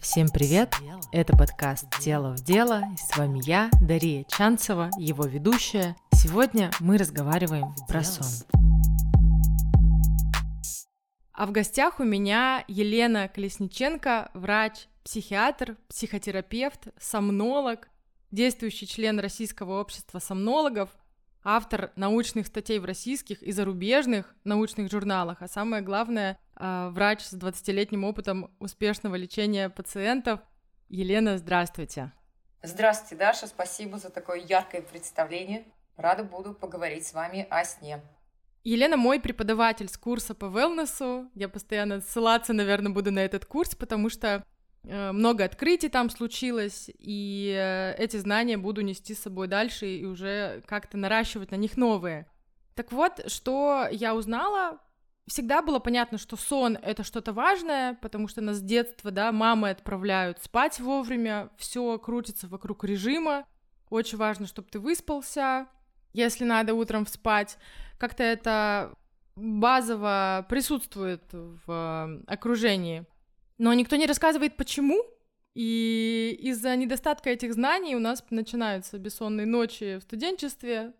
Всем 0.00 0.28
привет! 0.28 0.74
Это 1.10 1.36
подкаст 1.36 1.86
«Тело 2.00 2.36
в 2.36 2.44
дело» 2.44 2.84
и 2.94 2.96
с 2.96 3.16
вами 3.16 3.40
я, 3.44 3.68
Дария 3.82 4.24
Чанцева, 4.28 4.90
его 4.96 5.24
ведущая. 5.24 5.96
Сегодня 6.12 6.70
мы 6.78 6.98
разговариваем 6.98 7.74
про 7.88 8.04
сон. 8.04 8.26
А 11.32 11.46
в 11.46 11.50
гостях 11.50 11.98
у 11.98 12.04
меня 12.04 12.64
Елена 12.68 13.28
Колесниченко, 13.28 14.30
врач, 14.34 14.86
психиатр, 15.02 15.76
психотерапевт, 15.88 16.88
сомнолог, 17.00 17.88
действующий 18.30 18.86
член 18.86 19.18
Российского 19.18 19.80
общества 19.80 20.20
сомнологов, 20.20 20.90
автор 21.42 21.92
научных 21.96 22.46
статей 22.46 22.78
в 22.78 22.84
российских 22.84 23.42
и 23.42 23.50
зарубежных 23.50 24.34
научных 24.44 24.90
журналах, 24.90 25.38
а 25.40 25.48
самое 25.48 25.82
главное, 25.82 26.38
врач 26.58 27.22
с 27.22 27.34
20-летним 27.34 28.04
опытом 28.04 28.50
успешного 28.58 29.14
лечения 29.14 29.70
пациентов. 29.70 30.40
Елена, 30.88 31.38
здравствуйте. 31.38 32.12
Здравствуйте, 32.62 33.16
Даша, 33.16 33.46
спасибо 33.46 33.98
за 33.98 34.10
такое 34.10 34.40
яркое 34.40 34.82
представление. 34.82 35.64
Рада 35.96 36.24
буду 36.24 36.54
поговорить 36.54 37.06
с 37.06 37.14
вами 37.14 37.46
о 37.50 37.64
сне. 37.64 38.00
Елена 38.64 38.96
мой 38.96 39.20
преподаватель 39.20 39.88
с 39.88 39.96
курса 39.96 40.34
по 40.34 40.46
велнесу. 40.46 41.30
Я 41.34 41.48
постоянно 41.48 42.00
ссылаться, 42.00 42.52
наверное, 42.52 42.92
буду 42.92 43.12
на 43.12 43.20
этот 43.20 43.44
курс, 43.44 43.74
потому 43.74 44.10
что 44.10 44.44
Э, 44.84 45.12
много 45.12 45.44
открытий 45.44 45.88
там 45.88 46.08
случилось, 46.10 46.90
и 46.98 47.54
э, 47.56 47.94
эти 47.98 48.16
знания 48.16 48.56
буду 48.56 48.80
нести 48.80 49.14
с 49.14 49.20
собой 49.20 49.48
дальше 49.48 49.86
и 49.86 50.04
уже 50.04 50.62
как-то 50.66 50.96
наращивать 50.96 51.50
на 51.50 51.56
них 51.56 51.76
новые. 51.76 52.26
Так 52.74 52.92
вот, 52.92 53.30
что 53.30 53.86
я 53.90 54.14
узнала, 54.14 54.78
всегда 55.28 55.62
было 55.62 55.78
понятно, 55.78 56.18
что 56.18 56.36
сон— 56.36 56.76
это 56.82 57.04
что-то 57.04 57.32
важное, 57.32 57.94
потому 57.94 58.28
что 58.28 58.40
нас 58.40 58.56
с 58.56 58.62
детства, 58.62 59.10
да, 59.10 59.30
мамы 59.32 59.70
отправляют 59.70 60.42
спать 60.42 60.80
вовремя, 60.80 61.50
все 61.56 61.98
крутится 61.98 62.48
вокруг 62.48 62.84
режима, 62.84 63.46
очень 63.90 64.18
важно, 64.18 64.46
чтобы 64.46 64.68
ты 64.70 64.80
выспался, 64.80 65.68
если 66.12 66.44
надо 66.44 66.74
утром 66.74 67.06
спать, 67.06 67.58
как-то 67.98 68.22
это 68.22 68.94
базово 69.36 70.46
присутствует 70.48 71.22
в 71.32 72.22
окружении. 72.26 73.04
Но 73.56 73.72
никто 73.74 73.96
не 73.96 74.06
рассказывает, 74.06 74.56
почему. 74.56 75.02
И 75.54 76.38
из-за 76.42 76.76
недостатка 76.76 77.30
этих 77.30 77.54
знаний 77.54 77.96
у 77.96 78.00
нас 78.00 78.24
начинаются 78.30 78.98
бессонные 78.98 79.46
ночи 79.46 79.98
в 79.98 80.02
студенчестве. 80.02 80.92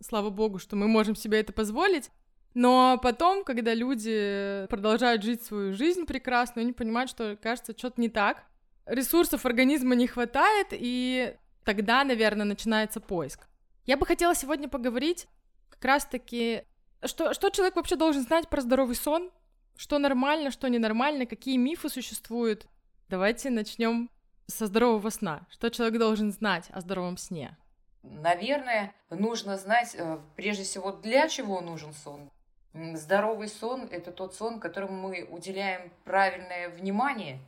Слава 0.00 0.30
богу, 0.30 0.58
что 0.58 0.76
мы 0.76 0.86
можем 0.88 1.16
себе 1.16 1.40
это 1.40 1.52
позволить. 1.52 2.10
Но 2.54 2.98
потом, 3.02 3.44
когда 3.44 3.74
люди 3.74 4.66
продолжают 4.70 5.24
жить 5.24 5.42
свою 5.42 5.74
жизнь 5.74 6.06
прекрасную, 6.06 6.62
они 6.62 6.72
понимают, 6.72 7.10
что, 7.10 7.36
кажется, 7.36 7.74
что-то 7.76 8.00
не 8.00 8.08
так. 8.08 8.44
Ресурсов 8.86 9.44
организма 9.44 9.96
не 9.96 10.06
хватает, 10.06 10.68
и 10.70 11.36
тогда, 11.64 12.04
наверное, 12.04 12.46
начинается 12.46 13.00
поиск. 13.00 13.48
Я 13.86 13.96
бы 13.96 14.06
хотела 14.06 14.34
сегодня 14.34 14.68
поговорить 14.68 15.26
как 15.68 15.84
раз-таки, 15.84 16.62
что, 17.04 17.34
что 17.34 17.50
человек 17.50 17.76
вообще 17.76 17.96
должен 17.96 18.22
знать 18.22 18.48
про 18.48 18.60
здоровый 18.60 18.94
сон, 18.94 19.30
что 19.76 19.98
нормально, 19.98 20.52
что 20.52 20.68
ненормально, 20.68 21.26
какие 21.26 21.56
мифы 21.56 21.88
существуют. 21.88 22.66
Давайте 23.08 23.50
начнем 23.50 24.10
со 24.46 24.66
здорового 24.66 25.10
сна. 25.10 25.46
Что 25.50 25.70
человек 25.70 25.98
должен 25.98 26.30
знать 26.30 26.66
о 26.70 26.80
здоровом 26.80 27.16
сне? 27.16 27.56
Наверное, 28.02 28.94
нужно 29.10 29.56
знать, 29.56 29.94
э, 29.94 30.18
прежде 30.36 30.62
всего, 30.62 30.92
для 30.92 31.28
чего 31.28 31.60
нужен 31.60 31.92
сон. 31.92 32.30
Здоровый 32.74 33.46
сон– 33.46 33.88
это 33.92 34.10
тот 34.10 34.34
сон, 34.34 34.58
которому 34.58 35.08
мы 35.08 35.24
уделяем 35.30 35.92
правильное 36.04 36.68
внимание, 36.68 37.38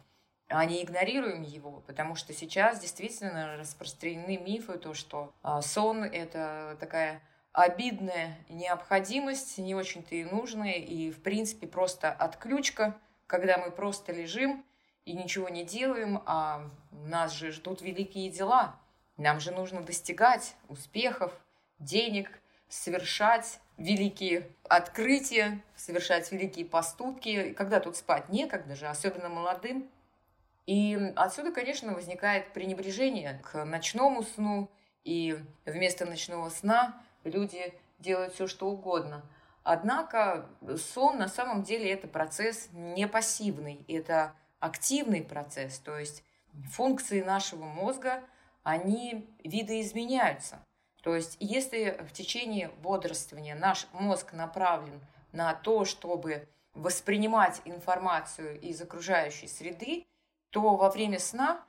а 0.46 0.64
не 0.64 0.84
игнорируем 0.84 1.42
его, 1.42 1.82
потому 1.84 2.14
что 2.14 2.32
сейчас 2.32 2.78
действительно 2.78 3.56
распространены 3.56 4.36
мифы, 4.36 4.78
то, 4.78 4.94
что 4.94 5.32
а, 5.42 5.62
сон– 5.62 6.04
это 6.04 6.76
такая 6.78 7.20
обидная 7.50 8.38
необходимость, 8.48 9.58
не 9.58 9.74
очень-то 9.74 10.14
и 10.14 10.22
нужная, 10.22 10.74
и, 10.74 11.10
в 11.10 11.20
принципе, 11.20 11.66
просто 11.66 12.12
отключка, 12.12 12.96
когда 13.26 13.58
мы 13.58 13.72
просто 13.72 14.12
лежим 14.12 14.64
и 15.06 15.12
ничего 15.12 15.48
не 15.48 15.64
делаем, 15.64 16.22
а 16.26 16.70
нас 16.92 17.32
же 17.32 17.50
ждут 17.50 17.82
великие 17.82 18.30
дела. 18.30 18.78
Нам 19.16 19.40
же 19.40 19.50
нужно 19.50 19.82
достигать 19.82 20.54
успехов, 20.68 21.32
денег, 21.80 22.30
совершать 22.68 23.60
великие 23.76 24.48
открытия, 24.68 25.62
совершать 25.76 26.30
великие 26.32 26.64
поступки. 26.64 27.52
Когда 27.52 27.80
тут 27.80 27.96
спать 27.96 28.28
некогда 28.28 28.74
же, 28.74 28.86
особенно 28.86 29.28
молодым. 29.28 29.88
И 30.66 31.12
отсюда, 31.14 31.52
конечно, 31.52 31.94
возникает 31.94 32.52
пренебрежение 32.52 33.40
к 33.44 33.64
ночному 33.64 34.22
сну, 34.22 34.68
и 35.04 35.38
вместо 35.64 36.06
ночного 36.06 36.48
сна 36.50 37.00
люди 37.22 37.72
делают 38.00 38.34
все, 38.34 38.48
что 38.48 38.68
угодно. 38.68 39.22
Однако 39.62 40.48
сон 40.76 41.18
на 41.18 41.28
самом 41.28 41.62
деле 41.62 41.90
это 41.90 42.08
процесс 42.08 42.68
не 42.72 43.06
пассивный, 43.06 43.84
это 43.88 44.34
активный 44.58 45.22
процесс, 45.22 45.78
то 45.78 45.98
есть 45.98 46.24
функции 46.72 47.20
нашего 47.20 47.64
мозга, 47.64 48.22
они 48.62 49.28
видоизменяются. 49.44 50.58
То 51.06 51.14
есть 51.14 51.36
если 51.38 52.04
в 52.10 52.12
течение 52.12 52.68
бодрствования 52.82 53.54
наш 53.54 53.86
мозг 53.92 54.32
направлен 54.32 55.00
на 55.30 55.54
то, 55.54 55.84
чтобы 55.84 56.48
воспринимать 56.74 57.62
информацию 57.64 58.60
из 58.60 58.82
окружающей 58.82 59.46
среды, 59.46 60.04
то 60.50 60.74
во 60.74 60.90
время 60.90 61.20
сна 61.20 61.64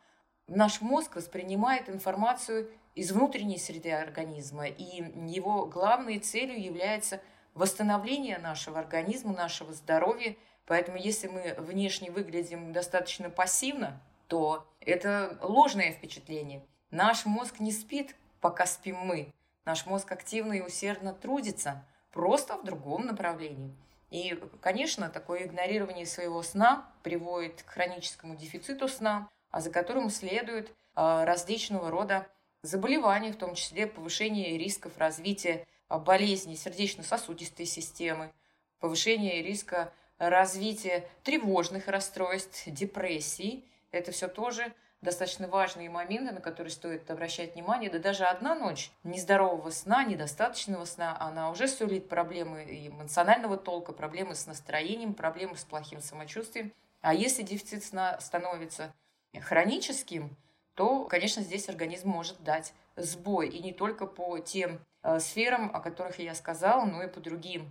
наш 0.48 0.82
мозг 0.82 1.18
воспринимает 1.18 1.88
информацию 1.88 2.72
из 2.96 3.12
внутренней 3.12 3.60
среды 3.60 3.92
организма, 3.92 4.66
и 4.66 5.04
его 5.30 5.68
главной 5.68 6.18
целью 6.18 6.60
является 6.60 7.22
восстановление 7.54 8.40
нашего 8.40 8.80
организма, 8.80 9.34
нашего 9.34 9.72
здоровья. 9.72 10.36
Поэтому 10.66 10.98
если 10.98 11.28
мы 11.28 11.54
внешне 11.60 12.10
выглядим 12.10 12.74
достаточно 12.74 13.30
пассивно, 13.30 14.02
то 14.30 14.68
это 14.80 15.38
ложное 15.44 15.92
впечатление. 15.92 16.66
Наш 16.90 17.28
мозг 17.28 17.60
не 17.60 17.72
спит, 17.72 18.16
пока 18.42 18.66
спим 18.66 18.98
мы. 18.98 19.34
Наш 19.66 19.86
мозг 19.86 20.12
активно 20.12 20.54
и 20.54 20.62
усердно 20.62 21.14
трудится, 21.14 21.86
просто 22.12 22.58
в 22.58 22.64
другом 22.64 23.06
направлении. 23.06 23.76
И, 24.10 24.40
конечно, 24.62 25.10
такое 25.10 25.44
игнорирование 25.44 26.06
своего 26.06 26.42
сна 26.42 26.90
приводит 27.04 27.64
к 27.64 27.70
хроническому 27.70 28.36
дефициту 28.36 28.88
сна, 28.88 29.30
а 29.52 29.60
за 29.60 29.70
которым 29.70 30.10
следует 30.10 30.72
а, 30.96 31.26
различного 31.26 31.92
рода 31.92 32.28
заболеваний, 32.62 33.32
в 33.32 33.38
том 33.38 33.56
числе 33.56 33.88
повышение 33.88 34.58
рисков 34.58 34.98
развития 34.98 35.66
а, 35.90 36.00
болезней 36.00 36.56
сердечно-сосудистой 36.56 37.66
системы, 37.66 38.32
повышение 38.80 39.42
риска 39.42 39.92
развития 40.18 41.08
тревожных 41.24 41.88
расстройств, 41.88 42.64
депрессий. 42.68 43.66
Это 43.92 44.12
все 44.12 44.28
тоже 44.28 44.74
достаточно 45.02 45.48
важные 45.48 45.90
моменты, 45.90 46.34
на 46.34 46.42
которые 46.42 46.72
стоит 46.72 47.10
обращать 47.10 47.54
внимание. 47.54 47.90
Да 47.90 48.00
даже 48.00 48.26
одна 48.26 48.56
ночь 48.56 48.92
нездорового 49.04 49.70
сна, 49.70 50.04
недостаточного 50.04 50.86
сна, 50.86 51.18
она 51.20 51.52
уже 51.52 51.68
сулит 51.68 52.10
проблемы 52.10 52.64
эмоционального 52.64 53.58
толка, 53.58 53.94
проблемы 53.94 54.36
с 54.36 54.48
настроением, 54.48 55.14
проблемы 55.14 55.56
с 55.56 55.64
плохим 55.64 56.02
самочувствием. 56.02 56.74
А 57.02 57.14
если 57.14 57.44
дефицит 57.44 57.84
сна 57.84 58.20
становится 58.20 58.94
хроническим, 59.40 60.36
то, 60.74 61.06
конечно, 61.06 61.42
здесь 61.42 61.70
организм 61.70 62.10
может 62.10 62.44
дать 62.44 62.74
сбой. 62.96 63.50
И 63.50 63.62
не 63.62 63.74
только 63.74 64.06
по 64.06 64.40
тем 64.40 64.80
э, 65.04 65.20
сферам, 65.20 65.72
о 65.74 65.80
которых 65.80 66.20
я 66.20 66.36
сказала, 66.36 66.86
но 66.86 67.04
и 67.04 67.08
по 67.08 67.20
другим. 67.20 67.70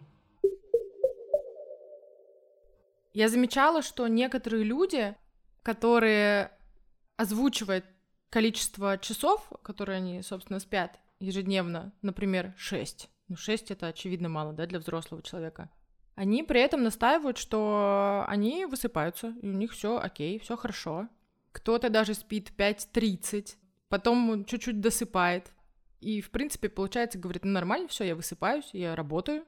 Я 3.13 3.29
замечала, 3.29 3.83
что 3.83 4.09
некоторые 4.09 4.65
люди, 4.65 5.15
которые 5.63 6.51
озвучивают 7.17 7.85
количество 8.31 8.99
часов, 8.99 9.51
которые 9.63 9.97
они, 9.97 10.23
собственно, 10.23 10.61
спят 10.61 10.99
ежедневно, 11.21 11.93
например, 12.03 12.55
6. 12.57 13.09
Ну, 13.29 13.37
6 13.37 13.71
это 13.71 13.89
очевидно 13.89 14.29
мало, 14.29 14.53
да, 14.53 14.67
для 14.67 14.79
взрослого 14.79 15.23
человека. 15.23 15.71
Они 16.15 16.43
при 16.43 16.61
этом 16.61 16.83
настаивают, 16.83 17.37
что 17.37 18.25
они 18.29 18.65
высыпаются, 18.65 19.35
и 19.43 19.49
у 19.49 19.53
них 19.53 19.73
все 19.73 19.99
окей, 19.99 20.39
все 20.39 20.57
хорошо, 20.57 21.09
кто-то 21.53 21.89
даже 21.89 22.15
спит 22.15 22.53
5.30, 22.57 23.57
потом 23.89 24.45
чуть-чуть 24.45 24.81
досыпает. 24.81 25.53
И, 26.01 26.21
в 26.21 26.31
принципе, 26.31 26.69
получается, 26.69 27.19
говорит, 27.19 27.45
ну 27.45 27.53
нормально, 27.53 27.89
все, 27.89 28.05
я 28.05 28.15
высыпаюсь, 28.15 28.69
я 28.73 28.95
работаю. 28.95 29.45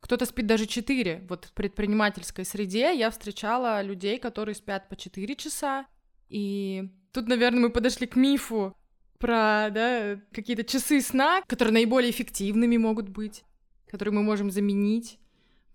Кто-то 0.00 0.26
спит 0.26 0.46
даже 0.46 0.66
4. 0.66 1.26
Вот 1.28 1.44
в 1.44 1.52
предпринимательской 1.52 2.44
среде 2.44 2.96
я 2.96 3.10
встречала 3.10 3.80
людей, 3.82 4.18
которые 4.18 4.54
спят 4.54 4.88
по 4.88 4.96
4 4.96 5.36
часа. 5.36 5.86
И 6.30 6.88
тут, 7.12 7.28
наверное, 7.28 7.60
мы 7.60 7.70
подошли 7.70 8.06
к 8.06 8.16
мифу 8.16 8.74
про 9.18 9.68
да, 9.70 10.18
какие-то 10.32 10.64
часы 10.64 11.02
сна, 11.02 11.42
которые 11.46 11.74
наиболее 11.74 12.10
эффективными 12.10 12.78
могут 12.78 13.10
быть, 13.10 13.44
которые 13.86 14.14
мы 14.14 14.22
можем 14.22 14.50
заменить. 14.50 15.18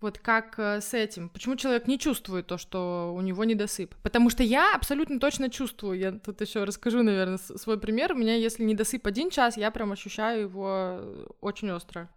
Вот 0.00 0.18
как 0.18 0.58
э, 0.58 0.80
с 0.80 0.92
этим? 0.92 1.30
Почему 1.30 1.56
человек 1.56 1.86
не 1.86 1.98
чувствует 1.98 2.46
то, 2.46 2.58
что 2.58 3.14
у 3.16 3.20
него 3.22 3.44
недосып? 3.44 3.94
Потому 4.02 4.28
что 4.28 4.42
я 4.42 4.74
абсолютно 4.74 5.18
точно 5.18 5.48
чувствую. 5.48 5.98
Я 5.98 6.12
тут 6.12 6.40
еще 6.40 6.64
расскажу, 6.64 7.02
наверное, 7.02 7.38
свой 7.38 7.80
пример. 7.80 8.12
У 8.12 8.16
меня, 8.16 8.34
если 8.34 8.62
недосып 8.64 9.06
один 9.06 9.30
час, 9.30 9.56
я 9.56 9.70
прям 9.70 9.92
ощущаю 9.92 10.42
его 10.42 11.00
очень 11.40 11.70
остро. 11.70 12.10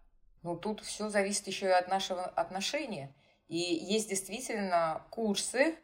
Ну, 0.44 0.58
тут 0.58 0.82
все 0.82 1.10
зависит 1.10 1.48
еще 1.48 1.68
и 1.68 1.70
от 1.70 1.88
нашего 1.88 2.26
отношения. 2.26 3.16
И 3.48 3.58
есть 3.58 4.10
действительно 4.10 5.04
курсы 5.10 5.76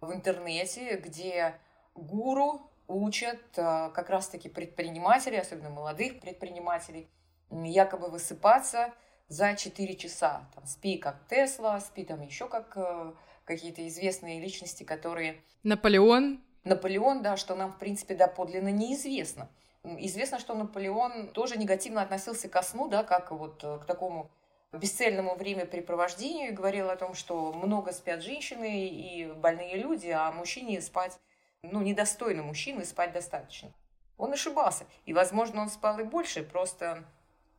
в 0.00 0.12
интернете, 0.12 0.96
где 1.04 1.54
гуру 1.94 2.70
учат 2.88 3.40
э, 3.56 3.90
как 3.94 4.10
раз-таки 4.10 4.48
предпринимателей, 4.48 5.38
особенно 5.38 5.70
молодых 5.70 6.20
предпринимателей, 6.20 7.08
якобы 7.50 8.08
высыпаться 8.08 8.92
за 9.28 9.54
4 9.54 9.96
часа. 9.96 10.48
Там, 10.54 10.66
спи 10.66 10.98
как 10.98 11.26
Тесла, 11.28 11.80
спи 11.80 12.04
там 12.04 12.20
еще 12.20 12.48
как 12.48 12.72
э, 12.76 13.12
какие-то 13.44 13.86
известные 13.88 14.40
личности, 14.40 14.84
которые... 14.84 15.42
Наполеон. 15.62 16.40
Наполеон, 16.64 17.22
да, 17.22 17.36
что 17.36 17.54
нам, 17.54 17.72
в 17.72 17.78
принципе, 17.78 18.14
доподлинно 18.14 18.70
неизвестно. 18.70 19.48
Известно, 19.84 20.38
что 20.38 20.54
Наполеон 20.54 21.28
тоже 21.28 21.56
негативно 21.56 22.02
относился 22.02 22.48
ко 22.48 22.62
сну, 22.62 22.88
да, 22.88 23.02
как 23.02 23.32
вот 23.32 23.64
э, 23.64 23.78
к 23.78 23.84
такому 23.84 24.30
бесцельному 24.72 25.34
времяпрепровождению 25.34 26.48
и 26.48 26.54
говорил 26.54 26.88
о 26.88 26.96
том, 26.96 27.14
что 27.14 27.52
много 27.52 27.92
спят 27.92 28.22
женщины 28.22 28.88
и 28.88 29.26
больные 29.32 29.76
люди, 29.76 30.08
а 30.08 30.32
мужчине 30.32 30.80
спать, 30.80 31.18
ну, 31.72 31.80
недостойно 31.80 32.42
мужчины 32.42 32.84
спать 32.84 33.12
достаточно. 33.12 33.72
Он 34.18 34.32
ошибался. 34.32 34.86
И, 35.06 35.12
возможно, 35.12 35.62
он 35.62 35.70
спал 35.70 35.98
и 36.00 36.04
больше, 36.04 36.42
просто, 36.42 37.04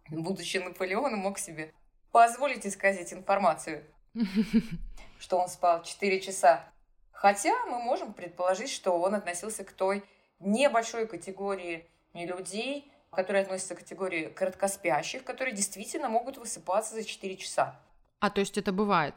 будучи 0.09 0.57
Наполеоном, 0.57 1.19
мог 1.19 1.39
себе 1.39 1.73
позволить 2.11 2.65
исказить 2.65 3.13
информацию, 3.13 3.83
что 5.19 5.39
он 5.39 5.47
спал 5.47 5.83
4 5.83 6.19
часа. 6.21 6.65
Хотя 7.11 7.65
мы 7.65 7.79
можем 7.79 8.13
предположить, 8.13 8.69
что 8.69 9.00
он 9.00 9.15
относился 9.15 9.63
к 9.63 9.71
той 9.71 10.03
небольшой 10.39 11.07
категории 11.07 11.88
людей, 12.13 12.91
которые 13.09 13.44
относятся 13.44 13.75
к 13.75 13.79
категории 13.79 14.27
короткоспящих, 14.27 15.23
которые 15.23 15.56
действительно 15.56 16.09
могут 16.09 16.38
высыпаться 16.38 16.95
за 16.95 17.03
4 17.03 17.38
часа. 17.38 17.79
А 18.19 18.29
то 18.29 18.41
есть 18.41 18.57
это 18.57 18.71
бывает? 18.71 19.15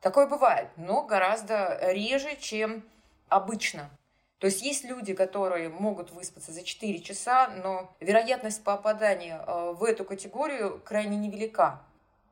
Такое 0.00 0.26
бывает, 0.26 0.68
но 0.76 1.02
гораздо 1.04 1.78
реже, 1.92 2.36
чем 2.36 2.84
обычно. 3.28 3.90
То 4.38 4.48
есть 4.48 4.62
есть 4.62 4.84
люди, 4.84 5.14
которые 5.14 5.68
могут 5.70 6.10
выспаться 6.10 6.52
за 6.52 6.62
4 6.62 7.00
часа, 7.00 7.48
но 7.48 7.94
вероятность 8.00 8.62
попадания 8.62 9.42
э, 9.46 9.72
в 9.72 9.82
эту 9.84 10.04
категорию 10.04 10.80
крайне 10.84 11.16
невелика. 11.16 11.82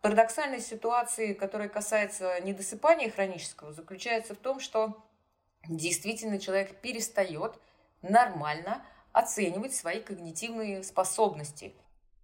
Парадоксальная 0.03 0.61
ситуация, 0.61 1.35
которая 1.35 1.71
касается 1.71 2.39
недосыпания 2.43 3.11
хронического, 3.11 3.73
заключается 3.73 4.35
в 4.35 4.39
том, 4.39 4.61
что 4.61 5.03
действительно 5.67 6.39
человек 6.39 6.81
перестает 6.83 7.59
нормально 8.03 8.85
оценивать 9.13 9.75
свои 9.75 10.01
когнитивные 10.01 10.83
способности. 10.83 11.75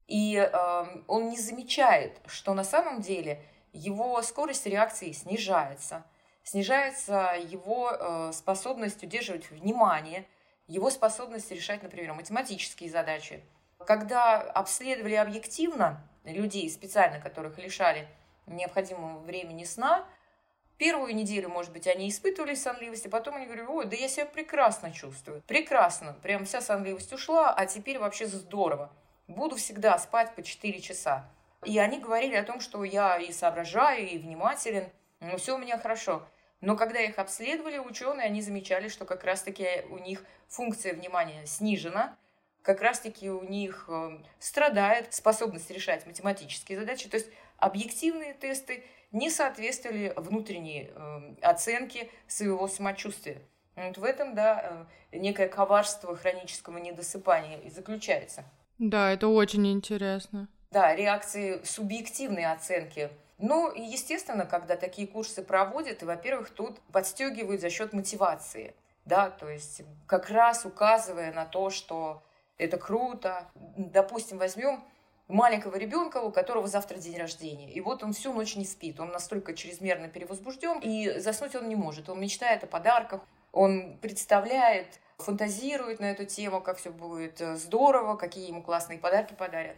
И 0.08 0.36
э, 0.36 0.84
он 1.06 1.30
не 1.30 1.38
замечает, 1.38 2.20
что 2.26 2.52
на 2.52 2.64
самом 2.64 3.00
деле 3.00 3.42
его 3.72 4.20
скорость 4.22 4.66
реакции 4.66 5.12
снижается, 5.12 6.04
снижается 6.50 7.36
его 7.40 7.92
э, 7.92 8.32
способность 8.32 9.02
удерживать 9.04 9.50
внимание, 9.50 10.26
его 10.66 10.90
способность 10.90 11.50
решать, 11.52 11.82
например, 11.82 12.12
математические 12.14 12.90
задачи. 12.90 13.44
Когда 13.78 14.40
обследовали 14.40 15.14
объективно 15.14 16.04
людей, 16.24 16.68
специально 16.68 17.20
которых 17.20 17.58
лишали 17.58 18.08
необходимого 18.46 19.20
времени 19.20 19.64
сна, 19.64 20.04
Первую 20.76 21.14
неделю, 21.14 21.50
может 21.50 21.74
быть, 21.74 21.86
они 21.86 22.08
испытывали 22.08 22.54
сонливость, 22.54 23.04
а 23.04 23.10
потом 23.10 23.34
они 23.34 23.44
говорят, 23.44 23.68
ой, 23.68 23.84
да 23.84 23.94
я 23.96 24.08
себя 24.08 24.24
прекрасно 24.24 24.90
чувствую. 24.92 25.42
Прекрасно. 25.42 26.14
Прям 26.22 26.46
вся 26.46 26.62
сонливость 26.62 27.12
ушла, 27.12 27.52
а 27.52 27.66
теперь 27.66 27.98
вообще 27.98 28.24
здорово. 28.26 28.90
Буду 29.28 29.56
всегда 29.56 29.98
спать 29.98 30.34
по 30.34 30.42
4 30.42 30.80
часа. 30.80 31.28
И 31.66 31.78
они 31.78 31.98
говорили 31.98 32.34
о 32.34 32.44
том, 32.44 32.60
что 32.60 32.82
я 32.82 33.18
и 33.18 33.30
соображаю, 33.30 34.08
и 34.08 34.16
внимателен, 34.16 34.88
но 35.20 35.36
все 35.36 35.56
у 35.56 35.58
меня 35.58 35.76
хорошо. 35.76 36.26
Но 36.60 36.76
когда 36.76 37.00
их 37.00 37.18
обследовали 37.18 37.78
ученые, 37.78 38.26
они 38.26 38.42
замечали, 38.42 38.88
что 38.88 39.04
как 39.04 39.24
раз-таки 39.24 39.82
у 39.90 39.98
них 39.98 40.24
функция 40.48 40.92
внимания 40.94 41.46
снижена, 41.46 42.16
как 42.62 42.82
раз-таки 42.82 43.30
у 43.30 43.42
них 43.42 43.86
э, 43.88 44.18
страдает 44.38 45.14
способность 45.14 45.70
решать 45.70 46.06
математические 46.06 46.78
задачи. 46.78 47.08
То 47.08 47.16
есть 47.16 47.28
объективные 47.56 48.34
тесты 48.34 48.84
не 49.12 49.30
соответствовали 49.30 50.12
внутренней 50.16 50.90
э, 50.94 51.34
оценке 51.40 52.10
своего 52.26 52.68
самочувствия. 52.68 53.40
Вот 53.76 53.96
в 53.96 54.04
этом, 54.04 54.34
да, 54.34 54.86
э, 55.12 55.18
некое 55.18 55.48
коварство 55.48 56.16
хронического 56.16 56.78
недосыпания 56.78 57.58
и 57.60 57.70
заключается. 57.70 58.44
Да, 58.78 59.10
это 59.12 59.28
очень 59.28 59.66
интересно. 59.72 60.48
Да, 60.70 60.94
реакции 60.94 61.62
субъективной 61.64 62.44
оценки. 62.44 63.10
Ну, 63.40 63.70
и 63.70 63.80
естественно, 63.80 64.44
когда 64.44 64.76
такие 64.76 65.08
курсы 65.08 65.42
проводят, 65.42 66.02
и, 66.02 66.04
во-первых, 66.04 66.50
тут 66.50 66.78
подстегивают 66.92 67.60
за 67.60 67.70
счет 67.70 67.92
мотивации, 67.92 68.74
да, 69.06 69.30
то 69.30 69.48
есть 69.48 69.82
как 70.06 70.28
раз 70.28 70.66
указывая 70.66 71.32
на 71.32 71.46
то, 71.46 71.70
что 71.70 72.22
это 72.58 72.76
круто. 72.76 73.50
Допустим, 73.76 74.38
возьмем 74.38 74.84
маленького 75.26 75.76
ребенка, 75.76 76.18
у 76.18 76.30
которого 76.30 76.66
завтра 76.66 76.98
день 76.98 77.16
рождения. 77.16 77.70
И 77.72 77.80
вот 77.80 78.02
он 78.02 78.12
всю 78.12 78.32
ночь 78.32 78.56
не 78.56 78.64
спит. 78.64 79.00
Он 79.00 79.08
настолько 79.08 79.54
чрезмерно 79.54 80.08
перевозбужден, 80.08 80.80
и 80.80 81.18
заснуть 81.18 81.54
он 81.54 81.68
не 81.68 81.76
может. 81.76 82.08
Он 82.08 82.20
мечтает 82.20 82.64
о 82.64 82.66
подарках, 82.66 83.22
он 83.52 83.96
представляет, 83.98 85.00
фантазирует 85.18 86.00
на 86.00 86.10
эту 86.10 86.24
тему, 86.24 86.60
как 86.60 86.78
все 86.78 86.90
будет 86.90 87.40
э, 87.40 87.56
здорово, 87.56 88.16
какие 88.16 88.48
ему 88.48 88.62
классные 88.62 88.98
подарки 88.98 89.34
подарят. 89.34 89.76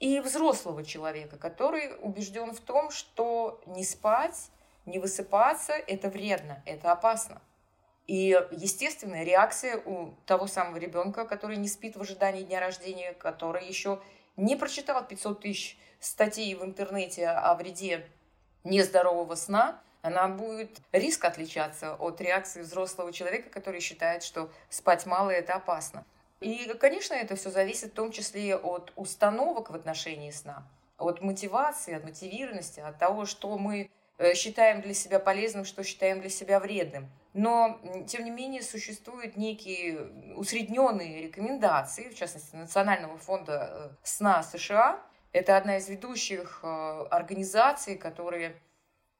И 0.00 0.18
взрослого 0.20 0.82
человека, 0.82 1.36
который 1.36 1.94
убежден 2.00 2.52
в 2.52 2.60
том, 2.60 2.90
что 2.90 3.60
не 3.66 3.84
спать, 3.84 4.50
не 4.86 4.98
высыпаться– 4.98 5.72
это 5.86 6.08
вредно, 6.08 6.62
это 6.64 6.90
опасно. 6.90 7.42
И 8.06 8.28
естественная 8.50 9.24
реакция 9.24 9.76
у 9.76 10.14
того 10.24 10.46
самого 10.46 10.78
ребенка, 10.78 11.26
который 11.26 11.58
не 11.58 11.68
спит 11.68 11.96
в 11.96 12.00
ожидании 12.00 12.42
дня 12.42 12.60
рождения, 12.60 13.12
который 13.12 13.68
еще 13.68 14.00
не 14.36 14.56
прочитал 14.56 15.06
500 15.06 15.40
тысяч 15.40 15.78
статей 16.00 16.54
в 16.54 16.64
интернете 16.64 17.28
о 17.28 17.54
вреде 17.54 18.08
нездорового 18.64 19.34
сна, 19.34 19.80
она 20.00 20.28
будет 20.28 20.80
риск 20.92 21.26
отличаться 21.26 21.94
от 21.94 22.22
реакции 22.22 22.62
взрослого 22.62 23.12
человека, 23.12 23.50
который 23.50 23.80
считает, 23.80 24.22
что 24.22 24.50
спать 24.70 25.04
мало– 25.04 25.30
это 25.30 25.54
опасно. 25.54 26.06
И, 26.40 26.72
конечно, 26.80 27.14
это 27.14 27.36
все 27.36 27.50
зависит 27.50 27.92
в 27.92 27.94
том 27.94 28.10
числе 28.12 28.56
от 28.56 28.92
установок 28.96 29.70
в 29.70 29.74
отношении 29.74 30.30
сна, 30.30 30.66
от 30.96 31.20
мотивации, 31.20 31.94
от 31.94 32.04
мотивированности, 32.04 32.80
от 32.80 32.98
того, 32.98 33.26
что 33.26 33.58
мы 33.58 33.90
э, 34.16 34.34
считаем 34.34 34.80
для 34.80 34.94
себя 34.94 35.18
полезным, 35.18 35.66
что 35.66 35.84
считаем 35.84 36.20
для 36.20 36.30
себя 36.30 36.58
вредным. 36.58 37.10
Но, 37.34 37.78
тем 38.08 38.24
не 38.24 38.30
менее, 38.30 38.62
существуют 38.62 39.36
некие 39.36 40.34
усредненные 40.34 41.24
рекомендации, 41.24 42.08
в 42.08 42.14
частности, 42.14 42.56
Национального 42.56 43.18
фонда 43.18 43.70
э, 43.70 43.90
сна 44.02 44.42
США. 44.42 44.98
Это 45.32 45.58
одна 45.58 45.76
из 45.76 45.90
ведущих 45.90 46.60
э, 46.62 47.06
организаций, 47.10 47.96
которые 47.96 48.56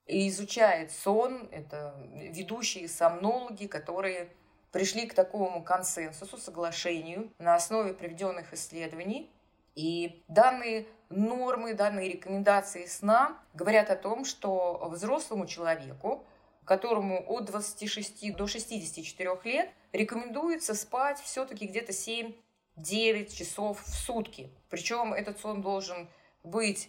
изучает 0.06 0.90
сон. 0.90 1.50
Это 1.52 1.94
ведущие 2.14 2.88
сомнологи, 2.88 3.66
которые 3.66 4.30
пришли 4.72 5.06
к 5.06 5.14
такому 5.14 5.62
консенсусу, 5.62 6.36
соглашению 6.38 7.30
на 7.38 7.54
основе 7.54 7.94
проведенных 7.94 8.52
исследований. 8.52 9.30
И 9.74 10.22
данные 10.28 10.86
нормы, 11.08 11.74
данные 11.74 12.12
рекомендации 12.12 12.86
сна 12.86 13.38
говорят 13.54 13.90
о 13.90 13.96
том, 13.96 14.24
что 14.24 14.88
взрослому 14.90 15.46
человеку 15.46 16.24
которому 16.70 17.24
от 17.26 17.46
26 17.46 18.36
до 18.36 18.46
64 18.46 19.40
лет 19.42 19.70
рекомендуется 19.90 20.74
спать 20.74 21.18
все-таки 21.18 21.66
где-то 21.66 21.90
7-9 21.90 23.34
часов 23.34 23.82
в 23.82 23.88
сутки. 23.88 24.52
Причем 24.68 25.12
этот 25.12 25.40
сон 25.40 25.62
должен 25.62 26.08
быть 26.44 26.88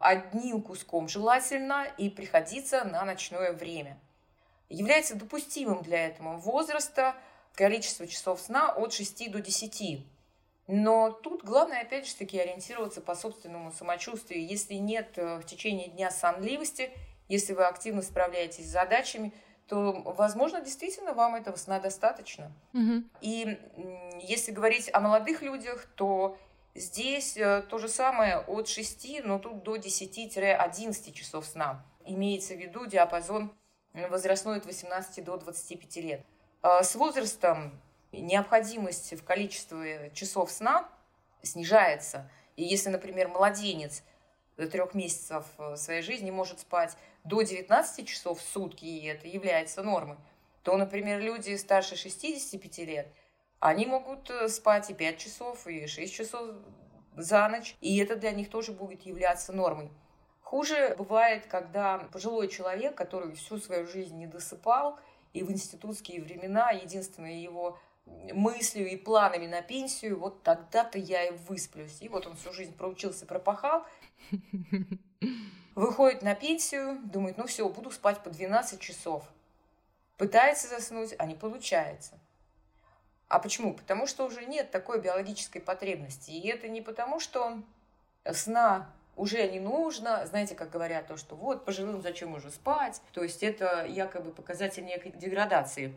одним 0.00 0.62
куском 0.62 1.06
желательно 1.06 1.86
и 1.96 2.10
приходиться 2.10 2.82
на 2.82 3.04
ночное 3.04 3.52
время. 3.52 4.00
Является 4.68 5.14
допустимым 5.14 5.82
для 5.82 6.06
этого 6.06 6.36
возраста 6.36 7.14
количество 7.54 8.06
часов 8.06 8.40
сна 8.40 8.72
от 8.72 8.92
6 8.92 9.30
до 9.30 9.40
10. 9.40 10.06
Но 10.66 11.10
тут 11.10 11.44
главное, 11.44 11.82
опять 11.82 12.06
же 12.06 12.14
таки, 12.14 12.38
ориентироваться 12.38 13.00
по 13.00 13.14
собственному 13.14 13.70
самочувствию. 13.70 14.46
Если 14.46 14.74
нет 14.74 15.16
э, 15.16 15.36
в 15.36 15.44
течение 15.44 15.88
дня 15.88 16.10
сонливости– 16.10 16.90
если 17.28 17.54
вы 17.54 17.64
активно 17.64 18.02
справляетесь 18.02 18.66
с 18.66 18.72
задачами, 18.72 19.32
то, 19.66 19.92
возможно, 20.04 20.60
действительно 20.60 21.14
вам 21.14 21.36
этого 21.36 21.56
сна 21.56 21.80
достаточно. 21.80 22.52
Угу. 22.74 23.04
И 23.22 23.58
если 24.22 24.52
говорить 24.52 24.90
о 24.92 25.00
молодых 25.00 25.40
людях, 25.40 25.86
то 25.94 26.36
здесь 26.74 27.36
э, 27.36 27.62
то 27.62 27.78
же 27.78 27.88
самое 27.88 28.38
от 28.40 28.68
6, 28.68 29.24
но 29.24 29.38
тут 29.38 29.62
до 29.62 29.76
10-11 29.76 31.12
часов 31.12 31.46
сна. 31.46 31.82
имеется 32.04 32.54
в 32.54 32.58
виду 32.58 32.84
диапазон 32.84 33.54
возрастной 33.94 34.58
от 34.58 34.66
18 34.66 35.24
до 35.24 35.36
25 35.36 35.96
лет. 35.96 36.20
А 36.62 36.82
с 36.82 36.94
возрастом 36.94 37.80
необходимость 38.12 39.14
в 39.14 39.24
количестве 39.24 40.10
часов 40.14 40.50
сна 40.50 40.88
снижается. 41.42 42.30
И 42.56 42.64
если, 42.64 42.90
например, 42.90 43.28
младенец 43.28 44.02
до 44.56 44.68
трех 44.68 44.94
месяцев 44.94 45.46
своей 45.76 46.02
жизни 46.02 46.30
может 46.30 46.60
спать 46.60 46.96
до 47.24 47.42
19 47.42 48.06
часов 48.06 48.40
в 48.40 48.42
сутки, 48.42 48.84
и 48.84 49.06
это 49.06 49.26
является 49.26 49.82
нормой, 49.82 50.16
то, 50.62 50.76
например, 50.76 51.20
люди 51.20 51.56
старше 51.56 51.96
65 51.96 52.78
лет, 52.78 53.08
они 53.60 53.86
могут 53.86 54.30
э, 54.30 54.48
спать 54.48 54.90
и 54.90 54.94
5 54.94 55.18
часов, 55.18 55.66
и 55.66 55.86
6 55.86 56.12
часов 56.12 56.50
за 57.16 57.48
ночь, 57.48 57.76
и 57.80 57.98
это 57.98 58.16
для 58.16 58.32
них 58.32 58.50
тоже 58.50 58.72
будет 58.72 59.02
являться 59.02 59.52
нормой. 59.52 59.90
Хуже 60.44 60.94
бывает, 60.98 61.46
когда 61.46 61.98
пожилой 62.12 62.48
человек, 62.48 62.94
который 62.94 63.34
всю 63.34 63.58
свою 63.58 63.86
жизнь 63.86 64.16
не 64.16 64.26
досыпал, 64.26 65.00
и 65.32 65.42
в 65.42 65.50
институтские 65.50 66.22
времена 66.22 66.70
единственной 66.70 67.38
его 67.38 67.78
мыслью 68.06 68.88
и 68.88 68.96
планами 68.96 69.46
на 69.46 69.62
пенсию, 69.62 70.20
вот 70.20 70.42
тогда-то 70.42 70.98
я 70.98 71.24
и 71.24 71.30
высплюсь. 71.48 72.00
И 72.02 72.08
вот 72.10 72.26
он 72.26 72.36
всю 72.36 72.52
жизнь 72.52 72.76
проучился, 72.76 73.24
пропахал, 73.24 73.86
выходит 75.74 76.22
на 76.22 76.34
пенсию, 76.34 77.00
думает, 77.04 77.38
ну 77.38 77.46
все, 77.46 77.66
буду 77.66 77.90
спать 77.90 78.22
по 78.22 78.28
12 78.28 78.78
часов. 78.80 79.24
Пытается 80.18 80.68
заснуть, 80.68 81.14
а 81.18 81.24
не 81.24 81.34
получается. 81.34 82.20
А 83.28 83.38
почему? 83.38 83.72
Потому 83.72 84.06
что 84.06 84.26
уже 84.26 84.44
нет 84.44 84.70
такой 84.70 85.00
биологической 85.00 85.60
потребности. 85.60 86.30
И 86.30 86.46
это 86.48 86.68
не 86.68 86.82
потому, 86.82 87.18
что 87.18 87.58
сна 88.30 88.92
уже 89.16 89.48
не 89.48 89.60
нужно, 89.60 90.26
знаете, 90.26 90.54
как 90.54 90.70
говорят, 90.70 91.06
то, 91.06 91.16
что 91.16 91.36
вот, 91.36 91.64
пожилым 91.64 92.02
зачем 92.02 92.34
уже 92.34 92.50
спать, 92.50 93.00
то 93.12 93.22
есть 93.22 93.42
это 93.42 93.86
якобы 93.86 94.30
показатель 94.32 94.84
некой 94.84 95.12
деградации. 95.12 95.94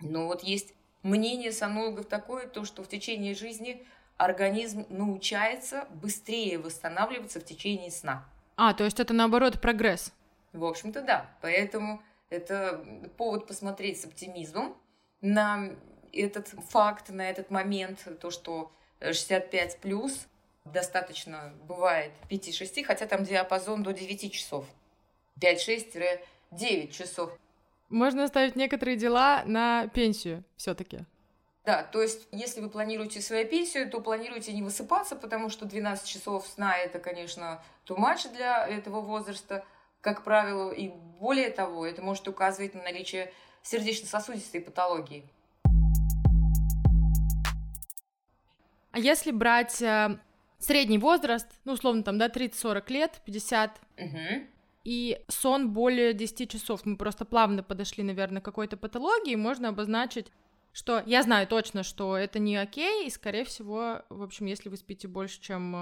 Но 0.00 0.26
вот 0.26 0.42
есть 0.42 0.74
мнение 1.02 1.52
сомнологов 1.52 2.06
такое, 2.06 2.46
то, 2.46 2.64
что 2.64 2.82
в 2.82 2.88
течение 2.88 3.34
жизни 3.34 3.86
организм 4.16 4.86
научается 4.88 5.86
быстрее 5.90 6.58
восстанавливаться 6.58 7.40
в 7.40 7.44
течение 7.44 7.90
сна. 7.90 8.24
А, 8.56 8.72
то 8.72 8.84
есть 8.84 9.00
это 9.00 9.12
наоборот 9.12 9.60
прогресс. 9.60 10.12
В 10.52 10.64
общем-то, 10.64 11.02
да. 11.02 11.30
Поэтому 11.42 12.02
это 12.30 12.84
повод 13.16 13.46
посмотреть 13.46 14.00
с 14.00 14.04
оптимизмом 14.06 14.76
на 15.20 15.70
этот 16.12 16.48
факт, 16.48 17.10
на 17.10 17.28
этот 17.28 17.50
момент, 17.50 18.06
то, 18.20 18.30
что 18.30 18.72
65 19.00 19.80
плюс 19.80 20.26
достаточно 20.72 21.52
бывает 21.64 22.12
5-6, 22.30 22.84
хотя 22.84 23.06
там 23.06 23.24
диапазон 23.24 23.82
до 23.82 23.92
9 23.92 24.32
часов. 24.32 24.64
5-6-9 25.40 26.90
часов. 26.90 27.32
Можно 27.88 28.24
оставить 28.24 28.56
некоторые 28.56 28.96
дела 28.96 29.42
на 29.46 29.88
пенсию 29.88 30.44
все-таки. 30.56 31.04
Да, 31.64 31.82
то 31.82 32.00
есть, 32.00 32.28
если 32.30 32.60
вы 32.60 32.70
планируете 32.70 33.20
свою 33.20 33.46
пенсию, 33.46 33.90
то 33.90 34.00
планируйте 34.00 34.52
не 34.52 34.62
высыпаться, 34.62 35.16
потому 35.16 35.50
что 35.50 35.64
12 35.64 36.06
часов 36.06 36.46
сна 36.46 36.76
это, 36.76 37.00
конечно, 37.00 37.60
too 37.86 37.96
much 37.96 38.32
для 38.32 38.66
этого 38.66 39.00
возраста, 39.00 39.64
как 40.00 40.22
правило, 40.22 40.70
и 40.70 40.88
более 41.18 41.50
того, 41.50 41.84
это 41.84 42.02
может 42.02 42.28
указывать 42.28 42.74
на 42.74 42.82
наличие 42.82 43.32
сердечно-сосудистой 43.62 44.60
патологии. 44.60 45.28
А 48.92 48.98
если 48.98 49.30
брать 49.30 49.82
э, 49.82 50.18
средний 50.58 50.98
возраст, 50.98 51.46
ну, 51.64 51.72
условно, 51.72 52.02
там, 52.02 52.18
да, 52.18 52.28
30-40 52.28 52.92
лет, 52.92 53.20
50, 53.24 53.80
угу. 53.98 54.18
и 54.84 55.20
сон 55.28 55.72
более 55.72 56.12
10 56.12 56.50
часов, 56.50 56.84
мы 56.84 56.96
просто 56.96 57.24
плавно 57.24 57.62
подошли, 57.62 58.02
наверное, 58.02 58.40
к 58.40 58.44
какой-то 58.44 58.76
патологии, 58.76 59.34
можно 59.34 59.68
обозначить, 59.68 60.32
что 60.72 61.02
я 61.06 61.22
знаю 61.22 61.46
точно, 61.46 61.82
что 61.82 62.16
это 62.16 62.38
не 62.38 62.56
окей, 62.56 63.06
и, 63.06 63.10
скорее 63.10 63.44
всего, 63.44 64.02
в 64.10 64.22
общем, 64.22 64.46
если 64.46 64.68
вы 64.68 64.76
спите 64.76 65.08
больше, 65.08 65.40
чем 65.40 65.72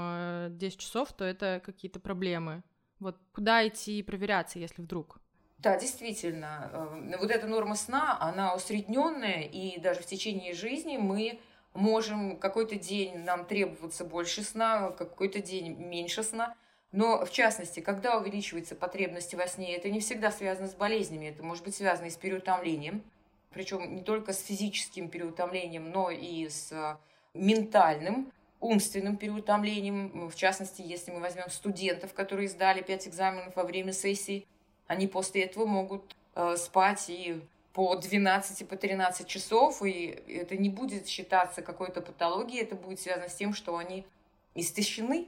10 0.57 0.63
э, 0.63 0.81
часов, 0.81 1.13
то 1.13 1.25
это 1.25 1.61
какие-то 1.65 1.99
проблемы. 1.99 2.63
Вот 3.01 3.17
куда 3.35 3.67
идти 3.67 4.03
проверяться, 4.05 4.61
если 4.61 4.83
вдруг? 4.83 5.19
Да, 5.59 5.79
действительно, 5.79 6.71
э, 6.73 7.17
вот 7.19 7.31
эта 7.31 7.47
норма 7.47 7.75
сна, 7.75 8.17
она 8.21 8.55
усредненная, 8.55 9.43
и 9.43 9.81
даже 9.81 10.01
в 10.01 10.07
течение 10.07 10.55
жизни 10.55 10.97
мы 10.97 11.41
можем 11.75 12.39
какой-то 12.39 12.77
день 12.77 13.19
нам 13.19 13.45
требоваться 13.45 14.05
больше 14.05 14.43
сна, 14.43 14.91
какой-то 14.91 15.41
день 15.41 15.77
меньше 15.77 16.23
сна. 16.23 16.57
Но, 16.93 17.27
в 17.27 17.31
частности, 17.31 17.81
когда 17.81 18.17
увеличивается 18.17 18.77
потребность 18.77 19.35
во 19.35 19.49
сне, 19.49 19.77
это 19.77 19.91
не 19.91 19.99
всегда 19.99 20.31
связано 20.31 20.69
с 20.69 20.75
болезнями, 20.75 21.27
это 21.27 21.43
может 21.43 21.65
быть 21.65 21.75
связано 21.75 22.07
и 22.07 22.11
с 22.11 22.17
переутомлением, 22.17 23.03
причем 23.51 23.97
не 23.97 24.03
только 24.03 24.33
с 24.33 24.41
физическим 24.41 25.09
переутомлением, 25.09 25.91
но 25.91 26.11
и 26.11 26.49
с 26.49 26.71
э, 26.71 26.97
ментальным, 27.35 28.33
умственным 28.61 29.17
переутомлением. 29.17 30.29
В 30.31 30.37
частности, 30.37 30.83
если 30.83 31.11
мы 31.11 31.21
возьмем 31.21 31.51
студентов, 31.51 32.15
которые 32.15 32.49
сдали 32.49 32.81
5 32.81 33.09
экзаменов 33.09 33.57
во 33.57 33.65
время 33.65 33.93
сессии, 33.93 34.47
они 34.87 35.09
после 35.09 35.43
этого 35.43 35.67
могут 35.67 36.15
э, 36.37 36.57
спать 36.57 37.07
и 37.09 37.43
по 37.75 37.97
12 37.97 38.61
и 38.61 38.65
по 38.65 38.77
13 38.77 39.27
часов, 39.27 39.83
и 39.83 40.07
это 40.29 40.57
не 40.57 40.71
будет 40.71 41.09
считаться 41.09 41.61
какой-то 41.61 42.01
патологией, 42.01 42.63
это 42.63 42.77
будет 42.77 43.01
связано 43.01 43.29
с 43.29 43.35
тем, 43.35 43.53
что 43.53 43.77
они 43.77 44.07
истощены, 44.55 45.27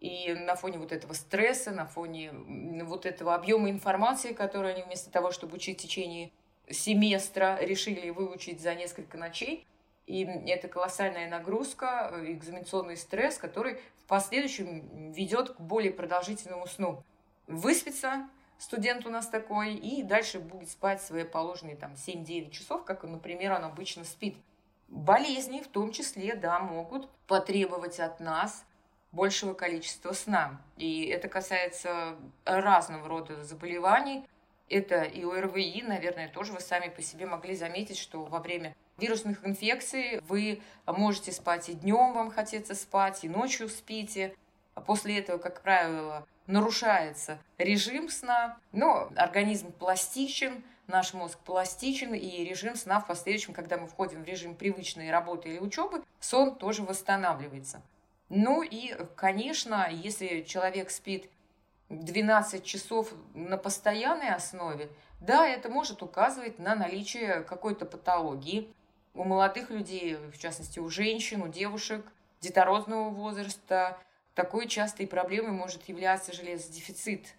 и 0.00 0.32
на 0.32 0.54
фоне 0.54 0.78
вот 0.78 0.92
этого 0.92 1.12
стресса, 1.12 1.72
на 1.72 1.86
фоне 1.86 2.30
вот 2.84 3.04
этого 3.04 3.34
объема 3.34 3.68
информации, 3.68 4.32
которую 4.32 4.74
они 4.74 4.84
вместо 4.84 5.10
того, 5.10 5.32
чтобы 5.32 5.56
учить 5.56 5.80
в 5.80 5.82
течение 5.82 6.30
семестра, 6.70 7.58
решили 7.60 8.10
выучить 8.10 8.60
за 8.60 8.76
несколько 8.76 9.18
ночей, 9.18 9.66
и 10.06 10.22
это 10.22 10.68
колоссальная 10.68 11.28
нагрузка, 11.28 12.14
экзаменационный 12.22 12.96
стресс, 12.96 13.38
который 13.38 13.74
в 13.96 14.06
последующем 14.06 15.10
ведет 15.10 15.50
к 15.50 15.60
более 15.60 15.92
продолжительному 15.92 16.68
сну. 16.68 17.02
Выспится, 17.48 18.28
студент 18.58 19.06
у 19.06 19.10
нас 19.10 19.28
такой, 19.28 19.74
и 19.74 20.02
дальше 20.02 20.40
будет 20.40 20.68
спать 20.68 21.00
свои 21.00 21.24
положенные 21.24 21.76
там 21.76 21.92
7-9 21.92 22.50
часов, 22.50 22.84
как, 22.84 23.04
например, 23.04 23.52
он 23.52 23.64
обычно 23.64 24.04
спит. 24.04 24.36
Болезни 24.88 25.60
в 25.60 25.68
том 25.68 25.92
числе, 25.92 26.34
да, 26.34 26.58
могут 26.60 27.08
потребовать 27.26 28.00
от 28.00 28.20
нас 28.20 28.64
большего 29.12 29.54
количества 29.54 30.12
сна. 30.12 30.60
И 30.76 31.06
это 31.06 31.28
касается 31.28 32.16
разного 32.44 33.08
рода 33.08 33.42
заболеваний. 33.44 34.24
Это 34.68 35.02
и 35.02 35.24
ОРВИ, 35.24 35.82
наверное, 35.86 36.28
тоже 36.28 36.52
вы 36.52 36.60
сами 36.60 36.88
по 36.88 37.00
себе 37.00 37.24
могли 37.26 37.54
заметить, 37.56 37.96
что 37.96 38.24
во 38.24 38.38
время 38.38 38.76
вирусных 38.98 39.46
инфекций 39.46 40.20
вы 40.28 40.60
можете 40.86 41.32
спать 41.32 41.68
и 41.70 41.74
днем 41.74 42.12
вам 42.12 42.30
хотеться 42.30 42.74
спать, 42.74 43.24
и 43.24 43.28
ночью 43.28 43.68
спите. 43.68 44.34
А 44.74 44.80
после 44.80 45.18
этого, 45.18 45.38
как 45.38 45.62
правило, 45.62 46.26
нарушается 46.48 47.38
режим 47.58 48.08
сна, 48.08 48.58
но 48.72 49.12
организм 49.14 49.70
пластичен, 49.70 50.64
наш 50.88 51.14
мозг 51.14 51.38
пластичен, 51.38 52.14
и 52.14 52.44
режим 52.44 52.74
сна 52.74 52.98
в 53.00 53.06
последующем, 53.06 53.52
когда 53.52 53.76
мы 53.76 53.86
входим 53.86 54.24
в 54.24 54.26
режим 54.26 54.56
привычной 54.56 55.12
работы 55.12 55.50
или 55.50 55.58
учебы, 55.60 56.02
сон 56.18 56.56
тоже 56.56 56.82
восстанавливается. 56.82 57.80
Ну 58.30 58.62
и, 58.62 58.94
конечно, 59.14 59.88
если 59.90 60.42
человек 60.42 60.90
спит 60.90 61.30
12 61.90 62.64
часов 62.64 63.12
на 63.34 63.56
постоянной 63.56 64.34
основе, 64.34 64.88
да, 65.20 65.46
это 65.46 65.68
может 65.68 66.02
указывать 66.02 66.58
на 66.58 66.74
наличие 66.74 67.42
какой-то 67.42 67.86
патологии 67.86 68.72
у 69.14 69.24
молодых 69.24 69.70
людей, 69.70 70.16
в 70.16 70.38
частности 70.38 70.78
у 70.78 70.88
женщин, 70.88 71.42
у 71.42 71.48
девушек 71.48 72.04
детородного 72.40 73.10
возраста, 73.10 73.98
такой 74.38 74.68
частой 74.68 75.08
проблемой 75.08 75.50
может 75.50 75.88
являться 75.88 76.32
железодефицит, 76.32 77.34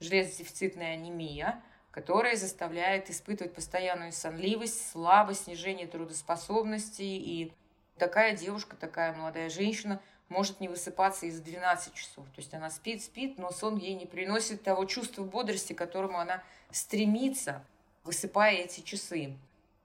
железодефицитная 0.00 0.92
анемия, 0.92 1.62
которая 1.90 2.36
заставляет 2.36 3.08
испытывать 3.08 3.54
постоянную 3.54 4.12
сонливость, 4.12 4.90
слабость, 4.90 5.44
снижение 5.44 5.86
трудоспособности. 5.86 7.00
И 7.00 7.54
такая 7.96 8.36
девушка, 8.36 8.76
такая 8.76 9.14
молодая 9.14 9.48
женщина 9.48 9.98
может 10.28 10.60
не 10.60 10.68
высыпаться 10.68 11.24
из 11.24 11.40
12 11.40 11.94
часов. 11.94 12.26
То 12.26 12.42
есть 12.42 12.52
она 12.52 12.68
спит, 12.68 13.02
спит, 13.02 13.38
но 13.38 13.50
сон 13.50 13.78
ей 13.78 13.94
не 13.94 14.04
приносит 14.04 14.62
того 14.62 14.84
чувства 14.84 15.24
бодрости, 15.24 15.72
к 15.72 15.78
которому 15.78 16.18
она 16.18 16.42
стремится, 16.70 17.64
высыпая 18.04 18.56
эти 18.56 18.82
часы. 18.82 19.38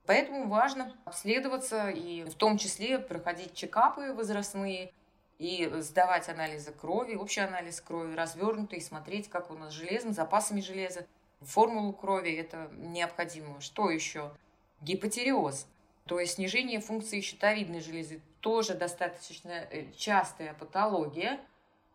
Поэтому 0.06 0.50
важно 0.50 0.94
обследоваться 1.06 1.92
и 1.92 2.26
в 2.26 2.34
том 2.34 2.58
числе 2.58 3.00
проходить 3.00 3.54
чекапы 3.54 4.12
возрастные, 4.12 4.92
и 5.40 5.70
сдавать 5.82 6.30
анализы 6.30 6.72
крови, 6.72 7.16
общий 7.16 7.42
анализ 7.42 7.80
крови, 7.82 8.16
развернутый, 8.16 8.82
смотреть, 8.82 9.30
как 9.30 9.52
у 9.52 9.54
нас 9.54 9.72
с 9.72 9.76
железом, 9.76 10.14
запасами 10.14 10.62
железа, 10.62 11.06
формулу 11.42 11.94
крови, 11.94 12.32
это 12.32 12.70
необходимо. 12.74 13.62
Что 13.62 13.90
еще? 13.90 14.32
Гипотереоз, 14.82 15.68
то 16.06 16.20
есть 16.20 16.36
снижение 16.36 16.80
функции 16.80 17.22
щитовидной 17.22 17.82
железы, 17.82 18.22
тоже 18.40 18.74
достаточно 18.76 19.52
э, 19.52 19.92
частая 19.96 20.54
патология. 20.54 21.40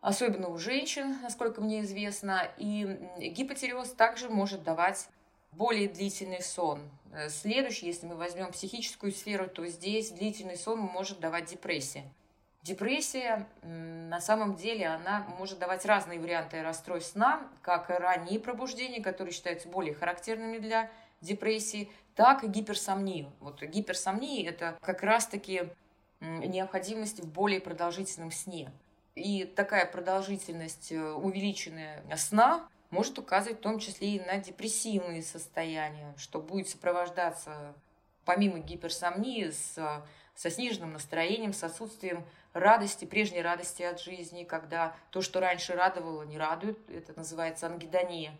особенно 0.01 0.49
у 0.49 0.57
женщин, 0.57 1.17
насколько 1.21 1.61
мне 1.61 1.81
известно. 1.81 2.49
И 2.57 2.99
гипотиреоз 3.19 3.91
также 3.93 4.29
может 4.29 4.63
давать 4.63 5.07
более 5.53 5.87
длительный 5.87 6.41
сон. 6.41 6.81
Э, 7.13 7.29
следующий, 7.29 7.87
если 7.87 8.05
мы 8.05 8.15
возьмем 8.15 8.51
психическую 8.51 9.11
сферу, 9.11 9.47
то 9.47 9.65
здесь 9.67 10.11
длительный 10.11 10.57
сон 10.57 10.79
может 10.79 11.19
давать 11.19 11.45
депрессия. 11.45 12.03
Депрессия, 12.63 13.45
на 13.61 14.21
самом 14.21 14.55
деле, 14.55 14.87
она 14.87 15.27
может 15.37 15.59
давать 15.59 15.85
разные 15.85 16.17
варианты 16.17 16.63
расстройств 16.63 17.11
сна, 17.11 17.41
как 17.61 17.89
ранние 17.89 18.39
пробуждения, 18.39 19.03
которые 19.03 19.33
считаются 19.33 19.67
более 19.67 19.93
характерными 19.93 20.59
для 20.59 20.89
депрессии, 21.19 21.91
так 22.15 22.45
и 22.45 22.47
гиперсомнию. 22.47 23.33
Вот 23.41 23.61
гиперсомния– 23.61 24.49
это 24.49 24.77
как 24.81 25.03
раз-таки 25.03 25.63
необходимость 26.21 27.19
в 27.19 27.29
более 27.29 27.59
продолжительном 27.59 28.31
сне. 28.31 28.71
И 29.15 29.43
такая 29.43 29.85
продолжительность 29.85 30.93
э, 30.93 31.11
увеличенная 31.11 32.01
сна 32.15 32.67
может 32.91 33.19
указывать 33.19 33.59
в 33.59 33.61
том 33.61 33.79
числе 33.79 34.15
и 34.15 34.19
на 34.21 34.37
депрессивные 34.37 35.21
состояния, 35.21 36.13
что 36.17 36.39
будет 36.39 36.69
сопровождаться 36.69 37.75
помимо 38.25 38.59
гиперсомнии 38.59 39.49
с, 39.49 40.03
со 40.33 40.49
сниженным 40.49 40.93
настроением, 40.93 41.53
с 41.53 41.63
отсутствием 41.63 42.25
радости, 42.53 43.05
прежней 43.05 43.41
радости 43.41 43.83
от 43.83 43.99
жизни, 43.99 44.43
когда 44.43 44.95
то, 45.11 45.21
что 45.21 45.39
раньше 45.39 45.73
радовало, 45.73 46.23
не 46.23 46.37
радует, 46.37 46.77
это 46.89 47.13
называется 47.15 47.67
ангидония. 47.67 48.35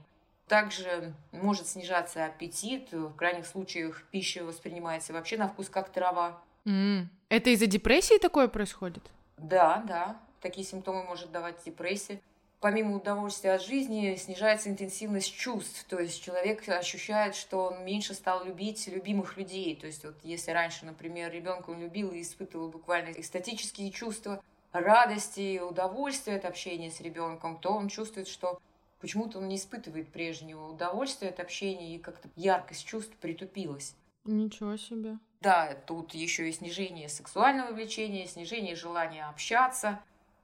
Также 0.48 1.14
может 1.32 1.68
снижаться 1.68 2.26
аппетит, 2.26 2.92
в 2.92 3.14
крайних 3.16 3.46
случаях 3.46 4.04
пища 4.12 4.44
воспринимается 4.44 5.14
вообще 5.14 5.38
на 5.38 5.48
вкус 5.48 5.70
как 5.70 5.90
трава. 5.90 6.42
Mm. 6.66 7.06
Это 7.30 7.50
из-за 7.50 7.66
депрессии 7.66 8.18
такое 8.20 8.48
происходит? 8.48 9.04
Да, 9.38 9.84
да. 9.88 10.18
Такие 10.42 10.66
симптомы 10.66 11.04
может 11.04 11.32
давать 11.32 11.64
депрессия. 11.64 12.20
Помимо 12.64 12.96
удовольствия 12.96 13.56
от 13.56 13.62
жизни, 13.62 14.16
снижается 14.16 14.70
интенсивность 14.70 15.36
чувств. 15.36 15.84
То 15.90 16.00
есть 16.00 16.24
человек 16.24 16.64
ощущает, 16.70 17.36
что 17.36 17.66
он 17.66 17.84
меньше 17.84 18.14
стал 18.14 18.46
любить 18.46 18.88
любимых 18.88 19.36
людей. 19.36 19.76
То 19.76 19.86
есть 19.86 20.06
вот 20.06 20.16
если 20.24 20.52
раньше, 20.52 20.86
например, 20.86 21.30
ребенка 21.30 21.72
он 21.72 21.82
любил 21.82 22.12
и 22.12 22.22
испытывал 22.22 22.70
буквально 22.70 23.10
эстетические 23.20 23.92
чувства, 23.92 24.42
радости, 24.72 25.60
удовольствия 25.60 26.38
от 26.38 26.46
общения 26.46 26.90
с 26.90 27.02
ребенком, 27.02 27.60
то 27.60 27.74
он 27.74 27.90
чувствует, 27.90 28.30
что 28.30 28.62
почему-то 29.02 29.40
он 29.40 29.50
не 29.50 29.58
испытывает 29.58 30.08
прежнего 30.14 30.70
удовольствия 30.70 31.32
от 31.32 31.42
общения, 31.42 31.98
и 31.98 32.00
как-то 32.00 32.30
яркость 32.38 32.86
чувств 32.86 33.14
притупилась. 33.20 33.94
Ничего 34.24 34.78
себе. 34.78 35.18
Да, 35.42 35.76
тут 35.86 36.14
еще 36.14 36.48
и 36.48 36.54
снижение 36.54 37.10
сексуального 37.10 37.74
влечения, 37.74 38.26
снижение 38.26 38.78
желания 38.78 39.26
общаться, 39.26 40.00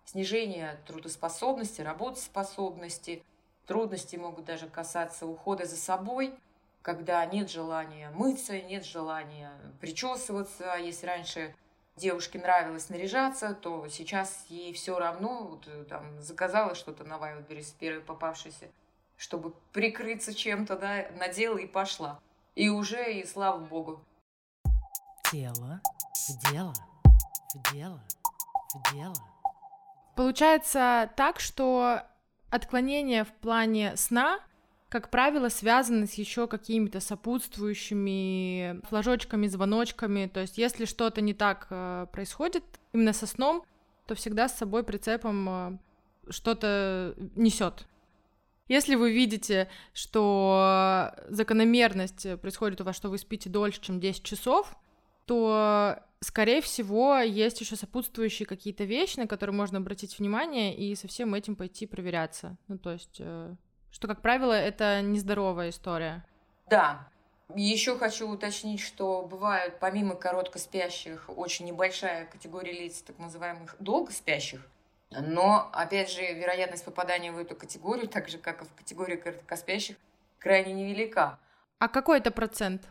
снижение 0.10 0.80
трудоспособности, 0.88 1.82
работоспособности. 1.82 3.24
Трудности 3.68 4.16
могут 4.16 4.46
даже 4.46 4.68
касаться 4.68 5.28
ухода 5.28 5.66
за 5.66 5.76
собой, 5.76 6.34
когда 6.82 7.24
нет 7.26 7.52
желания 7.52 8.10
мыться, 8.10 8.60
нет 8.60 8.84
желания 8.84 9.52
причесываться. 9.80 10.76
Если 10.78 11.06
раньше 11.06 11.56
девушке 11.96 12.40
нравилось 12.40 12.90
наряжаться, 12.90 13.54
то 13.54 13.88
сейчас 13.90 14.46
ей 14.50 14.74
все 14.74 14.98
равно, 14.98 15.44
вот, 15.44 15.68
э, 15.68 15.84
там, 15.84 16.20
заказала 16.20 16.74
что-то 16.74 17.04
на 17.04 17.20
Вайлдберрис, 17.20 17.76
первой 17.80 18.02
попавшейся, 18.02 18.70
чтобы 19.18 19.54
прикрыться 19.74 20.34
чем-то, 20.34 20.78
да, 20.78 21.06
надела 21.20 21.58
и 21.58 21.68
пошла. 21.68 22.20
И 22.56 22.70
уже, 22.70 23.14
и 23.14 23.26
слава 23.28 23.60
богу. 23.60 24.04
Тело 25.32 25.80
в 26.28 26.52
дело, 26.52 26.74
в 27.54 27.74
дело, 27.74 28.02
в 28.74 28.94
дело. 28.94 29.29
Получается 30.20 31.10
так, 31.16 31.40
что 31.40 32.02
отклонения 32.50 33.24
в 33.24 33.32
плане 33.32 33.96
сна 33.96 34.42
как 34.90 35.10
правило, 35.12 35.48
связаны 35.48 36.08
с 36.08 36.16
еще 36.16 36.46
какими-то 36.48 37.00
сопутствующими 37.00 38.82
флажочками, 38.90 39.48
звоночками. 39.48 40.26
То 40.26 40.42
есть, 40.42 40.58
если 40.58 40.84
что-то 40.84 41.22
не 41.22 41.34
так 41.34 41.68
э, 41.70 42.08
происходит 42.12 42.66
именно 42.92 43.14
со 43.14 43.28
сном, 43.28 43.64
то 44.08 44.16
всегда 44.16 44.50
с 44.50 44.58
собой 44.58 44.84
прицепом 44.84 45.50
э, 45.50 45.78
что-то 46.32 47.16
несет. 47.38 47.88
Если 48.68 48.96
вы 48.96 49.14
видите, 49.14 49.70
что 49.94 51.14
закономерность 51.30 52.42
происходит 52.42 52.82
у 52.82 52.84
вас, 52.84 52.98
что 52.98 53.10
вы 53.10 53.20
спите 53.20 53.50
дольше, 53.50 53.80
чем 53.80 54.02
10 54.02 54.24
часов, 54.24 54.76
то, 55.26 56.04
скорее 56.22 56.62
всего, 56.62 57.18
есть 57.20 57.62
еще 57.62 57.76
сопутствующие 57.76 58.46
какие-то 58.46 58.84
вещи, 58.84 59.20
на 59.20 59.28
которые 59.28 59.56
можно 59.56 59.78
обратить 59.78 60.18
внимание 60.20 60.76
и 60.76 60.96
со 60.96 61.08
всем 61.08 61.34
этим 61.34 61.56
пойти 61.56 61.86
проверяться. 61.86 62.58
Ну, 62.68 62.78
то 62.78 62.92
есть 62.92 63.18
э, 63.20 63.56
что, 63.92 64.08
как 64.08 64.22
правило, 64.22 64.54
это 64.54 65.02
нездоровая 65.02 65.70
история. 65.70 66.26
Да. 66.70 67.08
Еще 67.56 67.98
хочу 67.98 68.30
уточнить, 68.30 68.80
что 68.80 69.24
бывают 69.24 69.80
помимо 69.80 70.16
короткоспящих 70.16 71.32
очень 71.36 71.66
небольшая 71.66 72.26
категория 72.26 72.74
лиц, 72.74 73.02
так 73.02 73.18
называемых 73.18 73.76
долгоспящих, 73.80 74.62
но, 75.10 75.68
опять 75.74 76.12
же, 76.12 76.22
вероятность 76.22 76.86
попадания 76.86 77.32
в 77.32 77.40
эту 77.40 77.56
категорию, 77.56 78.08
так 78.08 78.30
же, 78.30 78.38
как 78.38 78.62
и 78.62 78.66
в 78.66 78.76
категорию 78.76 79.20
короткоспящих, 79.20 79.98
крайне 80.38 80.74
невелика. 80.74 81.40
А 81.80 81.88
какой 81.88 82.20
это 82.20 82.30
процент? 82.30 82.88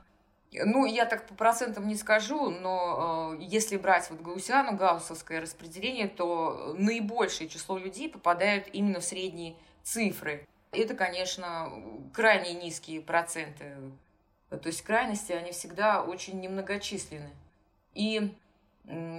Ну, 0.52 0.86
я 0.86 1.04
так 1.04 1.26
по 1.26 1.34
процентам 1.34 1.86
не 1.88 1.94
скажу, 1.94 2.50
но 2.50 3.36
э, 3.38 3.42
если 3.42 3.76
брать 3.76 4.08
вот 4.10 4.22
гаусиану, 4.22 4.76
гауссовское 4.76 5.42
распределение, 5.42 6.08
то 6.08 6.74
наибольшее 6.78 7.48
число 7.48 7.76
людей 7.76 8.08
попадают 8.08 8.66
именно 8.72 9.00
в 9.00 9.04
средние 9.04 9.56
цифры. 9.82 10.46
Это, 10.72 10.94
конечно, 10.94 11.70
крайне 12.14 12.54
низкие 12.54 13.02
проценты. 13.02 13.76
То 14.48 14.66
есть 14.66 14.82
крайности, 14.82 15.32
они 15.32 15.52
всегда 15.52 16.02
очень 16.02 16.40
немногочисленны. 16.40 17.30
И, 17.94 18.34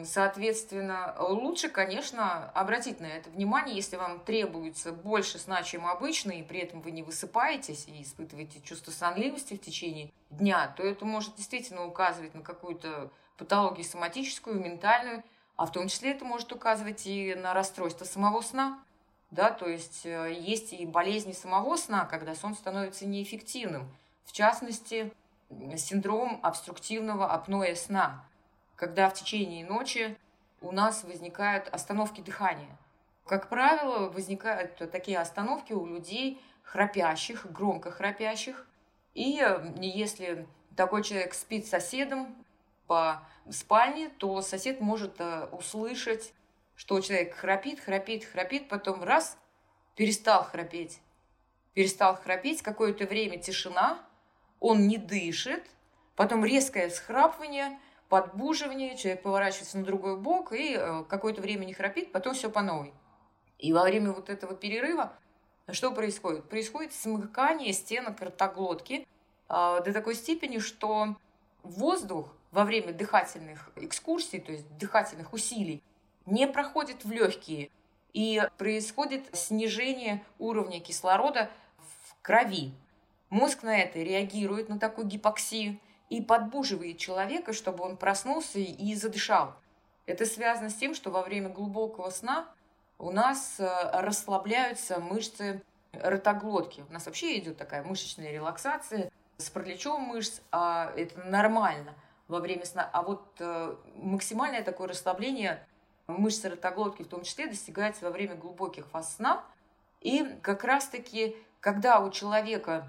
соответственно, 0.05 1.15
лучше, 1.19 1.69
конечно, 1.69 2.49
обратить 2.51 2.99
на 2.99 3.05
это 3.05 3.29
внимание, 3.29 3.75
если 3.75 3.97
вам 3.97 4.19
требуется 4.19 4.91
больше 4.91 5.37
сна, 5.37 5.63
чем 5.63 5.85
обычно, 5.85 6.31
и 6.31 6.43
при 6.43 6.59
этом 6.59 6.81
вы 6.81 6.91
не 6.91 7.03
высыпаетесь 7.03 7.87
и 7.87 8.01
испытываете 8.01 8.61
чувство 8.61 8.91
сонливости 8.91 9.55
в 9.55 9.61
течение 9.61 10.11
дня, 10.29 10.73
то 10.75 10.83
это 10.83 11.05
может 11.05 11.35
действительно 11.35 11.85
указывать 11.85 12.33
на 12.33 12.41
какую-то 12.41 13.11
патологию 13.37 13.85
соматическую, 13.85 14.59
ментальную, 14.59 15.23
а 15.55 15.65
в 15.65 15.71
том 15.71 15.87
числе 15.87 16.11
это 16.11 16.25
может 16.25 16.51
указывать 16.51 17.05
и 17.05 17.35
на 17.35 17.53
расстройство 17.53 18.05
самого 18.05 18.41
сна 18.41 18.79
да, 19.31 19.51
то 19.51 19.67
есть 19.67 20.05
э, 20.05 20.33
есть 20.39 20.73
и 20.73 20.85
болезни 20.85 21.33
самого 21.33 21.75
сна, 21.75 22.05
когда 22.05 22.33
сон 22.33 22.55
становится 22.55 23.05
неэффективным. 23.05 23.87
В 24.25 24.31
частности, 24.31 25.13
синдром 25.77 26.39
обструктивного 26.41 27.31
апноэ 27.31 27.75
сна, 27.75 28.25
когда 28.79 29.09
в 29.09 29.13
течение 29.13 29.65
ночи 29.65 30.17
у 30.61 30.71
нас 30.71 31.03
возникают 31.03 31.67
остановки 31.67 32.21
дыхания. 32.21 32.77
Как 33.25 33.49
правило, 33.49 34.09
возникают 34.09 34.77
такие 34.89 35.19
остановки 35.19 35.73
у 35.73 35.85
людей 35.85 36.41
храпящих, 36.63 37.51
громко 37.51 37.91
храпящих. 37.91 38.65
И 39.13 39.45
если 39.81 40.47
такой 40.77 41.03
человек 41.03 41.33
спит 41.33 41.67
с 41.67 41.71
соседом 41.71 42.33
по 42.87 43.21
спальне, 43.51 44.09
то 44.17 44.41
сосед 44.41 44.79
может 44.79 45.19
э, 45.19 45.47
услышать 45.51 46.33
что 46.75 47.01
человек 47.01 47.35
храпит, 47.35 47.81
храпит, 47.81 48.23
храпит, 48.23 48.69
потом 48.69 49.03
раз, 49.03 49.37
перестал 49.97 50.45
храпеть. 50.45 51.01
Перестал 51.73 52.15
храпеть, 52.15 52.61
какое-то 52.61 53.03
время 53.03 53.37
тишина, 53.37 53.99
он 54.61 54.87
не 54.87 54.97
дышит, 54.97 55.65
потом 56.15 56.45
резкое 56.45 56.89
схрапывание, 56.89 57.77
подбуживание, 58.09 58.97
человек 58.97 59.21
поворачивается 59.21 59.77
на 59.77 59.85
другой 59.85 60.17
бок 60.17 60.51
и 60.51 60.75
э, 60.75 61.03
какое-то 61.07 61.41
время 61.41 61.65
не 61.65 61.73
храпит, 61.73 62.11
потом 62.11 62.33
все 62.33 62.49
по 62.49 62.61
новой. 62.61 62.93
И 63.59 63.71
во 63.71 63.83
время 63.83 64.11
вот 64.11 64.29
этого 64.29 64.55
перерыва 64.55 65.13
что 65.71 65.91
происходит? 65.91 66.49
Происходит 66.49 66.93
смыкание 66.93 67.73
стенок 67.73 68.19
ротоглотки 68.21 69.05
э, 69.47 69.81
до 69.85 69.93
такой 69.93 70.15
степени, 70.15 70.59
что 70.59 71.15
воздух 71.63 72.33
во 72.51 72.65
время 72.65 72.93
дыхательных 72.93 73.69
экскурсий, 73.75 74.39
то 74.39 74.51
есть 74.51 74.65
дыхательных 74.77 75.33
усилий, 75.33 75.83
не 76.25 76.47
проходит 76.47 77.05
в 77.05 77.11
легкие, 77.11 77.69
и 78.13 78.41
происходит 78.57 79.29
снижение 79.33 80.23
уровня 80.39 80.79
кислорода 80.79 81.49
в 81.77 82.15
крови. 82.23 82.73
Мозг 83.29 83.61
на 83.61 83.77
это 83.77 83.99
реагирует, 83.99 84.69
на 84.69 84.79
такую 84.79 85.05
гипоксию, 85.05 85.77
и 86.09 86.21
подбуживает 86.21 86.97
человека, 86.97 87.53
чтобы 87.53 87.83
он 87.83 87.97
проснулся 87.97 88.59
и 88.59 88.95
задышал. 88.95 89.53
Это 90.05 90.25
связано 90.25 90.69
с 90.69 90.75
тем, 90.75 90.95
что 90.95 91.11
во 91.11 91.21
время 91.21 91.49
глубокого 91.49 92.09
сна 92.09 92.47
у 92.97 93.11
нас 93.11 93.59
э, 93.59 93.67
расслабляются 93.93 94.99
мышцы 94.99 95.61
ротоглотки. 95.93 96.83
У 96.89 96.93
нас 96.93 97.05
вообще 97.05 97.37
идет 97.37 97.57
такая 97.57 97.83
мышечная 97.83 98.31
релаксация 98.31 99.11
с 99.37 99.49
параличом 99.49 100.01
мышц, 100.01 100.41
а 100.51 100.91
это 100.95 101.19
нормально 101.21 101.93
во 102.27 102.39
время 102.39 102.65
сна. 102.65 102.89
А 102.91 103.03
вот 103.03 103.23
э, 103.39 103.75
максимальное 103.95 104.63
такое 104.63 104.87
расслабление 104.87 105.65
мышцы 106.07 106.49
ротоглотки 106.49 107.03
в 107.03 107.07
том 107.07 107.23
числе 107.23 107.47
достигается 107.47 108.05
во 108.05 108.11
время 108.11 108.35
глубоких 108.35 108.87
фаз 108.87 109.15
сна. 109.15 109.43
И 110.01 110.25
как 110.41 110.63
раз-таки, 110.63 111.35
когда 111.59 111.99
у 111.99 112.09
человека, 112.09 112.87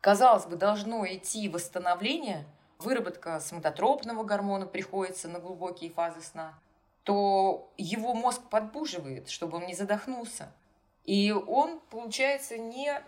казалось 0.00 0.46
бы, 0.46 0.56
должно 0.56 1.06
идти 1.06 1.48
восстановление, 1.48 2.46
выработка 2.78 3.40
соматотропного 3.40 4.24
гормона 4.24 4.66
приходится 4.66 5.28
на 5.28 5.38
глубокие 5.38 5.90
фазы 5.90 6.22
сна, 6.22 6.58
то 7.02 7.70
его 7.76 8.14
мозг 8.14 8.42
подбуживает, 8.48 9.28
чтобы 9.28 9.58
он 9.58 9.66
не 9.66 9.74
задохнулся. 9.74 10.52
И 11.04 11.32
он, 11.32 11.80
получается, 11.90 12.56
не 12.56 13.00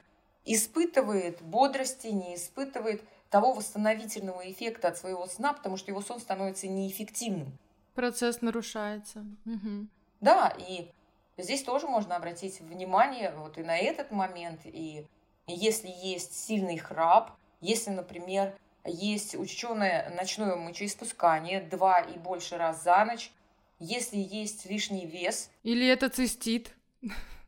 испытывает 0.44 1.40
бодрости, 1.42 2.09
не 2.09 2.37
испытывает 2.37 3.02
того 3.31 3.52
восстановительного 3.52 4.50
эффекта 4.50 4.88
от 4.88 4.98
своего 4.98 5.26
сна, 5.26 5.52
потому 5.52 5.76
что 5.76 5.90
его 5.90 6.00
сон 6.00 6.20
становится 6.20 6.68
неэффективным. 6.68 7.59
Процесс 7.94 8.42
нарушается. 8.42 9.24
Угу. 9.46 9.87
Да, 10.20 10.55
и 10.59 10.90
здесь 11.37 11.62
тоже 11.62 11.87
можно 11.88 12.16
обратить 12.16 12.61
внимание 12.61 13.33
вот 13.37 13.59
и 13.59 13.62
на 13.62 13.76
этот 13.76 14.11
момент. 14.11 14.61
И 14.64 15.07
если 15.46 15.88
есть 15.88 16.35
сильный 16.35 16.79
храп, 16.79 17.33
если, 17.61 17.90
например, 17.90 18.57
есть 18.87 19.35
учащенное 19.35 20.11
ночное 20.16 20.57
мочеиспускание 20.57 21.61
два 21.61 22.01
и 22.01 22.18
больше 22.18 22.57
раз 22.57 22.83
за 22.83 23.05
ночь, 23.05 23.31
если 23.79 24.16
есть 24.16 24.66
лишний 24.66 25.07
вес. 25.07 25.51
Или 25.62 25.87
это 25.87 26.09
цистит. 26.09 26.72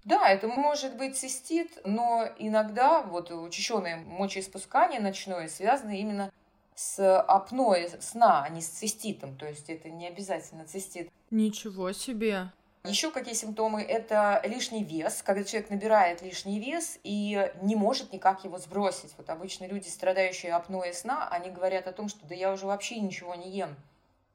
Да, 0.04 0.28
это 0.28 0.48
может 0.48 0.96
быть 0.96 1.16
цистит, 1.16 1.78
но 1.84 2.26
иногда 2.38 3.02
вот 3.02 3.30
учащенное 3.30 3.96
мочеиспускание 3.96 5.00
ночное 5.00 5.48
связано 5.48 5.90
именно 5.90 6.32
с 6.74 7.20
апноэ 7.20 8.00
сна, 8.00 8.44
а 8.44 8.48
не 8.48 8.62
с 8.62 8.68
циститом. 8.68 9.36
То 9.36 9.46
есть 9.46 9.68
это 9.68 9.90
не 9.90 10.06
обязательно 10.06 10.64
цистит. 10.64 11.10
Ничего 11.30 11.92
себе. 11.92 12.52
Еще 12.88 13.10
какие 13.10 13.34
симптомы? 13.34 13.82
Это 13.82 14.40
лишний 14.44 14.82
вес, 14.82 15.22
когда 15.22 15.44
человек 15.44 15.70
набирает 15.70 16.22
лишний 16.22 16.58
вес 16.58 16.98
и 17.04 17.50
не 17.62 17.76
может 17.76 18.12
никак 18.12 18.44
его 18.44 18.58
сбросить. 18.58 19.12
Вот 19.18 19.28
обычно 19.30 19.66
люди, 19.66 19.88
страдающие 19.88 20.52
апноэ 20.52 20.92
сна, 20.92 21.28
они 21.28 21.50
говорят 21.50 21.86
о 21.86 21.92
том, 21.92 22.08
что 22.08 22.26
да 22.26 22.34
я 22.34 22.52
уже 22.52 22.66
вообще 22.66 22.98
ничего 22.98 23.34
не 23.34 23.50
ем. 23.50 23.76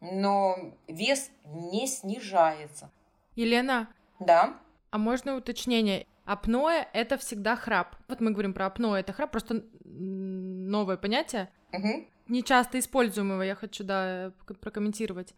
Но 0.02 0.58
вес 0.88 1.32
не 1.46 1.88
снижается. 1.88 2.90
Елена? 3.36 3.88
Да? 4.20 4.56
А 4.92 4.98
можно 4.98 5.36
уточнение? 5.36 6.06
Апноэ— 6.26 6.88
это 6.94 7.18
всегда 7.18 7.56
храп. 7.56 7.96
Вот 8.08 8.22
мы 8.22 8.32
говорим 8.32 8.54
про 8.54 8.68
апноэ, 8.68 9.00
это 9.00 9.14
храп, 9.14 9.32
просто 9.32 9.64
новое 9.84 10.98
понятие. 10.98 11.50
Угу 11.74 12.06
нечасто 12.28 12.80
используемого, 12.80 13.42
я 13.42 13.56
хочу, 13.56 13.84
да, 13.84 14.32
прокомментировать. 14.62 15.34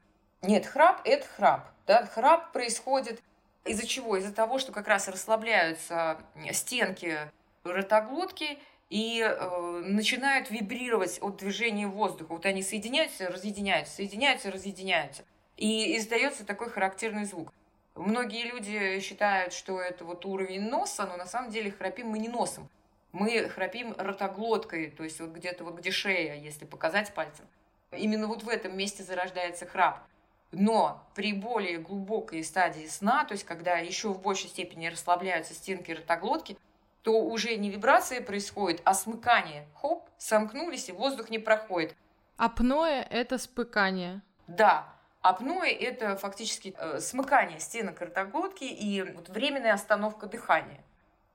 Нет, 0.47 0.65
храп– 0.65 1.01
это 1.03 1.27
храп. 1.27 1.67
Да? 1.87 2.05
Храп 2.05 2.51
происходит 2.51 3.21
из-за 3.65 3.85
чего? 3.85 4.17
Из-за 4.17 4.33
того, 4.33 4.59
что 4.59 4.71
как 4.71 4.87
раз 4.87 5.07
расслабляются 5.07 6.19
стенки 6.51 7.17
ротоглотки 7.63 8.59
и 8.89 9.21
э, 9.21 9.81
начинают 9.85 10.51
вибрировать 10.51 11.17
от 11.21 11.37
движения 11.37 11.87
воздуха. 11.87 12.33
Вот 12.33 12.45
они 12.45 12.61
соединяются, 12.61 13.27
разъединяются, 13.27 13.95
соединяются, 13.95 14.51
разъединяются. 14.51 15.23
И 15.57 15.97
издается 15.97 16.45
такой 16.45 16.69
характерный 16.69 17.25
звук. 17.25 17.51
Многие 17.95 18.43
люди 18.43 18.99
считают, 18.99 19.53
что 19.53 19.79
это 19.79 20.05
вот 20.05 20.25
уровень 20.25 20.69
носа, 20.69 21.07
но 21.07 21.17
на 21.17 21.25
самом 21.25 21.49
деле 21.49 21.71
храпим 21.71 22.09
мы 22.09 22.19
не 22.19 22.27
носом 22.27 22.69
мы 23.15 23.47
храпим 23.47 23.95
ротоглоткой, 23.97 24.91
то 24.91 25.03
есть 25.03 25.21
вот 25.21 25.29
где-то 25.29 25.63
вот 25.63 25.75
где 25.75 25.89
шея, 25.89 26.35
если 26.35 26.65
показать 26.65 27.13
пальцем. 27.13 27.45
Именно 27.91 28.27
вот 28.27 28.43
в 28.43 28.49
этом 28.49 28.77
месте 28.77 29.03
зарождается 29.03 29.65
храп. 29.65 30.03
Но 30.51 31.05
при 31.15 31.33
более 31.33 31.79
глубокой 31.79 32.43
стадии 32.43 32.87
сна, 32.87 33.25
то 33.25 33.33
есть 33.33 33.43
когда 33.43 33.77
еще 33.77 34.09
в 34.09 34.21
большей 34.21 34.49
степени 34.49 34.87
расслабляются 34.87 35.53
стенки 35.53 35.91
ротоглотки, 35.91 36.57
то 37.01 37.21
уже 37.21 37.55
не 37.57 37.69
вибрация 37.69 38.21
происходит, 38.21 38.81
а 38.83 38.93
смыкание. 38.93 39.67
Хоп, 39.75 40.09
сомкнулись, 40.17 40.89
и 40.89 40.91
воздух 40.91 41.29
не 41.29 41.37
проходит. 41.39 41.95
Апноэ— 42.37 43.05
это 43.09 43.37
спыкание. 43.37 44.21
Да, 44.47 44.93
апноэ— 45.21 45.71
это 45.79 46.15
фактически 46.17 46.73
э, 46.77 46.99
смыкание 46.99 47.59
стенок 47.59 48.01
ротоглотки 48.01 48.63
и 48.63 49.03
вот 49.03 49.29
временная 49.29 49.73
остановка 49.73 50.25
дыхания. 50.25 50.83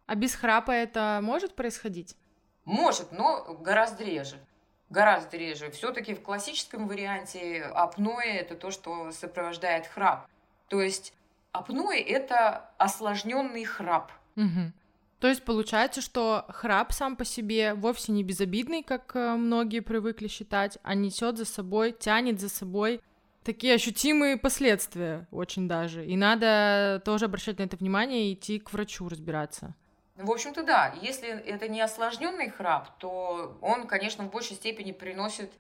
А 0.07 0.17
без 0.17 0.35
храпа 0.35 0.73
это 0.73 1.21
может 1.23 1.55
происходить? 1.55 2.17
Может, 2.65 3.13
но 3.13 3.55
гораздо 3.55 4.03
реже. 4.03 4.41
Гораздо 4.91 5.37
реже. 5.37 5.71
Все-таки 5.71 6.15
в 6.15 6.23
классическом 6.23 6.89
варианте 6.89 7.63
апноэ 7.63 8.39
это 8.39 8.57
то, 8.57 8.71
что 8.71 9.13
сопровождает 9.13 9.87
храп. 9.87 10.27
То 10.69 10.83
есть 10.83 11.15
апноэ 11.53 12.01
это 12.01 12.71
осложненный 12.77 13.65
храп. 13.65 14.13
Угу. 14.37 14.73
То 15.21 15.29
есть 15.29 15.45
получается, 15.45 16.01
что 16.01 16.45
храп 16.49 16.93
сам 16.93 17.15
по 17.15 17.25
себе 17.25 17.75
вовсе 17.75 18.13
не 18.13 18.25
безобидный, 18.25 18.83
как 18.83 19.15
э, 19.15 19.35
многие 19.37 19.81
привыкли 19.81 20.29
считать, 20.29 20.79
а 20.83 20.95
несет 20.95 21.37
за 21.37 21.45
собой, 21.45 21.93
тянет 21.93 22.41
за 22.41 22.49
собой 22.49 23.01
такие 23.45 23.75
ощутимые 23.75 24.37
последствия 24.37 25.27
очень 25.31 25.69
даже. 25.69 26.05
И 26.07 26.17
надо 26.17 27.03
тоже 27.05 27.27
обращать 27.27 27.59
на 27.59 27.65
это 27.65 27.77
внимание 27.77 28.31
и 28.31 28.35
идти 28.35 28.59
к 28.59 28.73
врачу 28.73 29.09
разбираться. 29.09 29.75
В 30.23 30.31
общем-то, 30.31 30.63
да. 30.63 30.95
Если 31.01 31.29
это 31.29 31.69
не 31.69 31.81
осложненный 31.81 32.51
храп, 32.51 32.91
то 32.99 33.57
он, 33.63 33.87
конечно, 33.87 34.25
в 34.25 34.31
большей 34.31 34.57
степени 34.57 34.93
приносит 34.93 35.51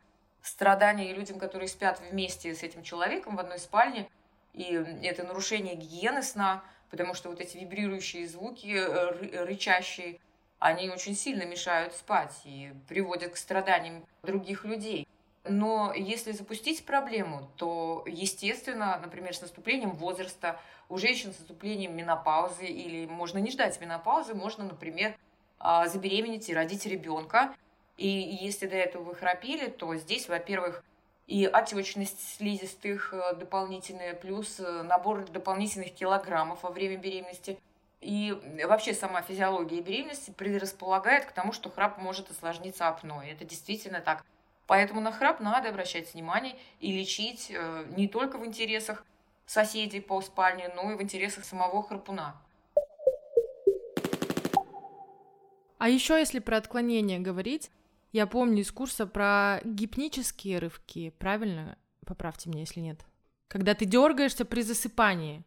страдания 0.42 1.12
людям, 1.14 1.38
которые 1.38 1.68
спят 1.68 2.00
вместе 2.10 2.54
с 2.54 2.62
этим 2.62 2.82
человеком 2.82 3.36
в 3.36 3.40
одной 3.40 3.58
спальне. 3.58 4.08
И 4.52 4.74
это 5.02 5.24
нарушение 5.24 5.76
гигиены 5.76 6.22
сна, 6.22 6.62
потому 6.90 7.14
что 7.14 7.30
вот 7.30 7.40
эти 7.40 7.56
вибрирующие 7.56 8.26
звуки, 8.28 8.74
э, 8.74 9.44
рычащие, 9.44 10.18
они 10.58 10.90
очень 10.90 11.14
сильно 11.14 11.44
мешают 11.44 11.94
спать 11.94 12.38
и 12.44 12.72
приводят 12.88 13.32
к 13.32 13.36
страданиям 13.36 14.04
других 14.22 14.64
людей. 14.64 15.08
Но 15.44 15.92
если 15.94 16.32
запустить 16.32 16.84
проблему, 16.84 17.50
то, 17.56 18.04
естественно, 18.06 18.98
например, 19.02 19.34
с 19.34 19.40
наступлением 19.40 19.92
возраста, 19.92 20.60
у 20.88 20.98
женщин 20.98 21.32
с 21.32 21.38
наступлением 21.38 21.96
менопаузы 21.96 22.66
или 22.66 23.06
можно 23.06 23.38
не 23.38 23.50
ждать 23.50 23.80
менопаузы, 23.80 24.34
можно, 24.34 24.64
например, 24.64 25.16
а, 25.58 25.86
забеременеть 25.88 26.48
и 26.48 26.54
родить 26.54 26.84
ребенка. 26.84 27.54
И 27.96 28.08
если 28.08 28.66
до 28.66 28.76
этого 28.76 29.02
вы 29.02 29.14
храпели, 29.14 29.68
то 29.68 29.94
здесь, 29.96 30.28
во-первых, 30.28 30.82
и 31.26 31.46
отечность 31.46 32.36
слизистых 32.36 33.14
э, 33.14 33.34
дополнительная, 33.36 34.14
плюс 34.14 34.58
э, 34.58 34.82
набор 34.82 35.30
дополнительных 35.30 35.94
килограммов 35.94 36.64
во 36.64 36.70
время 36.70 36.96
беременности. 36.96 37.56
И 38.00 38.36
вообще 38.66 38.94
сама 38.94 39.22
физиология 39.22 39.80
беременности 39.80 40.32
предрасполагает 40.32 41.26
к 41.26 41.32
тому, 41.32 41.52
что 41.52 41.70
храп 41.70 41.98
может 41.98 42.30
осложниться 42.30 42.88
апноэ. 42.88 43.30
Это 43.30 43.44
действительно 43.44 44.00
так. 44.00 44.24
Поэтому 44.70 45.00
на 45.00 45.10
храп 45.10 45.40
надо 45.40 45.70
обращать 45.70 46.14
внимание 46.14 46.54
и 46.78 46.92
лечить 46.92 47.50
э, 47.50 47.86
не 47.96 48.06
только 48.06 48.38
в 48.38 48.46
интересах 48.46 49.04
соседей 49.44 50.00
по 50.00 50.20
спальне, 50.20 50.70
но 50.76 50.92
и 50.92 50.94
в 50.94 51.02
интересах 51.02 51.44
самого 51.44 51.82
храпуна. 51.82 52.40
А 55.78 55.88
еще 55.88 56.20
если 56.20 56.38
про 56.38 56.58
отклонение 56.58 57.18
говорить, 57.18 57.72
я 58.12 58.28
помню 58.28 58.62
из 58.62 58.70
курса 58.70 59.08
про 59.08 59.58
гипнические 59.64 60.60
рывки, 60.60 61.10
правильно? 61.18 61.76
Поправьте 62.06 62.48
меня, 62.48 62.60
если 62.60 62.78
нет. 62.78 63.00
Когда 63.48 63.74
ты 63.74 63.86
дергаешься 63.86 64.44
при 64.44 64.62
засыпании. 64.62 65.42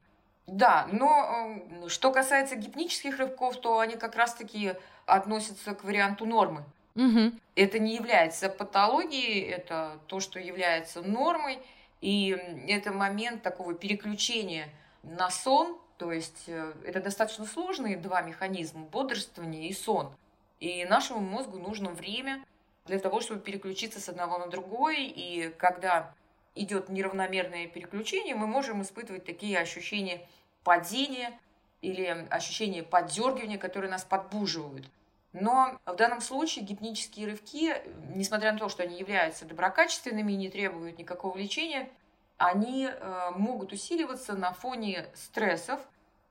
Да, 0.47 0.85
но 0.91 1.61
э, 1.85 1.87
что 1.87 2.11
касается 2.11 2.57
гипнических 2.57 3.17
рывков, 3.19 3.55
то 3.61 3.79
они 3.79 3.95
как 3.95 4.17
раз-таки 4.17 4.73
относятся 5.05 5.75
к 5.75 5.85
варианту 5.85 6.25
нормы. 6.25 6.65
Угу. 6.95 7.31
Это 7.55 7.79
не 7.79 7.95
является 7.95 8.49
патологией, 8.49 9.41
это 9.41 9.99
то, 10.07 10.19
что 10.19 10.39
является 10.39 11.01
нормой, 11.01 11.59
и 12.01 12.37
это 12.67 12.91
момент 12.91 13.41
такого 13.41 13.73
переключения 13.73 14.69
на 15.03 15.29
сон, 15.29 15.77
то 15.97 16.11
есть 16.11 16.43
э, 16.47 16.73
это 16.85 17.01
достаточно 17.01 17.45
сложные 17.45 17.97
два 17.97 18.21
механизма, 18.21 18.81
бодрствование 18.81 19.69
и 19.69 19.73
сон. 19.73 20.11
И 20.59 20.85
нашему 20.85 21.19
мозгу 21.19 21.57
нужно 21.57 21.91
время 21.91 22.43
для 22.85 22.99
того, 22.99 23.21
чтобы 23.21 23.41
переключиться 23.41 23.99
с 23.99 24.09
одного 24.09 24.37
на 24.37 24.47
другое, 24.47 24.97
и 24.97 25.49
когда 25.57 26.13
идет 26.55 26.89
неравномерное 26.89 27.67
переключение, 27.67 28.35
мы 28.35 28.47
можем 28.47 28.81
испытывать 28.81 29.25
такие 29.25 29.57
ощущения 29.57 30.27
падения 30.63 31.37
или 31.81 32.05
ощущения 32.29 32.83
поддергивания, 32.83 33.57
которые 33.57 33.89
нас 33.89 34.03
подбуживают. 34.03 34.85
Но 35.33 35.79
в 35.85 35.95
данном 35.95 36.21
случае 36.21 36.63
гипнические 36.63 37.25
рывки, 37.27 37.75
несмотря 38.15 38.53
на 38.53 38.59
то, 38.59 38.69
что 38.69 38.83
они 38.83 38.99
являются 38.99 39.45
доброкачественными 39.45 40.31
и 40.31 40.37
не 40.37 40.49
требуют 40.49 40.99
никакого 40.99 41.35
лечения, 41.37 41.89
они 42.37 42.87
э, 42.87 43.29
могут 43.35 43.73
усиливаться 43.73 44.33
на 44.33 44.53
фоне 44.53 45.07
стрессов, 45.15 45.79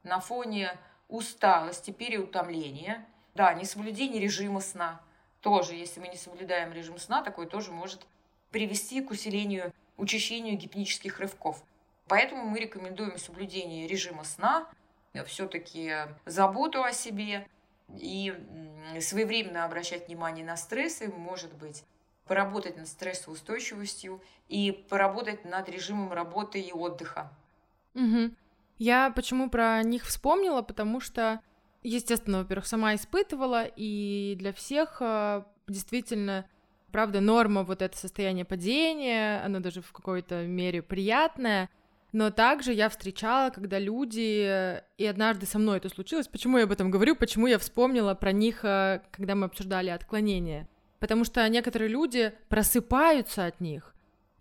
на 0.05 0.21
фоне 0.21 0.79
усталости, 1.09 1.91
переутомления, 1.91 3.05
да, 3.35 3.53
несоблюдение 3.55 4.21
режима 4.21 4.61
сна. 4.61 5.01
Тоже, 5.41 5.75
если 5.75 5.99
мы 5.99 6.09
не 6.09 6.17
соблюдаем 6.17 6.73
режим 6.73 6.99
сна, 6.99 7.23
такое 7.23 7.47
тоже 7.47 7.73
может 7.73 8.07
привести 8.51 9.01
к 9.01 9.11
усилению, 9.11 9.73
учащению 9.97 10.57
гипнических 10.57 11.19
рывков. 11.19 11.63
Поэтому 12.07 12.45
мы 12.45 12.61
рекомендуем 12.61 13.19
соблюдение 13.19 13.89
режима 13.89 14.23
сна, 14.25 14.69
все-таки 15.27 15.95
заботу 16.25 16.83
о 16.83 16.93
себе 16.93 17.47
и 17.99 18.35
своевременно 19.01 19.65
обращать 19.65 20.09
внимание 20.09 20.45
на 20.45 20.57
стрессы, 20.57 21.09
может 21.09 21.53
быть, 21.55 21.85
поработать 22.27 22.77
над 22.77 22.89
стрессоустойчивостью 22.89 24.23
и 24.49 24.73
поработать 24.89 25.45
над 25.45 25.69
режимом 25.69 26.13
работы 26.13 26.61
и 26.61 26.73
отдыха. 26.73 27.33
Угу. 27.95 28.31
Я 28.79 29.11
почему 29.11 29.51
про 29.51 29.83
них 29.83 30.05
вспомнила, 30.05 30.63
потому 30.63 31.01
что, 31.01 31.41
естественно, 31.83 32.39
во-первых, 32.39 32.67
сама 32.67 32.95
испытывала, 32.95 33.65
и 33.65 34.35
для 34.39 34.53
всех 34.53 34.99
э, 35.01 35.45
действительно, 35.69 36.47
правда, 36.91 37.21
норма 37.21 37.65
вот 37.65 37.83
это 37.83 37.97
состояние 37.97 38.45
падения, 38.45 39.43
оно 39.45 39.61
даже 39.61 39.83
в 39.83 39.93
какой-то 39.93 40.47
мере 40.47 40.83
приятное, 40.83 41.69
но 42.13 42.31
также 42.31 42.73
я 42.73 42.89
встречала, 42.89 43.51
когда 43.51 43.79
люди, 43.79 44.81
и 44.99 45.07
однажды 45.07 45.47
со 45.47 45.59
мной 45.59 45.79
это 45.79 45.89
случилось, 45.89 46.29
почему 46.29 46.59
я 46.59 46.65
об 46.65 46.73
этом 46.73 46.91
говорю, 46.91 47.17
почему 47.17 47.47
я 47.47 47.59
вспомнила 47.59 48.15
про 48.15 48.33
них, 48.33 48.65
э, 48.65 49.01
когда 49.11 49.35
мы 49.35 49.47
обсуждали 49.47 49.89
отклонение. 49.89 50.69
Потому 51.01 51.25
что 51.25 51.49
некоторые 51.49 51.89
люди 51.89 52.33
просыпаются 52.49 53.47
от 53.47 53.61
них, 53.61 53.93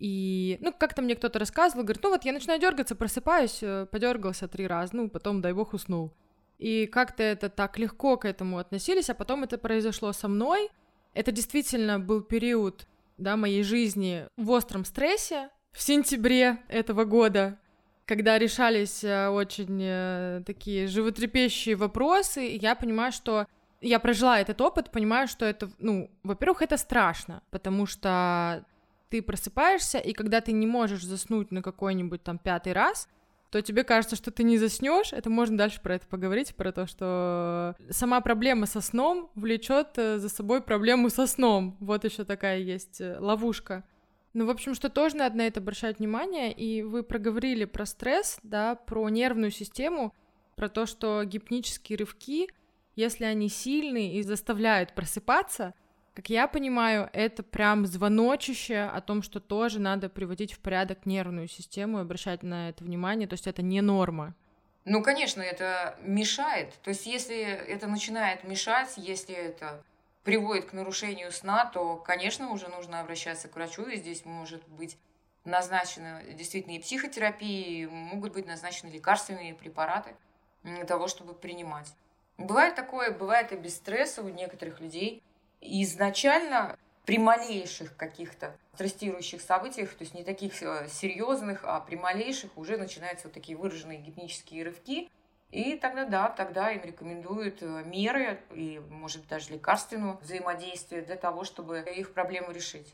и, 0.02 0.58
ну, 0.62 0.74
как-то 0.74 1.04
мне 1.04 1.16
кто-то 1.16 1.38
рассказывал, 1.38 1.84
говорит, 1.84 2.02
ну 2.02 2.10
вот 2.10 2.26
я 2.26 2.34
начинаю 2.34 2.60
дергаться, 2.60 2.96
просыпаюсь, 2.96 3.60
э, 3.62 3.86
подергался 3.86 4.48
три 4.48 4.66
раза, 4.66 4.96
ну, 4.96 5.10
потом, 5.10 5.42
дай 5.42 5.54
бог, 5.54 5.74
уснул. 5.74 6.12
И 6.58 6.88
как-то 6.88 7.22
это 7.22 7.50
так 7.50 7.78
легко 7.78 8.18
к 8.18 8.26
этому 8.26 8.58
относились, 8.58 9.12
а 9.12 9.14
потом 9.14 9.44
это 9.44 9.60
произошло 9.60 10.12
со 10.12 10.28
мной. 10.28 10.70
Это 11.14 11.32
действительно 11.32 12.00
был 12.00 12.22
период, 12.22 12.88
да, 13.20 13.38
моей 13.38 13.62
жизни 13.62 14.26
в 14.38 14.50
остром 14.50 14.86
стрессе 14.86 15.52
в 15.72 15.82
сентябре 15.82 16.58
этого 16.68 17.06
года, 17.06 17.58
когда 18.06 18.38
решались 18.38 19.04
э, 19.04 19.30
очень 19.30 19.80
э, 19.82 20.44
такие 20.46 20.88
животрепещущие 20.88 21.76
вопросы, 21.76 22.42
я 22.62 22.76
понимаю, 22.76 23.12
что 23.12 23.48
я 23.80 24.00
прожила 24.00 24.40
этот 24.40 24.60
опыт, 24.62 24.92
понимаю, 24.92 25.28
что 25.28 25.46
это, 25.46 25.70
ну, 25.80 26.10
во-первых, 26.24 26.62
это 26.62 26.78
страшно, 26.78 27.42
потому 27.52 27.86
что 27.86 28.66
ты 29.10 29.22
просыпаешься, 29.22 29.98
и 29.98 30.14
когда 30.14 30.42
ты 30.42 30.52
не 30.52 30.68
можешь 30.68 31.04
заснуть 31.04 31.52
на 31.52 31.62
какой-нибудь 31.62 32.24
там 32.24 32.38
пятый 32.38 32.74
раз, 32.74 33.08
то 33.50 33.62
тебе 33.62 33.84
кажется, 33.84 34.16
что 34.16 34.32
ты 34.32 34.44
не 34.44 34.58
заснешь. 34.58 35.12
Это 35.12 35.30
можно 35.30 35.58
дальше 35.58 35.82
про 35.82 35.96
это 35.96 36.08
поговорить, 36.08 36.56
про 36.56 36.72
то, 36.72 36.88
что 36.88 37.76
сама 37.90 38.22
проблема 38.22 38.66
со 38.66 38.80
сном 38.80 39.30
влечет 39.36 39.98
э, 39.98 40.20
за 40.20 40.30
собой 40.30 40.62
проблему 40.62 41.10
со 41.10 41.28
сном. 41.28 41.76
Вот 41.80 42.06
еще 42.06 42.24
такая 42.24 42.60
есть 42.60 43.02
ловушка. 43.20 43.84
Ну, 44.34 44.46
в 44.46 44.50
общем, 44.50 44.76
что 44.76 44.90
тоже 44.90 45.18
надо 45.18 45.38
на 45.38 45.48
это 45.48 45.60
обращать 45.60 46.00
внимание, 46.00 46.54
и 46.54 46.84
вы 46.84 47.04
проговорили 47.04 47.66
про 47.66 47.86
стресс, 47.86 48.40
да, 48.44 48.76
про 48.76 49.10
нервную 49.10 49.52
систему, 49.52 50.14
про 50.56 50.70
то, 50.70 50.86
что 50.86 51.24
гипнические 51.26 51.98
рывки, 51.98 52.50
если 52.96 53.26
они 53.26 53.50
сильные 53.50 54.14
и 54.14 54.24
заставляют 54.24 54.94
просыпаться, 54.94 55.74
как 56.14 56.30
я 56.30 56.48
понимаю, 56.48 57.10
это 57.14 57.42
прям 57.42 57.86
звоночище 57.86 58.82
о 58.82 59.00
том, 59.02 59.22
что 59.22 59.40
тоже 59.40 59.80
надо 59.80 60.10
приводить 60.10 60.54
в 60.54 60.60
порядок 60.60 61.06
нервную 61.06 61.48
систему 61.48 62.00
и 62.00 62.02
обращать 62.02 62.44
на 62.44 62.70
это 62.70 62.84
внимание, 62.84 63.28
то 63.28 63.34
есть 63.34 63.48
это 63.48 63.62
не 63.62 63.82
норма. 63.82 64.36
Ну, 64.84 65.04
конечно, 65.04 65.42
это 65.42 65.98
мешает. 66.02 66.74
То 66.84 66.90
есть, 66.90 67.06
если 67.06 67.42
это 67.42 67.88
начинает 67.88 68.44
мешать, 68.44 68.94
если 68.98 69.36
это 69.36 69.84
приводит 70.24 70.66
к 70.66 70.74
нарушению 70.74 71.32
сна, 71.32 71.66
то, 71.66 71.96
конечно, 71.98 72.50
уже 72.52 72.68
нужно 72.68 73.00
обращаться 73.00 73.48
к 73.48 73.56
врачу, 73.56 73.84
и 73.84 73.98
здесь 73.98 74.26
может 74.26 74.68
быть 74.68 74.98
назначена 75.44 76.22
действительно 76.34 76.76
и 76.76 76.80
психотерапия, 76.80 77.84
и 77.84 77.86
могут 77.88 78.34
быть 78.34 78.46
назначены 78.46 78.92
лекарственные 78.92 79.56
препараты 79.56 80.16
для 80.64 80.86
того, 80.86 81.08
чтобы 81.08 81.34
принимать. 81.34 81.94
Бывает 82.38 82.76
такое, 82.76 83.12
бывает 83.12 83.52
и 83.52 83.56
без 83.56 83.76
стресса 83.76 84.22
у 84.22 84.30
некоторых 84.30 84.80
людей– 84.80 85.24
изначально 85.62 86.78
при 87.06 87.18
малейших 87.18 87.96
каких-то 87.96 88.56
стрессирующих 88.74 89.42
событиях, 89.42 89.94
то 89.94 90.04
есть 90.04 90.14
не 90.14 90.24
таких 90.24 90.62
э, 90.62 90.88
серьезных, 90.90 91.62
а 91.64 91.80
при 91.80 91.96
малейших 91.96 92.58
уже 92.58 92.78
начинаются 92.78 93.28
вот 93.28 93.34
такие 93.34 93.58
выраженные 93.58 94.00
гипнические 94.00 94.64
рывки. 94.64 95.10
И 95.52 95.76
тогда, 95.76 96.06
да, 96.06 96.30
тогда 96.30 96.72
им 96.72 96.82
рекомендуют 96.82 97.58
э, 97.62 97.84
меры 97.86 98.40
и, 98.54 98.82
может, 98.90 99.28
даже 99.28 99.52
лекарственное 99.52 100.14
взаимодействие 100.14 101.02
для 101.02 101.18
того, 101.18 101.44
чтобы 101.44 101.80
их 101.80 102.14
проблему 102.14 102.52
решить. 102.52 102.88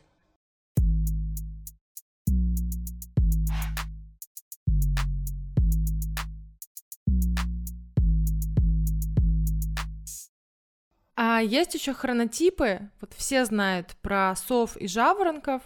А 11.14 11.40
есть 11.40 11.74
еще 11.74 11.94
хронотипы. 11.94 12.90
Вот 13.00 13.12
все 13.14 13.44
знают 13.44 13.96
про 14.02 14.34
сов 14.34 14.76
и 14.76 14.88
жаворонков. 14.88 15.62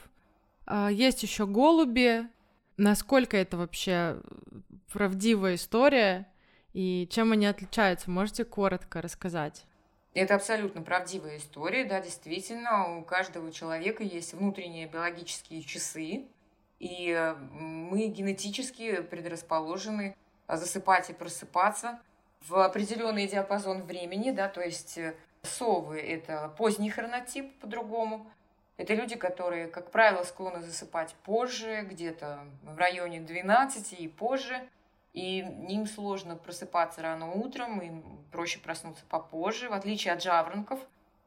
А 0.67 0.91
есть 0.91 1.23
еще 1.23 1.47
голуби. 1.47 2.29
Насколько 2.77 3.39
это 3.39 3.57
вообще 3.57 4.21
правдивая 4.93 5.55
история 5.55 6.32
и 6.73 7.09
чем 7.11 7.33
они 7.33 7.47
отличаются? 7.47 8.11
Можете 8.11 8.45
коротко 8.45 9.01
рассказать? 9.01 9.65
Это 10.15 10.35
абсолютно 10.35 10.83
правдивая 10.83 11.39
история, 11.39 11.85
да, 11.85 12.01
действительно, 12.01 12.99
у 12.99 13.03
каждого 13.03 13.51
человека 13.51 14.03
есть 14.03 14.35
внутренние 14.35 14.87
биологические 14.87 15.63
часы, 15.63 16.27
и 16.79 17.35
мы 17.53 18.09
генетически 18.09 19.01
предрасположены 19.01 20.15
засыпать 20.49 21.09
и 21.09 21.15
просыпаться 21.15 21.99
в 22.47 22.63
определенный 22.63 23.27
диапазон 23.27 23.83
времени, 23.83 24.33
да, 24.33 24.49
то 24.49 24.61
есть 24.61 24.99
Совы– 25.43 25.99
это 26.01 26.53
поздний 26.57 26.91
хронотип 26.91 27.59
по-другому. 27.59 28.27
Это 28.77 28.95
люди, 28.95 29.17
которые, 29.17 29.67
как 29.67 29.91
правило, 29.91 30.23
склонны 30.23 30.63
засыпать 30.63 31.15
позже, 31.25 31.83
где-то 31.83 32.41
в 32.63 32.77
районе 32.79 33.21
12 33.21 34.01
и 34.01 34.09
позже. 34.09 34.61
И 35.13 35.39
им 35.39 35.87
сложно 35.87 36.37
просыпаться 36.37 37.03
рано 37.03 37.33
утром, 37.33 37.81
им 37.81 38.25
проще 38.31 38.59
проснуться 38.59 39.05
попозже, 39.07 39.69
в 39.69 39.75
отличие 39.75 40.15
от 40.15 40.23
жаворонков. 40.23 40.81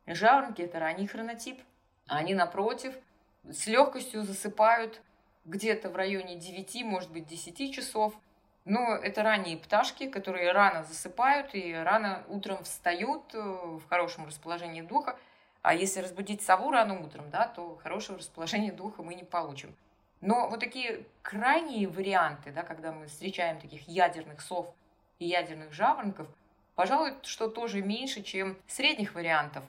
Жаворонки– 0.08 0.62
это 0.64 0.80
ранний 0.80 1.08
хронотип. 1.08 1.62
Они, 2.08 2.34
напротив, 2.34 2.96
с 3.44 3.68
легкостью 3.68 4.24
засыпают 4.24 5.02
где-то 5.46 5.90
в 5.90 5.96
районе 5.96 6.36
9, 6.36 6.84
может 6.84 7.12
быть, 7.12 7.28
10 7.28 7.74
часов– 7.74 8.14
но 8.66 8.96
это 8.96 9.22
ранние 9.22 9.58
пташки, 9.58 10.10
которые 10.10 10.52
рано 10.52 10.84
засыпают 10.84 11.54
и 11.54 11.72
рано 11.72 12.24
утром 12.28 12.64
встают 12.64 13.34
э, 13.36 13.40
в 13.40 13.88
хорошем 13.88 14.26
расположении 14.26 14.82
духа. 14.82 15.18
А 15.62 15.76
если 15.76 16.00
разбудить 16.00 16.42
сову 16.42 16.72
рано 16.72 17.00
утром, 17.00 17.30
да, 17.30 17.48
то 17.48 17.80
хорошего 17.84 18.18
расположения 18.18 18.72
духа 18.72 19.04
мы 19.04 19.14
не 19.14 19.24
получим. 19.24 19.76
Но 20.26 20.50
вот 20.50 20.60
такие 20.60 21.06
крайние 21.22 21.88
варианты, 21.88 22.52
да, 22.52 22.64
когда 22.64 22.92
мы 22.92 23.06
встречаем 23.06 23.62
таких 23.62 23.88
ядерных 23.88 24.42
сов 24.42 24.74
и 25.20 25.28
ядерных 25.28 25.72
жаворонков, 25.72 26.28
пожалуй, 26.74 27.14
что 27.22 27.48
тоже 27.48 27.84
меньше, 27.84 28.24
чем 28.24 28.58
средних 28.66 29.14
вариантов. 29.14 29.64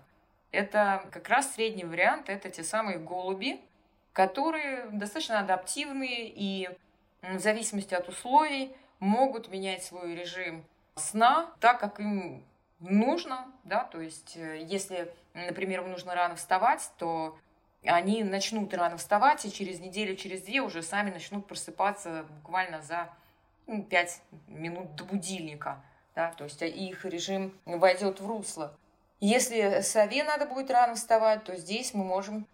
Это 0.53 1.07
как 1.13 1.29
раз 1.29 1.53
средний 1.53 1.85
вариант, 1.85 2.31
это 2.31 2.49
те 2.49 2.65
самые 2.65 2.97
голуби, 2.99 3.61
которые 4.15 4.87
достаточно 4.93 5.41
адаптивные 5.41 6.33
и 6.35 6.71
в 7.21 7.39
зависимости 7.39 7.93
от 7.93 8.09
условий 8.09 8.75
могут 8.99 9.49
менять 9.49 9.85
свой 9.85 10.15
режим 10.15 10.65
сна 10.95 11.53
так, 11.61 11.81
как 11.81 12.01
им 12.01 12.43
нужно, 12.81 13.47
да, 13.65 13.85
то 13.85 14.01
есть 14.01 14.39
э, 14.39 14.63
если, 14.63 15.13
например, 15.35 15.83
им 15.83 15.91
нужно 15.91 16.15
рано 16.15 16.37
вставать, 16.37 16.91
то 16.97 17.37
они 17.87 18.25
начнут 18.25 18.73
рано 18.75 18.97
вставать, 18.97 19.45
и 19.45 19.53
через 19.53 19.81
неделю, 19.81 20.17
через 20.17 20.43
две 20.43 20.61
уже 20.61 20.83
сами 20.83 21.11
начнут 21.11 21.47
просыпаться 21.47 22.25
буквально 22.41 22.83
за 22.83 23.09
ну, 23.67 23.83
5 23.83 24.23
минут 24.49 24.95
до 24.95 25.05
будильника, 25.05 25.83
да, 26.15 26.33
то 26.33 26.45
есть 26.45 26.63
их 26.63 27.05
режим 27.05 27.53
войдет 27.65 28.21
в 28.21 28.27
русло. 28.27 28.77
Если 29.21 29.81
сове 29.81 30.25
надо 30.25 30.47
будет 30.47 30.71
рано 30.71 30.95
вставать, 30.95 31.45
то 31.45 31.57
здесь 31.57 31.95
мы 31.95 32.05
можем 32.05 32.47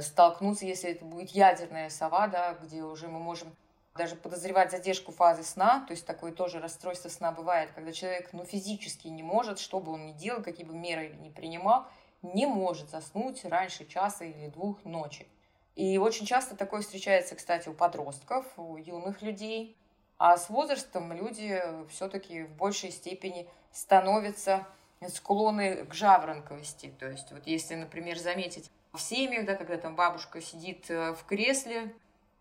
столкнуться, 0.00 0.66
если 0.66 0.90
это 0.90 1.04
будет 1.04 1.30
ядерная 1.30 1.90
сова, 1.90 2.26
да, 2.26 2.54
где 2.54 2.82
уже 2.82 3.08
мы 3.08 3.18
можем 3.18 3.54
даже 3.94 4.16
подозревать 4.16 4.70
задержку 4.70 5.12
фазы 5.12 5.44
сна, 5.44 5.84
то 5.86 5.92
есть 5.92 6.06
такое 6.06 6.32
тоже 6.32 6.60
расстройство 6.60 7.08
сна 7.08 7.30
бывает, 7.30 7.70
когда 7.74 7.92
человек 7.92 8.30
ну, 8.32 8.44
физически 8.44 9.08
не 9.08 9.22
может, 9.22 9.58
что 9.58 9.80
бы 9.80 9.92
он 9.92 10.06
ни 10.06 10.12
делал, 10.12 10.42
какие 10.42 10.64
бы 10.64 10.74
меры 10.74 11.14
ни 11.20 11.28
принимал, 11.28 11.86
не 12.22 12.46
может 12.46 12.90
заснуть 12.90 13.44
раньше 13.44 13.84
часа 13.86 14.24
или 14.24 14.48
двух 14.48 14.84
ночи. 14.84 15.26
И 15.74 15.98
очень 15.98 16.26
часто 16.26 16.56
такое 16.56 16.82
встречается, 16.82 17.34
кстати, 17.34 17.68
у 17.68 17.74
подростков, 17.74 18.46
у 18.56 18.76
юных 18.76 19.22
людей. 19.22 19.76
А 20.18 20.36
с 20.36 20.50
возрастом 20.50 21.12
люди 21.12 21.60
все-таки 21.90 22.44
в 22.44 22.56
большей 22.56 22.92
степени 22.92 23.48
становятся 23.72 24.66
склонны 25.08 25.84
к 25.84 25.94
жаворонковости. 25.94 26.94
То 26.98 27.10
есть 27.10 27.32
вот 27.32 27.46
если, 27.46 27.74
например, 27.74 28.18
заметить 28.18 28.70
в 28.92 29.00
семьях, 29.00 29.46
да, 29.46 29.54
когда 29.54 29.78
там 29.78 29.96
бабушка 29.96 30.40
сидит 30.40 30.90
э, 30.90 31.12
в 31.12 31.24
кресле, 31.24 31.92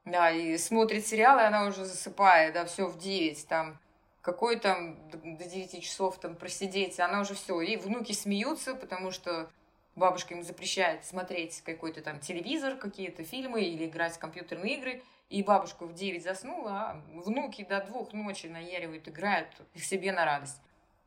Да, 0.04 0.32
и 0.32 0.58
смотрит 0.58 1.06
сериалы, 1.06 1.44
она 1.44 1.66
уже 1.66 1.86
засыпает, 1.86 2.54
да, 2.54 2.66
все 2.66 2.88
в 2.88 2.98
9, 2.98 3.48
там, 3.48 3.80
какой 4.22 4.58
там 4.60 4.98
до 5.10 5.46
9 5.46 5.82
часов 5.84 6.20
там 6.20 6.36
просидеть, 6.36 7.00
она 7.00 7.22
уже 7.22 7.36
все. 7.36 7.62
И 7.62 7.78
внуки 7.78 8.12
смеются, 8.12 8.74
потому 8.76 9.12
что 9.12 9.50
бабушка 9.96 10.34
им 10.34 10.44
запрещает 10.44 11.06
смотреть 11.06 11.62
какой-то 11.62 12.02
там 12.02 12.20
телевизор, 12.20 12.76
какие-то 12.76 13.24
фильмы 13.24 13.64
или 13.64 13.86
играть 13.86 14.16
в 14.16 14.20
компьютерные 14.20 14.78
игры. 14.78 15.04
И 15.30 15.44
бабушка 15.44 15.86
в 15.86 15.94
9 15.94 16.24
заснула, 16.24 16.72
а 16.72 17.02
внуки 17.14 17.64
до 17.64 17.82
двух 17.82 18.12
ночи 18.12 18.48
наяривают, 18.48 19.08
играют 19.08 19.48
их 19.74 19.84
себе 19.86 20.12
на 20.12 20.26
радость. 20.26 20.60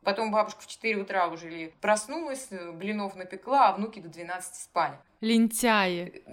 Потом 0.03 0.31
бабушка 0.31 0.61
в 0.61 0.67
4 0.67 0.97
утра 1.01 1.27
уже 1.27 1.71
проснулась, 1.81 2.49
блинов 2.73 3.15
напекла, 3.15 3.69
а 3.69 3.73
внуки 3.73 3.99
до 3.99 4.09
12 4.09 4.55
спали. 4.55 4.97
Лентяи. 5.19 6.23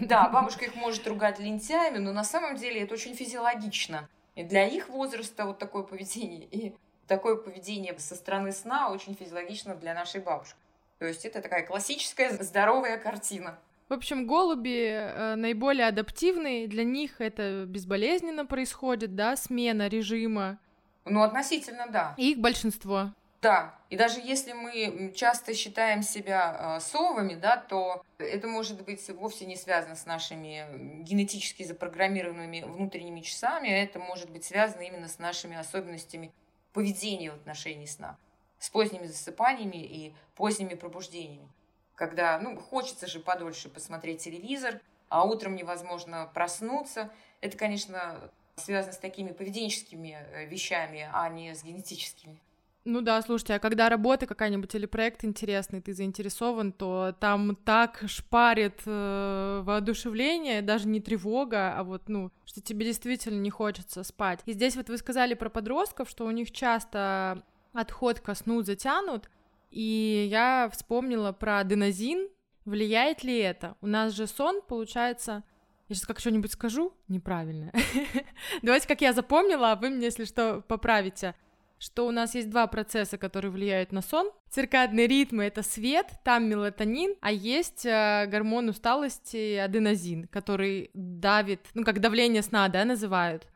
Да, 0.00 0.28
бабушка 0.30 0.64
их 0.64 0.74
может 0.74 1.06
ругать 1.06 1.38
лентяями, 1.38 1.98
но 1.98 2.12
на 2.12 2.24
самом 2.24 2.56
деле 2.56 2.80
это 2.82 2.94
очень 2.94 3.14
физиологично. 3.14 4.08
И 4.34 4.42
для 4.42 4.66
их 4.66 4.88
возраста 4.88 5.44
вот 5.44 5.58
такое 5.58 5.82
поведение. 5.82 6.46
И 6.50 6.74
такое 7.06 7.36
поведение 7.36 7.98
со 7.98 8.14
стороны 8.14 8.52
сна 8.52 8.90
очень 8.90 9.14
физиологично 9.14 9.74
для 9.74 9.92
нашей 9.92 10.22
бабушки. 10.22 10.56
То 11.02 11.08
есть 11.08 11.24
это 11.24 11.42
такая 11.42 11.66
классическая 11.66 12.30
здоровая 12.30 12.96
картина. 12.96 13.58
В 13.88 13.92
общем, 13.92 14.24
голуби 14.24 14.86
э, 14.86 15.34
наиболее 15.34 15.88
адаптивные, 15.88 16.68
для 16.68 16.84
них 16.84 17.20
это 17.20 17.64
безболезненно 17.66 18.46
происходит, 18.46 19.16
да, 19.16 19.34
смена 19.34 19.88
режима. 19.88 20.60
Ну, 21.04 21.24
относительно, 21.24 21.88
да. 21.88 22.14
И 22.16 22.30
их 22.30 22.38
большинство. 22.38 23.10
Да, 23.40 23.74
и 23.90 23.96
даже 23.96 24.20
если 24.20 24.52
мы 24.52 25.12
часто 25.16 25.54
считаем 25.54 26.04
себя 26.04 26.76
э, 26.76 26.80
совами, 26.80 27.34
да, 27.34 27.56
то 27.56 28.04
это 28.18 28.46
может 28.46 28.84
быть 28.84 29.04
вовсе 29.10 29.44
не 29.44 29.56
связано 29.56 29.96
с 29.96 30.06
нашими 30.06 31.02
генетически 31.02 31.64
запрограммированными 31.64 32.62
внутренними 32.64 33.22
часами, 33.22 33.66
это 33.66 33.98
может 33.98 34.30
быть 34.30 34.44
связано 34.44 34.82
именно 34.82 35.08
с 35.08 35.18
нашими 35.18 35.56
особенностями 35.56 36.30
поведения 36.72 37.32
в 37.32 37.34
отношении 37.34 37.86
сна, 37.86 38.16
с 38.62 38.70
поздними 38.70 39.06
засыпаниями 39.06 39.82
и 39.84 40.14
поздними 40.36 40.74
пробуждениями. 40.74 41.48
Когда, 41.96 42.38
ну, 42.38 42.56
хочется 42.56 43.08
же 43.08 43.18
подольше 43.18 43.68
посмотреть 43.68 44.20
телевизор, 44.22 44.80
а 45.08 45.24
утром 45.24 45.56
невозможно 45.56 46.30
проснуться. 46.32 47.10
Это, 47.40 47.58
конечно, 47.58 48.30
связано 48.54 48.92
с 48.92 48.98
такими 48.98 49.32
поведенческими 49.32 50.16
э, 50.16 50.46
вещами, 50.46 51.10
а 51.12 51.28
не 51.28 51.56
с 51.56 51.64
генетическими. 51.64 52.40
Ну 52.84 53.00
да, 53.00 53.20
слушайте, 53.22 53.54
а 53.54 53.58
когда 53.58 53.88
работа 53.88 54.26
какая-нибудь 54.26 54.72
или 54.76 54.86
проект 54.86 55.24
интересный, 55.24 55.80
ты 55.80 55.92
заинтересован, 55.92 56.72
то 56.72 57.16
там 57.18 57.56
так 57.56 58.04
шпарит 58.06 58.80
э, 58.86 59.62
воодушевление, 59.64 60.62
даже 60.62 60.86
не 60.86 61.00
тревога, 61.00 61.76
а 61.76 61.82
вот, 61.82 62.08
ну, 62.08 62.30
что 62.44 62.60
тебе 62.60 62.86
действительно 62.86 63.40
не 63.40 63.50
хочется 63.50 64.04
спать. 64.04 64.40
И 64.46 64.52
здесь 64.52 64.76
вот 64.76 64.88
вы 64.88 64.98
сказали 64.98 65.34
про 65.34 65.48
подростков, 65.48 66.08
что 66.08 66.24
у 66.26 66.30
них 66.30 66.52
часто 66.52 67.42
отход 67.72 68.20
ко 68.20 68.34
сну 68.34 68.62
затянут, 68.62 69.30
и 69.70 70.28
я 70.30 70.68
вспомнила 70.72 71.32
про 71.32 71.60
аденозин. 71.60 72.28
Влияет 72.64 73.24
ли 73.24 73.38
это? 73.38 73.76
У 73.80 73.86
нас 73.86 74.12
же 74.12 74.26
сон, 74.26 74.62
получается, 74.62 75.42
я 75.88 75.94
сейчас 75.94 76.06
как 76.06 76.20
что-нибудь 76.20 76.52
скажу 76.52 76.92
неправильно. 77.08 77.72
Давайте, 78.62 78.86
как 78.86 79.00
я 79.00 79.12
запомнила, 79.12 79.72
а 79.72 79.76
вы 79.76 79.90
мне, 79.90 80.06
если 80.06 80.24
что, 80.24 80.62
поправите 80.68 81.34
что 81.82 82.06
у 82.06 82.12
нас 82.12 82.36
есть 82.36 82.48
два 82.48 82.68
процесса, 82.68 83.18
которые 83.18 83.50
влияют 83.50 83.90
на 83.90 84.02
сон. 84.02 84.30
Циркадные 84.50 85.08
ритмы— 85.08 85.42
это 85.46 85.64
свет, 85.64 86.06
там 86.22 86.48
мелатонин, 86.48 87.16
а 87.20 87.32
есть 87.32 87.84
э, 87.84 88.26
гормон 88.28 88.68
усталости 88.68 89.56
аденозин, 89.56 90.28
который 90.28 90.90
давит, 90.94 91.66
ну, 91.74 91.82
как 91.82 92.00
давление 92.00 92.42
сна, 92.42 92.68
да, 92.68 92.84
называют. 92.84 93.48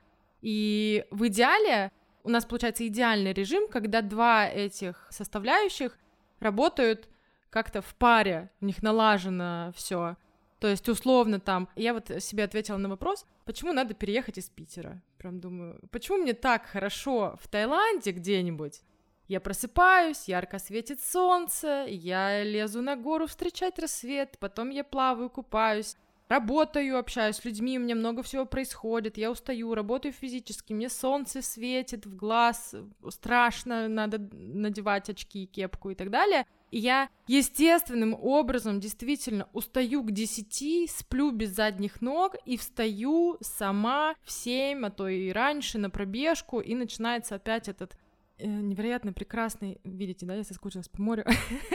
И 0.42 1.04
в 1.12 1.28
идеале 1.28 1.92
у 2.26 2.28
нас 2.28 2.44
получается 2.44 2.86
идеальный 2.86 3.32
режим, 3.32 3.68
когда 3.68 4.02
два 4.02 4.48
этих 4.48 5.06
составляющих 5.10 5.96
работают 6.40 7.08
как-то 7.50 7.80
в 7.80 7.94
паре, 7.94 8.50
у 8.60 8.66
них 8.66 8.82
налажено 8.82 9.72
все. 9.76 10.16
То 10.58 10.66
есть, 10.66 10.88
условно, 10.88 11.38
там, 11.38 11.68
я 11.76 11.94
вот 11.94 12.10
себе 12.20 12.42
ответила 12.44 12.78
на 12.78 12.88
вопрос, 12.88 13.26
почему 13.44 13.72
надо 13.72 13.94
переехать 13.94 14.38
из 14.38 14.48
Питера? 14.48 15.00
Прям 15.18 15.38
думаю, 15.38 15.80
почему 15.92 16.18
мне 16.18 16.32
так 16.32 16.66
хорошо 16.66 17.38
в 17.40 17.46
Таиланде 17.46 18.10
где-нибудь? 18.10 18.82
Я 19.28 19.40
просыпаюсь, 19.40 20.28
ярко 20.28 20.58
светит 20.58 21.00
солнце, 21.00 21.86
я 21.88 22.42
лезу 22.42 22.82
на 22.82 22.96
гору 22.96 23.26
встречать 23.26 23.78
рассвет, 23.78 24.36
потом 24.40 24.70
я 24.70 24.82
плаваю, 24.82 25.30
купаюсь, 25.30 25.96
работаю, 26.28 26.98
общаюсь 26.98 27.36
с 27.36 27.44
людьми, 27.44 27.78
у 27.78 27.82
меня 27.82 27.94
много 27.94 28.22
всего 28.22 28.44
происходит, 28.46 29.16
я 29.16 29.30
устаю, 29.30 29.74
работаю 29.74 30.12
физически, 30.12 30.72
мне 30.72 30.88
солнце 30.88 31.42
светит 31.42 32.06
в 32.06 32.16
глаз, 32.16 32.74
страшно, 33.08 33.88
надо 33.88 34.18
надевать 34.32 35.08
очки, 35.08 35.46
кепку 35.46 35.90
и 35.90 35.94
так 35.94 36.10
далее. 36.10 36.46
И 36.70 36.78
я 36.78 37.08
естественным 37.28 38.14
образом 38.20 38.80
действительно 38.80 39.48
устаю 39.52 40.02
к 40.02 40.10
10, 40.10 40.90
сплю 40.90 41.30
без 41.30 41.50
задних 41.50 42.00
ног 42.00 42.34
и 42.44 42.56
встаю 42.56 43.38
сама 43.40 44.14
в 44.22 44.32
7, 44.32 44.84
а 44.84 44.90
то 44.90 45.08
и 45.08 45.30
раньше 45.30 45.78
на 45.78 45.90
пробежку, 45.90 46.60
и 46.60 46.74
начинается 46.74 47.36
опять 47.36 47.68
этот 47.68 47.96
невероятно 48.38 49.12
прекрасный, 49.12 49.80
видите, 49.84 50.26
да, 50.26 50.34
я 50.34 50.44
соскучилась 50.44 50.88
по 50.88 51.00
морю, 51.00 51.24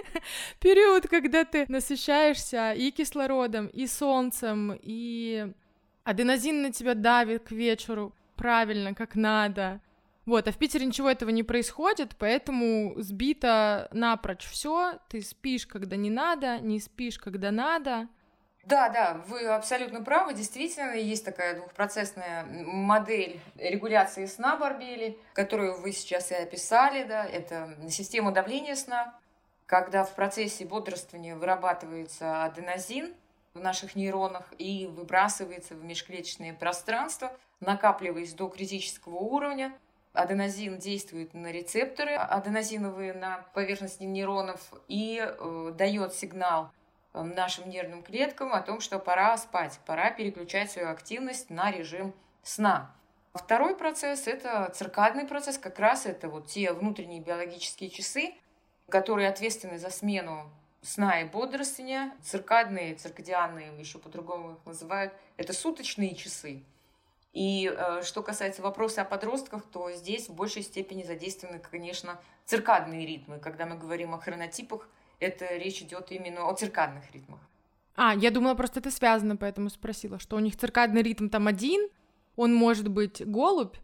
период, 0.59 1.07
когда 1.07 1.45
ты 1.45 1.65
насыщаешься 1.67 2.73
и 2.73 2.91
кислородом, 2.91 3.67
и 3.67 3.87
солнцем, 3.87 4.77
и 4.81 5.51
аденозин 6.03 6.61
на 6.61 6.71
тебя 6.71 6.93
давит 6.93 7.43
к 7.43 7.51
вечеру 7.51 8.13
правильно, 8.35 8.93
как 8.93 9.15
надо, 9.15 9.81
вот, 10.25 10.47
а 10.47 10.51
в 10.51 10.57
Питере 10.57 10.85
ничего 10.85 11.09
этого 11.09 11.29
не 11.29 11.43
происходит, 11.43 12.15
поэтому 12.17 12.93
сбито 12.97 13.89
напрочь 13.91 14.45
все. 14.45 14.99
Ты 15.09 15.21
спишь, 15.21 15.65
когда 15.65 15.95
не 15.95 16.09
надо, 16.09 16.59
не 16.59 16.79
спишь, 16.79 17.17
когда 17.17 17.51
надо. 17.51 18.07
Да, 18.63 18.89
да, 18.89 19.21
вы 19.27 19.47
абсолютно 19.47 20.03
правы. 20.03 20.33
Действительно, 20.33 20.91
есть 20.91 21.25
такая 21.25 21.55
двухпроцессная 21.55 22.45
модель 22.45 23.39
регуляции 23.57 24.25
сна 24.25 24.55
Барбели, 24.55 25.17
которую 25.33 25.81
вы 25.81 25.91
сейчас 25.91 26.31
и 26.31 26.35
описали. 26.35 27.03
Да, 27.03 27.25
это 27.25 27.75
система 27.89 28.31
давления 28.31 28.75
сна, 28.75 29.15
когда 29.65 30.03
в 30.03 30.13
процессе 30.13 30.65
бодрствования 30.65 31.35
вырабатывается 31.35 32.43
аденозин 32.43 33.13
в 33.53 33.59
наших 33.59 33.95
нейронах 33.95 34.45
и 34.57 34.85
выбрасывается 34.85 35.73
в 35.73 35.83
межклеточное 35.83 36.53
пространство, 36.53 37.31
накапливаясь 37.59 38.33
до 38.33 38.47
критического 38.47 39.15
уровня– 39.15 39.73
Аденозин 40.13 40.77
действует 40.77 41.33
на 41.33 41.51
рецепторы 41.51 42.15
аденозиновые 42.15 43.13
на 43.13 43.45
поверхности 43.53 44.03
нейронов 44.03 44.59
и 44.89 45.21
э, 45.21 45.71
дает 45.73 46.13
сигнал 46.13 46.71
нашим 47.13 47.69
нервным 47.69 48.03
клеткам 48.03 48.53
о 48.53 48.61
том, 48.61 48.79
что 48.79 48.99
пора 48.99 49.37
спать, 49.37 49.79
пора 49.85 50.11
переключать 50.11 50.71
свою 50.71 50.89
активность 50.89 51.49
на 51.49 51.71
режим 51.71 52.13
сна. 52.43 52.93
Второй 53.33 53.75
процесс– 53.75 54.25
это 54.27 54.69
циркадный 54.73 55.25
процесс, 55.25 55.57
как 55.57 55.79
раз 55.79 56.05
это 56.05 56.27
вот 56.27 56.47
те 56.47 56.73
внутренние 56.73 57.21
биологические 57.21 57.89
часы, 57.89 58.33
которые 58.89 59.29
ответственны 59.29 59.77
за 59.77 59.89
смену 59.89 60.51
сна 60.81 61.21
и 61.21 61.25
бодрствования. 61.25 62.11
Циркадные, 62.23 62.95
циркадианные, 62.95 63.77
еще 63.79 63.99
по-другому 63.99 64.53
их 64.53 64.65
называют, 64.65 65.13
это 65.37 65.53
суточные 65.53 66.15
часы. 66.15 66.63
И 67.33 67.73
э, 67.73 68.01
что 68.03 68.21
касается 68.21 68.61
вопроса 68.61 69.03
о 69.03 69.05
подростках, 69.05 69.63
то 69.71 69.91
здесь 69.91 70.27
в 70.27 70.33
большей 70.33 70.63
степени 70.63 71.03
задействованы, 71.03 71.59
конечно, 71.59 72.19
циркадные 72.45 73.05
ритмы. 73.05 73.39
Когда 73.39 73.65
мы 73.65 73.77
говорим 73.77 74.13
о 74.13 74.19
хронотипах, 74.19 74.89
это 75.21 75.55
речь 75.57 75.81
идет 75.81 76.11
именно 76.11 76.49
о 76.49 76.53
циркадных 76.53 77.11
ритмах. 77.13 77.39
А, 77.95 78.15
я 78.15 78.31
думала, 78.31 78.55
просто 78.55 78.79
это 78.79 78.91
связано, 78.91 79.37
поэтому 79.37 79.69
спросила, 79.69 80.19
что 80.19 80.35
у 80.35 80.39
них 80.39 80.57
циркадный 80.57 81.01
ритм 81.01 81.29
там 81.29 81.47
один, 81.47 81.89
он 82.35 82.53
может 82.53 82.87
быть 82.87 83.21
голубь, 83.25 83.75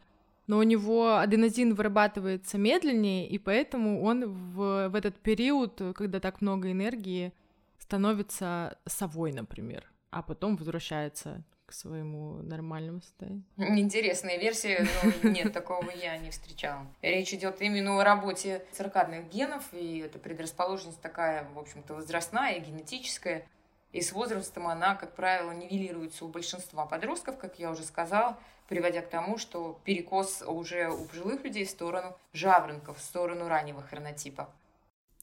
но 0.47 0.57
у 0.57 0.63
него 0.63 1.17
аденозин 1.17 1.75
вырабатывается 1.75 2.57
медленнее, 2.57 3.27
и 3.27 3.37
поэтому 3.37 4.01
он 4.03 4.25
в, 4.25 4.89
в 4.89 4.95
этот 4.95 5.15
период, 5.19 5.81
когда 5.95 6.19
так 6.19 6.41
много 6.41 6.71
энергии, 6.71 7.33
становится 7.77 8.77
совой, 8.85 9.33
например, 9.33 9.83
а 10.09 10.23
потом 10.23 10.55
возвращается 10.55 11.43
к 11.67 11.73
своему 11.73 12.41
нормальному 12.43 13.01
состоянию. 13.01 13.43
Интересная 13.57 14.37
версия, 14.37 14.87
но 15.03 15.29
нет, 15.29 15.51
такого 15.51 15.91
я 15.91 16.17
не 16.17 16.31
встречала. 16.31 16.87
Речь 17.01 17.33
идет 17.33 17.61
именно 17.61 17.99
о 17.99 18.03
работе 18.05 18.65
циркадных 18.71 19.27
генов, 19.29 19.65
и 19.73 19.99
эта 19.99 20.17
предрасположенность 20.17 21.01
такая, 21.01 21.45
в 21.53 21.59
общем-то, 21.59 21.93
возрастная 21.93 22.53
и 22.55 22.61
генетическая. 22.61 23.45
И 23.91 23.99
с 23.99 24.13
возрастом 24.13 24.67
она, 24.67 24.95
как 24.95 25.13
правило, 25.13 25.51
нивелируется 25.51 26.23
у 26.23 26.29
большинства 26.29 26.85
подростков, 26.85 27.37
как 27.37 27.59
я 27.59 27.69
уже 27.69 27.83
сказала, 27.83 28.39
приводя 28.69 29.01
к 29.01 29.09
тому, 29.09 29.37
что 29.37 29.79
перекос 29.83 30.41
уже 30.43 30.89
у 30.89 31.05
пожилых 31.05 31.43
людей 31.43 31.65
в 31.65 31.69
сторону 31.69 32.17
жаворонков, 32.31 32.97
в 32.97 33.03
сторону 33.03 33.49
раннего 33.49 33.81
хронотипа. 33.81 34.49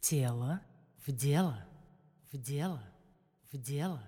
Тело 0.01 0.61
в 1.07 1.11
дело, 1.11 1.65
в 2.33 2.37
дело, 2.37 2.83
в 3.51 3.57
дело, 3.57 4.03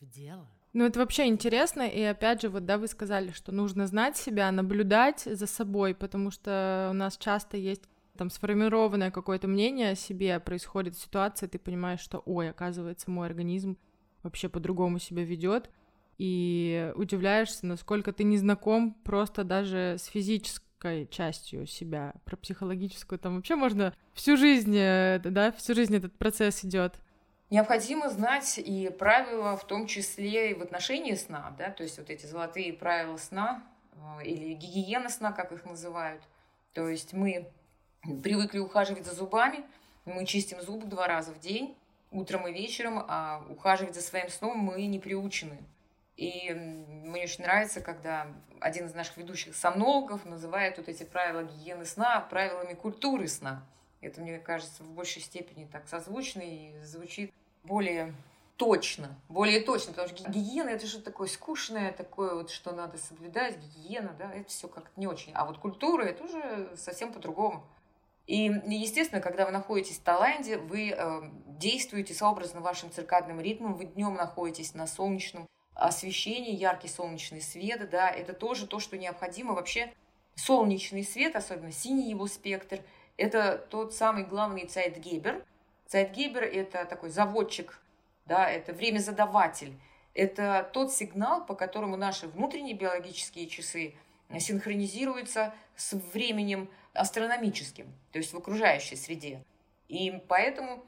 в 0.00 0.06
дело. 0.06 0.46
Ну, 0.72 0.86
это 0.86 1.00
вообще 1.00 1.26
интересно, 1.26 1.82
и 1.82 2.00
опять 2.00 2.40
же, 2.40 2.48
вот, 2.48 2.64
да, 2.64 2.78
вы 2.78 2.88
сказали, 2.88 3.30
что 3.32 3.52
нужно 3.52 3.86
знать 3.86 4.16
себя, 4.16 4.50
наблюдать 4.50 5.20
за 5.20 5.46
собой, 5.46 5.94
потому 5.94 6.30
что 6.30 6.88
у 6.90 6.94
нас 6.94 7.18
часто 7.18 7.58
есть 7.58 7.82
там 8.16 8.30
сформированное 8.30 9.10
какое-то 9.10 9.48
мнение 9.48 9.90
о 9.90 9.94
себе, 9.96 10.40
происходит 10.40 10.96
ситуация, 10.96 11.48
ты 11.48 11.58
понимаешь, 11.58 12.00
что, 12.00 12.22
ой, 12.24 12.48
оказывается, 12.48 13.10
мой 13.10 13.26
организм 13.26 13.76
вообще 14.22 14.48
по-другому 14.48 14.98
себя 14.98 15.24
ведет, 15.24 15.68
и 16.16 16.92
удивляешься, 16.94 17.66
насколько 17.66 18.12
ты 18.12 18.24
не 18.24 18.38
знаком 18.38 18.94
просто 19.04 19.44
даже 19.44 19.96
с 19.98 20.06
физической 20.06 21.06
частью 21.10 21.66
себя, 21.66 22.14
про 22.24 22.36
психологическую 22.36 23.18
там 23.18 23.36
вообще 23.36 23.56
можно 23.56 23.94
всю 24.14 24.38
жизнь, 24.38 24.76
э, 24.76 25.20
да, 25.22 25.52
всю 25.52 25.74
жизнь 25.74 25.94
этот 25.96 26.16
процесс 26.16 26.64
идет. 26.64 26.98
Необходимо 27.52 28.08
знать 28.08 28.56
и 28.56 28.88
правила, 28.88 29.58
в 29.58 29.66
том 29.66 29.86
числе 29.86 30.52
и 30.52 30.54
в 30.54 30.62
отношении 30.62 31.14
сна, 31.14 31.54
да, 31.58 31.68
то 31.68 31.82
есть 31.82 31.98
вот 31.98 32.08
эти 32.08 32.24
золотые 32.24 32.72
правила 32.72 33.18
сна 33.18 33.62
э, 33.92 34.24
или 34.24 34.54
гигиена 34.54 35.10
сна, 35.10 35.32
как 35.32 35.52
их 35.52 35.66
называют. 35.66 36.22
То 36.72 36.88
есть 36.88 37.12
мы 37.12 37.52
привыкли 38.22 38.58
ухаживать 38.58 39.04
за 39.04 39.14
зубами, 39.14 39.66
мы 40.06 40.24
чистим 40.24 40.62
зубы 40.62 40.86
два 40.86 41.06
раза 41.06 41.30
в 41.30 41.40
день, 41.40 41.76
утром 42.10 42.48
и 42.48 42.52
вечером, 42.54 43.04
а 43.06 43.44
ухаживать 43.50 43.94
за 43.94 44.00
своим 44.00 44.30
сном 44.30 44.56
мы 44.56 44.86
не 44.86 44.98
приучены. 44.98 45.58
И 46.16 46.54
мне 46.54 47.24
очень 47.24 47.44
нравится, 47.44 47.82
когда 47.82 48.28
один 48.60 48.86
из 48.86 48.94
наших 48.94 49.18
ведущих 49.18 49.54
сомнологов 49.54 50.24
называет 50.24 50.78
вот 50.78 50.88
эти 50.88 51.02
правила 51.02 51.42
гигиены 51.42 51.84
сна 51.84 52.18
правилами 52.20 52.72
культуры 52.72 53.28
сна. 53.28 53.62
Это, 54.00 54.22
мне 54.22 54.38
кажется, 54.38 54.82
в 54.82 54.90
большей 54.92 55.20
степени 55.20 55.68
так 55.70 55.86
созвучно 55.86 56.40
и 56.40 56.80
звучит 56.80 57.30
более 57.64 58.14
точно, 58.56 59.18
более 59.28 59.60
точно, 59.60 59.92
потому 59.92 60.08
что 60.08 60.30
гигиена 60.30 60.68
это 60.68 60.86
что-то 60.86 61.06
такое 61.06 61.28
скучное, 61.28 61.92
такое 61.92 62.34
вот, 62.34 62.50
что 62.50 62.72
надо 62.72 62.98
соблюдать, 62.98 63.56
гигиена, 63.58 64.14
да, 64.18 64.32
это 64.32 64.48
все 64.48 64.68
как-то 64.68 64.92
не 65.00 65.06
очень. 65.06 65.32
А 65.34 65.44
вот 65.44 65.58
культура 65.58 66.04
это 66.04 66.24
уже 66.24 66.70
совсем 66.76 67.12
по-другому. 67.12 67.64
И, 68.26 68.44
естественно, 68.66 69.20
когда 69.20 69.46
вы 69.46 69.50
находитесь 69.50 69.98
в 69.98 70.02
Таиланде, 70.02 70.58
вы 70.58 70.94
э, 70.96 71.22
действуете 71.48 72.14
сообразно 72.14 72.60
вашим 72.60 72.90
циркадным 72.92 73.40
ритмом, 73.40 73.74
вы 73.74 73.86
днем 73.86 74.14
находитесь 74.14 74.74
на 74.74 74.86
солнечном 74.86 75.48
освещении, 75.74 76.54
яркий 76.54 76.88
солнечный 76.88 77.40
свет, 77.40 77.90
да, 77.90 78.10
это 78.10 78.32
тоже 78.32 78.66
то, 78.66 78.78
что 78.78 78.96
необходимо. 78.96 79.54
Вообще 79.54 79.92
солнечный 80.36 81.04
свет, 81.04 81.34
особенно 81.34 81.72
синий 81.72 82.10
его 82.10 82.26
спектр, 82.28 82.80
это 83.16 83.58
тот 83.70 83.92
самый 83.92 84.24
главный 84.24 84.66
цайтгебер, 84.66 85.44
Цайтгебер– 85.92 86.42
это 86.44 86.86
такой 86.86 87.10
заводчик, 87.10 87.78
да, 88.24 88.48
это 88.48 88.72
время-задаватель. 88.72 89.78
Это 90.14 90.70
тот 90.72 90.90
сигнал, 90.90 91.44
по 91.44 91.54
которому 91.54 91.98
наши 91.98 92.26
внутренние 92.28 92.74
биологические 92.74 93.46
часы 93.46 93.94
синхронизируются 94.38 95.52
с 95.76 95.92
временем 96.14 96.70
астрономическим, 96.94 97.92
то 98.10 98.18
есть 98.18 98.32
в 98.32 98.38
окружающей 98.38 98.96
среде. 98.96 99.44
И 99.88 100.18
поэтому, 100.28 100.82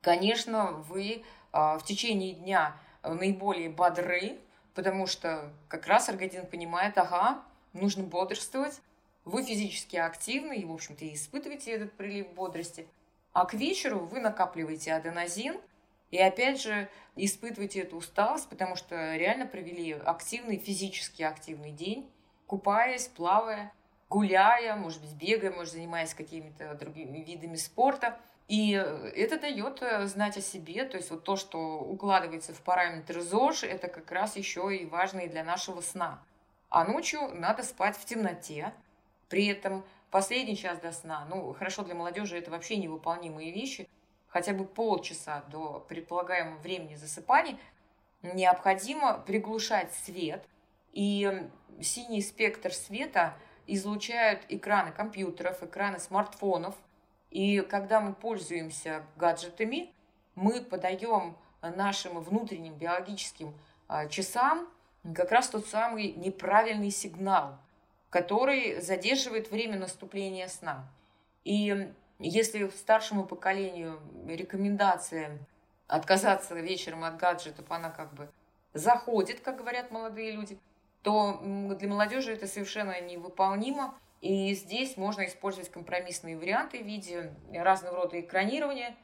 конечно, 0.00 0.72
вы 0.72 1.22
а, 1.52 1.78
в 1.78 1.84
течение 1.84 2.32
дня 2.32 2.76
наиболее 3.04 3.70
бодры, 3.70 4.38
потому 4.74 5.06
что 5.06 5.52
как 5.68 5.86
раз 5.86 6.08
организм 6.08 6.46
понимает, 6.46 6.98
ага, 6.98 7.44
нужно 7.74 8.02
бодрствовать, 8.02 8.80
вы 9.24 9.44
физически 9.44 9.94
активны 9.94 10.56
и, 10.56 10.64
в 10.64 10.72
общем-то, 10.72 11.06
испытываете 11.14 11.70
этот 11.70 11.92
прилив 11.92 12.32
бодрости. 12.32 12.88
А 13.32 13.44
к 13.44 13.54
вечеру 13.54 14.00
вы 14.00 14.20
накапливаете 14.20 14.94
аденозин, 14.94 15.60
и 16.10 16.18
опять 16.18 16.60
же 16.60 16.88
испытываете 17.16 17.80
эту 17.80 17.96
усталость, 17.96 18.48
потому 18.48 18.76
что 18.76 19.16
реально 19.16 19.46
провели 19.46 19.92
активный, 19.92 20.56
физически 20.56 21.22
активный 21.22 21.72
день, 21.72 22.10
купаясь, 22.46 23.08
плавая, 23.08 23.72
гуляя, 24.08 24.74
может 24.76 25.00
быть, 25.02 25.12
бегая, 25.12 25.50
может, 25.50 25.74
занимаясь 25.74 26.14
какими-то 26.14 26.74
другими 26.74 27.18
видами 27.18 27.56
спорта. 27.56 28.18
И 28.48 28.72
это 28.72 29.38
дает 29.38 29.82
э, 29.82 30.06
знать 30.06 30.38
о 30.38 30.40
себе, 30.40 30.86
то 30.86 30.96
есть 30.96 31.10
вот 31.10 31.22
то, 31.24 31.36
что 31.36 31.80
укладывается 31.80 32.54
в 32.54 32.62
параметры 32.62 33.20
ЗОЖ, 33.20 33.64
это 33.64 33.88
как 33.88 34.10
раз 34.10 34.36
еще 34.36 34.74
и 34.74 34.86
важно 34.86 35.20
и 35.20 35.28
для 35.28 35.44
нашего 35.44 35.82
сна. 35.82 36.22
А 36.70 36.84
ночью 36.84 37.28
надо 37.34 37.62
спать 37.62 37.96
в 37.98 38.06
темноте, 38.06 38.72
при 39.28 39.46
этом 39.48 39.84
последний 40.10 40.56
час 40.56 40.78
до 40.78 40.92
сна, 40.92 41.26
ну, 41.28 41.52
хорошо 41.54 41.82
для 41.82 41.94
молодежи 41.94 42.38
это 42.38 42.50
вообще 42.50 42.76
невыполнимые 42.76 43.52
вещи, 43.52 43.88
хотя 44.28 44.52
бы 44.52 44.64
полчаса 44.64 45.42
до 45.50 45.84
предполагаемого 45.88 46.58
времени 46.58 46.96
засыпания 46.96 47.58
необходимо 48.22 49.18
приглушать 49.18 49.92
свет, 49.94 50.46
и 50.92 51.48
синий 51.80 52.22
спектр 52.22 52.72
света 52.72 53.34
излучают 53.66 54.42
экраны 54.48 54.92
компьютеров, 54.92 55.62
экраны 55.62 55.98
смартфонов, 55.98 56.74
и 57.30 57.60
когда 57.60 58.00
мы 58.00 58.14
пользуемся 58.14 59.04
гаджетами, 59.16 59.92
мы 60.34 60.62
подаем 60.62 61.36
нашим 61.60 62.20
внутренним 62.20 62.74
биологическим 62.74 63.54
а, 63.86 64.06
часам 64.06 64.68
как 65.14 65.30
раз 65.30 65.48
тот 65.48 65.66
самый 65.66 66.12
неправильный 66.12 66.90
сигнал, 66.90 67.58
который 68.10 68.80
задерживает 68.80 69.50
время 69.50 69.78
наступления 69.78 70.48
сна. 70.48 70.88
И 71.44 71.92
если 72.18 72.68
старшему 72.68 73.24
поколению 73.24 74.00
рекомендация 74.26 75.38
отказаться 75.86 76.54
вечером 76.54 77.04
от 77.04 77.16
гаджетов, 77.16 77.66
она 77.70 77.90
как 77.90 78.12
бы 78.14 78.28
заходит, 78.74 79.40
как 79.40 79.58
говорят 79.58 79.90
молодые 79.90 80.32
люди, 80.32 80.58
то 81.02 81.40
для 81.78 81.88
молодежи 81.88 82.32
это 82.32 82.46
совершенно 82.46 83.00
невыполнимо. 83.00 83.94
И 84.20 84.52
здесь 84.54 84.96
можно 84.96 85.26
использовать 85.26 85.70
компромиссные 85.70 86.36
варианты 86.36 86.82
в 86.82 86.86
виде 86.86 87.32
разного 87.52 87.96
рода 88.02 88.20
экранирования, 88.20 88.96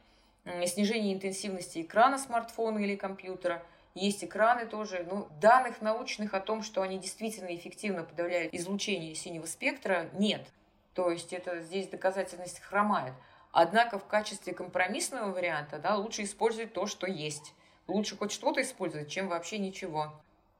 снижения 0.65 1.13
интенсивности 1.13 1.81
экрана 1.81 2.17
смартфона 2.17 2.79
или 2.79 2.95
компьютера– 2.95 3.63
есть 3.95 4.23
экраны 4.23 4.65
тоже. 4.65 5.05
Ну, 5.09 5.27
данных 5.41 5.81
научных 5.81 6.33
о 6.33 6.41
том, 6.41 6.61
что 6.61 6.81
они 6.81 6.99
действительно 6.99 7.55
эффективно 7.55 8.03
подавляют 8.03 8.53
излучение 8.53 9.15
синего 9.15 9.45
спектра, 9.45 10.09
нет. 10.13 10.45
То 10.93 11.09
есть 11.09 11.33
это 11.33 11.61
здесь 11.61 11.87
доказательность 11.87 12.59
хромает. 12.59 13.13
Однако 13.51 13.97
в 13.97 14.05
качестве 14.05 14.53
компромиссного 14.53 15.31
варианта 15.31 15.79
да, 15.79 15.95
лучше 15.95 16.23
использовать 16.23 16.73
то, 16.73 16.87
что 16.87 17.07
есть. 17.07 17.53
Лучше 17.87 18.17
хоть 18.17 18.31
что-то 18.31 18.61
использовать, 18.61 19.09
чем 19.09 19.29
вообще 19.29 19.57
ничего. 19.59 20.13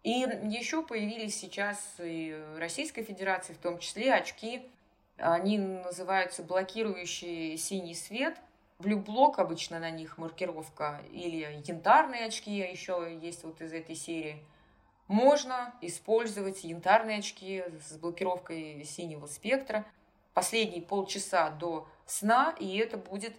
И 0.03 0.25
еще 0.43 0.83
появились 0.83 1.37
сейчас 1.37 1.95
и 1.99 2.41
Российской 2.57 3.03
Федерации 3.03 3.53
в 3.53 3.57
том 3.57 3.79
числе 3.79 4.13
очки. 4.13 4.61
Они 5.17 5.57
называются 5.57 6.41
блокирующие 6.41 7.57
синий 7.57 7.95
свет– 7.95 8.37
Блюблок 8.79 9.39
обычно 9.39 9.79
на 9.79 9.89
них 9.89 10.17
маркировка 10.17 11.01
или 11.09 11.37
янтарные 11.65 12.25
очки, 12.25 12.51
еще 12.51 13.17
есть 13.21 13.45
вот 13.45 13.61
из 13.61 13.71
этой 13.71 13.95
серии. 13.95 14.43
Можно 15.07 15.73
использовать 15.81 16.65
янтарные 16.65 17.19
очки 17.19 17.63
с 17.81 17.93
блокировкой 17.97 18.83
синего 18.83 19.27
спектра 19.27 19.85
последние 20.33 20.81
полчаса 20.81 21.51
до 21.51 21.87
сна, 22.05 22.53
и 22.59 22.77
это 22.77 22.97
будет 22.97 23.33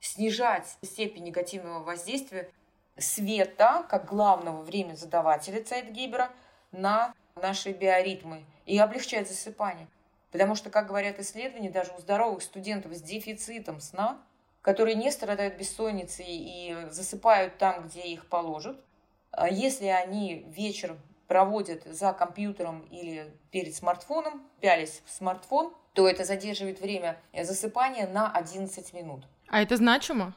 снижать 0.00 0.76
степень 0.82 1.22
негативного 1.22 1.84
воздействия 1.84 2.50
света, 2.98 3.86
как 3.88 4.06
главного 4.06 4.62
время 4.62 4.96
задавателя 4.96 5.62
Цайтгибера, 5.62 6.32
на 6.72 7.14
наши 7.36 7.70
биоритмы 7.70 8.44
и 8.66 8.76
облегчать 8.76 9.28
засыпание. 9.28 9.86
Потому 10.32 10.56
что, 10.56 10.68
как 10.70 10.88
говорят 10.88 11.20
исследования, 11.20 11.70
даже 11.70 11.92
у 11.92 12.00
здоровых 12.00 12.42
студентов 12.42 12.92
с 12.92 13.00
дефицитом 13.00 13.80
сна– 13.80 14.20
которые 14.62 14.94
не 14.94 15.10
страдают 15.10 15.56
бессонницей 15.56 16.26
и 16.28 16.76
засыпают 16.90 17.58
там, 17.58 17.86
где 17.86 18.02
их 18.02 18.26
положат. 18.26 18.78
А 19.30 19.48
если 19.48 19.86
они 19.86 20.44
вечером 20.48 20.98
проводят 21.28 21.84
за 21.84 22.12
компьютером 22.12 22.80
или 22.90 23.32
перед 23.50 23.74
смартфоном, 23.74 24.42
пялись 24.60 25.02
в 25.06 25.12
смартфон, 25.12 25.72
то 25.94 26.08
это 26.08 26.24
задерживает 26.24 26.80
время 26.80 27.18
засыпания 27.32 28.08
на 28.08 28.30
11 28.32 28.92
минут. 28.92 29.24
А 29.48 29.62
это 29.62 29.76
значимо? 29.76 30.34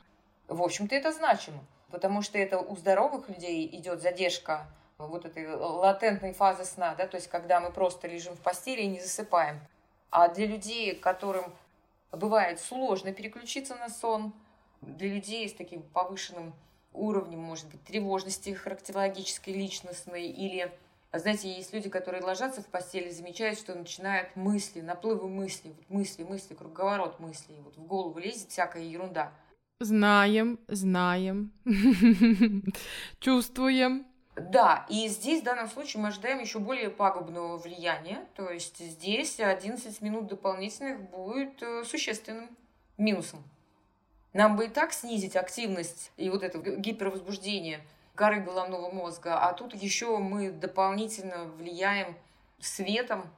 В 0.48 0.62
общем-то, 0.62 0.94
это 0.96 1.12
значимо, 1.12 1.64
потому 1.90 2.22
что 2.22 2.38
это 2.38 2.60
у 2.60 2.76
здоровых 2.76 3.30
людей 3.30 3.68
идет 3.74 4.02
задержка 4.02 4.68
вот 4.98 5.26
этой 5.26 5.56
латентной 5.56 6.34
фазы 6.34 6.66
сна, 6.66 6.96
да, 6.96 7.08
то 7.08 7.18
есть 7.18 7.28
когда 7.28 7.60
мы 7.60 7.72
просто 7.72 8.08
лежим 8.08 8.36
в 8.36 8.40
постели 8.40 8.82
и 8.82 8.88
не 8.88 9.00
засыпаем. 9.00 9.60
А 10.12 10.28
для 10.28 10.46
людей, 10.46 10.96
которым 10.96 11.56
бывает 12.18 12.60
сложно 12.60 13.14
переключиться 13.14 13.76
на 13.76 13.90
сон. 13.90 14.34
Для 14.82 15.08
людей 15.08 15.48
с 15.48 15.54
таким 15.54 15.82
повышенным 15.82 16.54
уровнем, 16.94 17.40
может 17.40 17.68
быть, 17.70 17.84
тревожности 17.84 18.52
характерологической, 18.52 19.54
личностной, 19.54 20.28
или, 20.28 20.72
знаете, 21.12 21.52
есть 21.52 21.74
люди, 21.74 21.90
которые 21.90 22.24
ложатся 22.24 22.62
в 22.62 22.68
постели 22.68 23.10
и 23.10 23.12
замечают, 23.12 23.58
что 23.58 23.76
начинают 23.76 24.36
мысли, 24.36 24.82
наплывы 24.82 25.28
мыслей, 25.30 25.74
вот 25.78 25.90
мысли, 25.90 26.24
мысли, 26.24 26.54
круговорот 26.54 27.20
мыслей, 27.20 27.56
вот 27.64 27.78
в 27.78 27.86
голову 27.86 28.20
лезет 28.20 28.50
всякая 28.50 28.84
ерунда. 28.84 29.32
Знаем, 29.80 30.60
знаем, 30.68 31.52
чувствуем. 33.20 34.06
Да, 34.36 34.86
и 34.90 35.08
здесь 35.10 35.42
в 35.42 35.46
данном 35.46 35.70
случае 35.70 36.02
мы 36.02 36.10
ожидаем 36.10 36.40
еще 36.40 36.58
более 36.60 36.90
пагубного 36.90 37.58
влияния, 37.58 38.26
то 38.36 38.50
есть 38.50 38.80
здесь 38.80 39.40
11 39.40 40.02
минут 40.02 40.28
дополнительных 40.28 41.02
будет 41.10 41.62
э, 41.62 41.84
существенным 41.84 42.50
минусом. 42.98 43.44
Нам 44.34 44.56
бы 44.56 44.66
и 44.66 44.70
так 44.70 44.92
снизить 44.92 45.36
активность 45.36 46.12
и 46.18 46.32
вот 46.32 46.42
это 46.42 46.58
гипервозбуждение 46.58 47.86
коры 48.16 48.42
головного 48.42 48.90
мозга, 48.92 49.38
а 49.38 49.54
тут 49.54 49.76
еще 49.76 50.18
мы 50.18 50.52
дополнительно 50.52 51.46
влияем 51.46 52.16
светом 52.60 53.30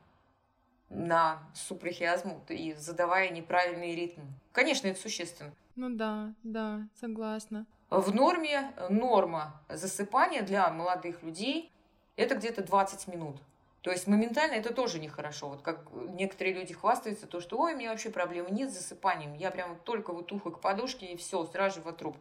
на 0.90 1.44
супрахиазму 1.54 2.42
и 2.48 2.74
задавая 2.74 3.30
неправильный 3.30 3.96
ритм. 3.96 4.22
Конечно, 4.54 4.88
это 4.88 5.00
существенно. 5.00 5.52
Ну 5.76 5.90
да, 5.90 6.34
да, 6.44 6.88
согласна. 7.00 7.66
В 7.90 8.14
норме 8.14 8.74
норма 8.90 9.62
засыпания 9.70 10.42
для 10.42 10.70
молодых 10.70 11.22
людей 11.22 11.72
это 12.16 12.36
где-то 12.36 12.64
20 12.64 13.08
минут. 13.08 13.38
То 13.82 13.92
есть 13.92 14.08
моментально 14.08 14.56
это 14.56 14.74
тоже 14.74 15.00
нехорошо. 15.00 15.50
Вот 15.50 15.62
как 15.62 15.86
некоторые 15.94 16.56
люди 16.56 16.74
хвастаются, 16.74 17.28
то, 17.28 17.40
что 17.40 17.60
ой, 17.60 17.76
у 17.76 17.78
меня 17.78 17.92
вообще 17.92 18.10
проблемы 18.10 18.50
нет 18.50 18.72
с 18.72 18.78
засыпанием, 18.78 19.36
я 19.36 19.52
прям 19.52 19.78
только 19.84 20.12
вот 20.12 20.32
ухо 20.32 20.50
к 20.50 20.60
подушке 20.60 21.06
и 21.06 21.18
все, 21.18 21.46
сразу 21.46 21.76
же 21.76 21.82
в 21.82 21.94
труп. 21.94 22.18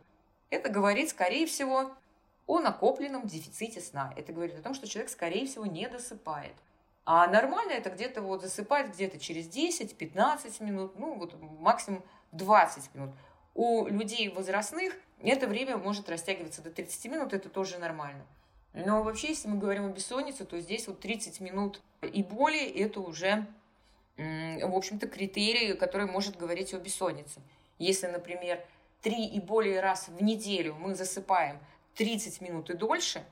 Это 0.51 0.69
говорит, 0.69 1.09
скорее 1.09 1.47
всего, 1.47 1.91
о 2.47 2.61
накопленном 2.61 3.27
дефиците 3.27 3.81
сна. 3.81 4.13
Это 4.17 4.35
говорит 4.35 4.59
о 4.59 4.63
том, 4.63 4.75
что 4.75 4.87
человек, 4.87 5.11
скорее 5.11 5.47
всего, 5.47 5.65
не 5.65 5.89
досыпает. 5.89 6.55
А 7.07 7.27
нормально 7.27 7.73
это 7.73 7.89
где-то 7.89 8.21
вот 8.21 8.43
засыпать 8.43 8.89
где-то 8.89 9.19
через 9.19 9.49
10-15 9.49 10.63
минут, 10.63 10.99
ну 10.99 11.15
вот 11.15 11.35
максимум 11.41 12.03
20 12.33 12.95
минут. 12.95 13.11
У 13.55 13.87
людей 13.87 14.29
возрастных 14.29 14.95
это 15.31 15.47
время 15.47 15.77
может 15.77 16.09
растягиваться 16.09 16.63
до 16.63 16.71
30 16.71 17.05
минут, 17.07 17.33
это 17.33 17.49
тоже 17.49 17.79
нормально. 17.79 18.25
Но 18.75 19.03
вообще, 19.03 19.29
если 19.29 19.49
мы 19.49 19.59
говорим 19.59 19.87
о 19.87 19.89
бессоннице, 19.89 20.45
то 20.45 20.59
здесь 20.61 20.87
вот 20.87 21.01
30 21.01 21.41
минут 21.41 21.81
и 22.03 22.23
более 22.23 22.69
это 22.71 23.01
уже, 23.01 23.47
в 24.17 24.77
общем-то, 24.77 25.09
критерий, 25.09 25.75
который 25.75 26.07
может 26.07 26.37
говорить 26.37 26.75
о 26.75 26.79
бессоннице. 26.79 27.41
Если, 27.79 28.07
например, 28.07 28.65
3 29.03 29.27
и 29.27 29.41
более 29.41 29.81
раз 29.81 30.09
в 30.09 30.23
неделю 30.23 30.75
мы 30.75 30.95
засыпаем 30.95 31.59
30 31.95 32.41
минут 32.41 32.71
и 32.71 32.75
дольше, 32.75 33.25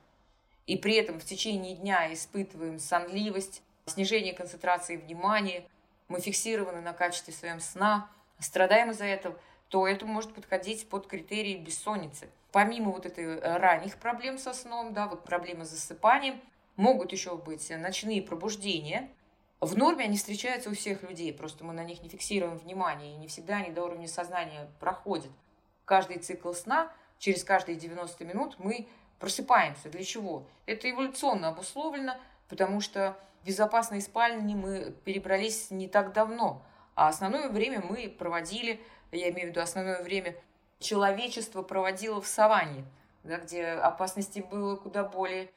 и 0.65 0.77
при 0.77 0.95
этом 0.95 1.19
в 1.19 1.25
течение 1.25 1.75
дня 1.75 2.11
испытываем 2.13 2.79
сонливость, 2.79 3.61
снижение 3.85 4.33
концентрации 4.33 4.95
внимания, 4.95 5.65
мы 6.07 6.21
фиксированы 6.21 6.81
на 6.81 6.93
качестве 6.93 7.33
своем 7.33 7.59
сна, 7.59 8.09
страдаем 8.39 8.91
из-за 8.91 9.05
этого– 9.05 9.37
то 9.73 9.87
это 9.87 10.05
может 10.05 10.35
подходить 10.35 10.87
под 10.87 11.07
критерии 11.07 11.57
бессонницы. 11.57 12.29
Помимо 12.51 12.91
вот 12.91 13.07
этой 13.07 13.25
э, 13.25 13.57
ранних 13.57 13.97
проблем 13.97 14.37
со 14.37 14.53
сном, 14.53 14.93
да, 14.93 15.07
вот 15.07 15.23
проблемы 15.23 15.65
с 15.65 15.69
засыпанием, 15.69 16.39
могут 16.75 17.11
еще 17.11 17.35
быть 17.37 17.67
ночные 17.71 18.21
пробуждения. 18.21 19.09
В 19.61 19.75
норме 19.75 20.05
они 20.05 20.15
встречаются 20.15 20.69
у 20.69 20.75
всех 20.75 21.01
людей, 21.01 21.33
просто 21.33 21.63
мы 21.63 21.73
на 21.73 21.83
них 21.83 22.03
не 22.03 22.09
фиксируем 22.09 22.55
внимание, 22.55 23.13
и 23.13 23.17
не 23.17 23.27
всегда 23.27 23.55
они 23.55 23.71
до 23.71 23.85
уровня 23.85 24.07
сознания 24.07 24.69
проходят. 24.79 25.31
Каждый 25.85 26.19
цикл 26.19 26.53
сна, 26.53 26.91
через 27.17 27.43
каждые 27.43 27.75
90 27.75 28.25
минут 28.25 28.57
мы 28.59 28.87
просыпаемся. 29.17 29.89
Для 29.89 30.03
чего? 30.03 30.45
Это 30.67 30.87
эволюционно 30.87 31.47
обусловлено, 31.47 32.13
потому 32.47 32.79
что 32.79 33.17
в 33.41 33.47
безопасной 33.47 34.01
спальне 34.01 34.55
мы 34.55 34.93
перебрались 35.03 35.71
не 35.71 35.87
так 35.87 36.13
давно, 36.13 36.61
а 36.93 37.07
основное 37.07 37.49
время 37.49 37.81
мы 37.81 38.07
проводили 38.07 38.79
я 39.15 39.29
имею 39.29 39.47
в 39.47 39.49
виду 39.51 39.61
основное 39.61 40.01
время, 40.03 40.35
человечество 40.79 41.61
проводило 41.61 42.21
в 42.21 42.27
саванне, 42.27 42.85
да, 43.23 43.37
где 43.37 43.65
опасностей 43.65 44.41
было 44.41 44.75
куда 44.75 45.03
более 45.03 45.51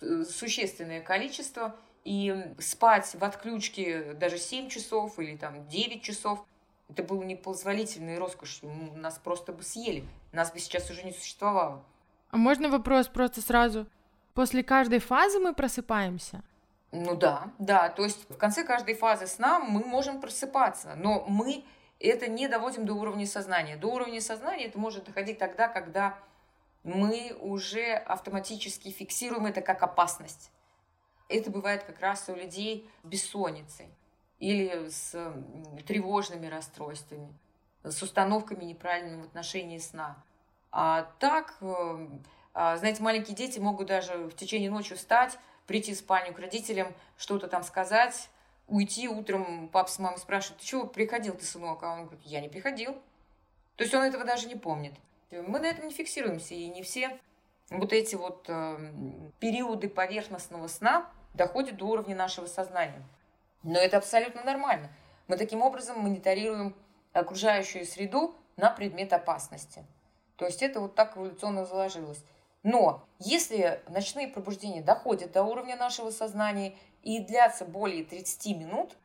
э, 0.00 0.24
существенное 0.24 1.00
количество, 1.00 1.76
и 2.04 2.54
спать 2.58 3.14
в 3.18 3.24
отключке 3.24 4.12
даже 4.14 4.38
7 4.38 4.68
часов 4.68 5.18
или 5.18 5.36
там 5.36 5.66
9 5.68 6.02
часов, 6.02 6.44
это 6.90 7.02
было 7.02 7.22
непозволительной 7.22 8.18
роскошью, 8.18 8.70
нас 8.94 9.18
просто 9.18 9.52
бы 9.52 9.62
съели, 9.62 10.04
нас 10.32 10.52
бы 10.52 10.58
сейчас 10.58 10.90
уже 10.90 11.02
не 11.02 11.12
существовало. 11.12 11.82
А 12.30 12.36
можно 12.36 12.68
вопрос 12.68 13.08
просто 13.08 13.40
сразу? 13.40 13.86
После 14.34 14.62
каждой 14.62 14.98
фазы 14.98 15.38
мы 15.38 15.54
просыпаемся? 15.54 16.42
Ну 16.92 17.16
да, 17.16 17.50
да, 17.58 17.88
то 17.88 18.04
есть 18.04 18.28
в 18.28 18.36
конце 18.36 18.64
каждой 18.64 18.94
фазы 18.94 19.26
сна 19.26 19.58
мы 19.58 19.80
можем 19.84 20.20
просыпаться, 20.20 20.94
но 20.96 21.24
мы 21.26 21.64
это 22.06 22.28
не 22.28 22.48
доводим 22.48 22.86
до 22.86 22.94
уровня 22.94 23.26
сознания. 23.26 23.76
До 23.76 23.88
уровня 23.88 24.20
сознания 24.20 24.66
это 24.66 24.78
может 24.78 25.04
доходить 25.04 25.38
тогда, 25.38 25.68
когда 25.68 26.18
мы 26.82 27.36
уже 27.40 27.94
автоматически 27.94 28.90
фиксируем 28.90 29.46
это 29.46 29.62
как 29.62 29.82
опасность. 29.82 30.50
Это 31.28 31.50
бывает 31.50 31.84
как 31.84 32.00
раз 32.00 32.28
у 32.28 32.34
людей 32.34 32.88
с 33.02 33.06
бессонницей 33.06 33.88
или 34.38 34.88
с 34.90 35.32
тревожными 35.86 36.46
расстройствами, 36.46 37.32
с 37.82 38.02
установками 38.02 38.64
неправильными 38.64 39.22
в 39.22 39.26
отношении 39.26 39.78
сна. 39.78 40.22
А 40.70 41.10
так, 41.18 41.56
э, 41.62 42.08
а, 42.52 42.76
знаете, 42.76 43.02
маленькие 43.02 43.34
дети 43.34 43.58
могут 43.58 43.86
даже 43.86 44.28
в 44.28 44.34
течение 44.34 44.70
ночи 44.70 44.94
встать, 44.94 45.38
прийти 45.66 45.94
в 45.94 45.98
спальню 45.98 46.34
к 46.34 46.38
родителям, 46.38 46.92
что-то 47.16 47.48
там 47.48 47.62
сказать, 47.62 48.28
уйти 48.66 49.08
утром, 49.08 49.68
папа 49.68 49.90
с 49.90 49.98
мамой 49.98 50.18
спрашивают, 50.18 50.60
ты 50.60 50.66
чего 50.66 50.86
приходил 50.86 51.34
ты, 51.34 51.44
сынок? 51.44 51.82
А 51.82 51.92
он 51.92 52.06
говорит, 52.06 52.24
я 52.24 52.40
не 52.40 52.48
приходил. 52.48 52.94
То 53.76 53.84
есть 53.84 53.94
он 53.94 54.02
этого 54.02 54.24
даже 54.24 54.46
не 54.48 54.56
помнит. 54.56 54.94
Мы 55.30 55.58
на 55.58 55.66
этом 55.66 55.88
не 55.88 55.92
фиксируемся, 55.92 56.54
и 56.54 56.68
не 56.68 56.82
все 56.82 57.18
вот 57.70 57.92
эти 57.92 58.14
вот 58.14 58.44
э, 58.48 58.92
периоды 59.40 59.88
поверхностного 59.88 60.68
сна 60.68 61.10
доходят 61.32 61.76
до 61.76 61.86
уровня 61.86 62.14
нашего 62.14 62.46
сознания. 62.46 63.02
Но 63.62 63.78
это 63.78 63.96
абсолютно 63.96 64.44
нормально. 64.44 64.90
Мы 65.26 65.36
таким 65.36 65.62
образом 65.62 66.00
мониторируем 66.00 66.76
окружающую 67.12 67.86
среду 67.86 68.36
на 68.56 68.70
предмет 68.70 69.12
опасности. 69.12 69.84
То 70.36 70.44
есть 70.44 70.62
это 70.62 70.80
вот 70.80 70.94
так 70.94 71.16
эволюционно 71.16 71.64
заложилось. 71.64 72.22
Но 72.62 73.04
если 73.18 73.82
ночные 73.88 74.28
пробуждения 74.28 74.82
доходят 74.82 75.32
до 75.32 75.42
уровня 75.42 75.76
нашего 75.76 76.10
сознания 76.10 76.74
и 77.04 77.20
длятся 77.20 77.64
более 77.64 78.02
30 78.04 78.56
минут, 78.56 78.96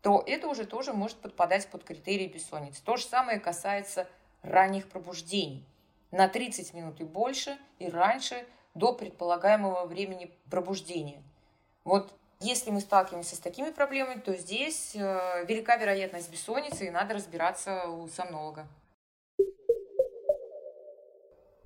то 0.00 0.22
это 0.26 0.48
уже 0.48 0.64
тоже 0.64 0.92
может 0.92 1.18
подпадать 1.18 1.68
под 1.68 1.84
критерии 1.84 2.28
бессонницы. 2.28 2.82
То 2.84 2.96
же 2.96 3.04
самое 3.04 3.40
касается 3.40 4.06
ранних 4.42 4.88
пробуждений. 4.88 5.64
На 6.10 6.28
30 6.28 6.72
минут 6.72 7.00
и 7.00 7.04
больше, 7.04 7.58
и 7.78 7.88
раньше, 7.88 8.46
до 8.74 8.92
предполагаемого 8.92 9.86
времени 9.86 10.30
пробуждения. 10.50 11.22
Вот 11.84 12.14
если 12.40 12.70
мы 12.70 12.80
сталкиваемся 12.80 13.34
с 13.34 13.40
такими 13.40 13.70
проблемами, 13.70 14.20
то 14.20 14.34
здесь 14.36 14.94
э, 14.94 15.44
велика 15.46 15.76
вероятность 15.76 16.30
бессонницы, 16.30 16.86
и 16.86 16.90
надо 16.90 17.14
разбираться 17.14 17.88
у 17.88 18.06
сомнолога. 18.08 18.68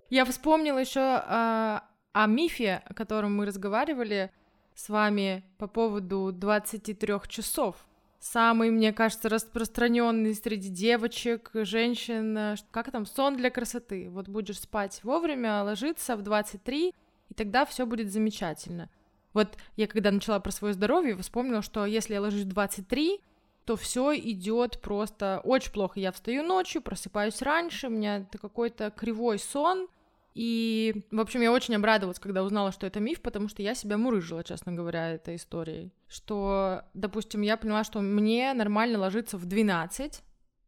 Я 0.08 0.24
вспомнила 0.24 0.78
еще 0.78 1.00
э, 1.00 1.80
о 2.12 2.26
мифе, 2.26 2.82
о 2.86 2.94
котором 2.94 3.36
мы 3.36 3.44
разговаривали 3.44 4.30
с 4.74 4.88
вами 4.88 5.44
по 5.58 5.66
поводу 5.66 6.32
23 6.32 7.14
часов. 7.28 7.76
Самый, 8.18 8.70
мне 8.70 8.92
кажется, 8.92 9.28
распространенный 9.28 10.34
среди 10.34 10.68
девочек, 10.68 11.50
женщин, 11.54 12.38
э, 12.38 12.54
как 12.70 12.92
там, 12.92 13.04
сон 13.04 13.36
для 13.36 13.50
красоты. 13.50 14.08
Вот 14.10 14.28
будешь 14.28 14.60
спать 14.60 15.00
вовремя, 15.02 15.64
ложиться 15.64 16.16
в 16.16 16.22
23, 16.22 16.94
и 17.30 17.34
тогда 17.34 17.66
все 17.66 17.84
будет 17.84 18.12
замечательно. 18.12 18.90
Вот 19.32 19.56
я 19.76 19.86
когда 19.88 20.12
начала 20.12 20.38
про 20.38 20.52
свое 20.52 20.74
здоровье, 20.74 21.16
вспомнила, 21.16 21.62
что 21.62 21.84
если 21.84 22.14
я 22.14 22.20
ложусь 22.20 22.44
в 22.44 22.48
23, 22.48 23.20
то 23.64 23.76
все 23.76 24.14
идет 24.14 24.80
просто 24.80 25.40
очень 25.44 25.72
плохо. 25.72 26.00
Я 26.00 26.12
встаю 26.12 26.42
ночью, 26.42 26.82
просыпаюсь 26.82 27.42
раньше, 27.42 27.88
у 27.88 27.90
меня 27.90 28.26
какой-то 28.30 28.90
кривой 28.90 29.38
сон, 29.38 29.88
и, 30.34 31.04
в 31.10 31.20
общем, 31.20 31.42
я 31.42 31.52
очень 31.52 31.74
обрадовалась, 31.74 32.18
когда 32.18 32.42
узнала, 32.42 32.72
что 32.72 32.86
это 32.86 33.00
миф, 33.00 33.20
потому 33.20 33.48
что 33.48 33.62
я 33.62 33.74
себя 33.74 33.98
мурыжила, 33.98 34.42
честно 34.42 34.72
говоря, 34.72 35.10
этой 35.12 35.36
историей. 35.36 35.92
Что, 36.08 36.82
допустим, 36.94 37.42
я 37.42 37.56
поняла, 37.56 37.84
что 37.84 38.00
мне 38.00 38.52
нормально 38.54 38.98
ложиться 38.98 39.36
в 39.36 39.44
12 39.44 40.22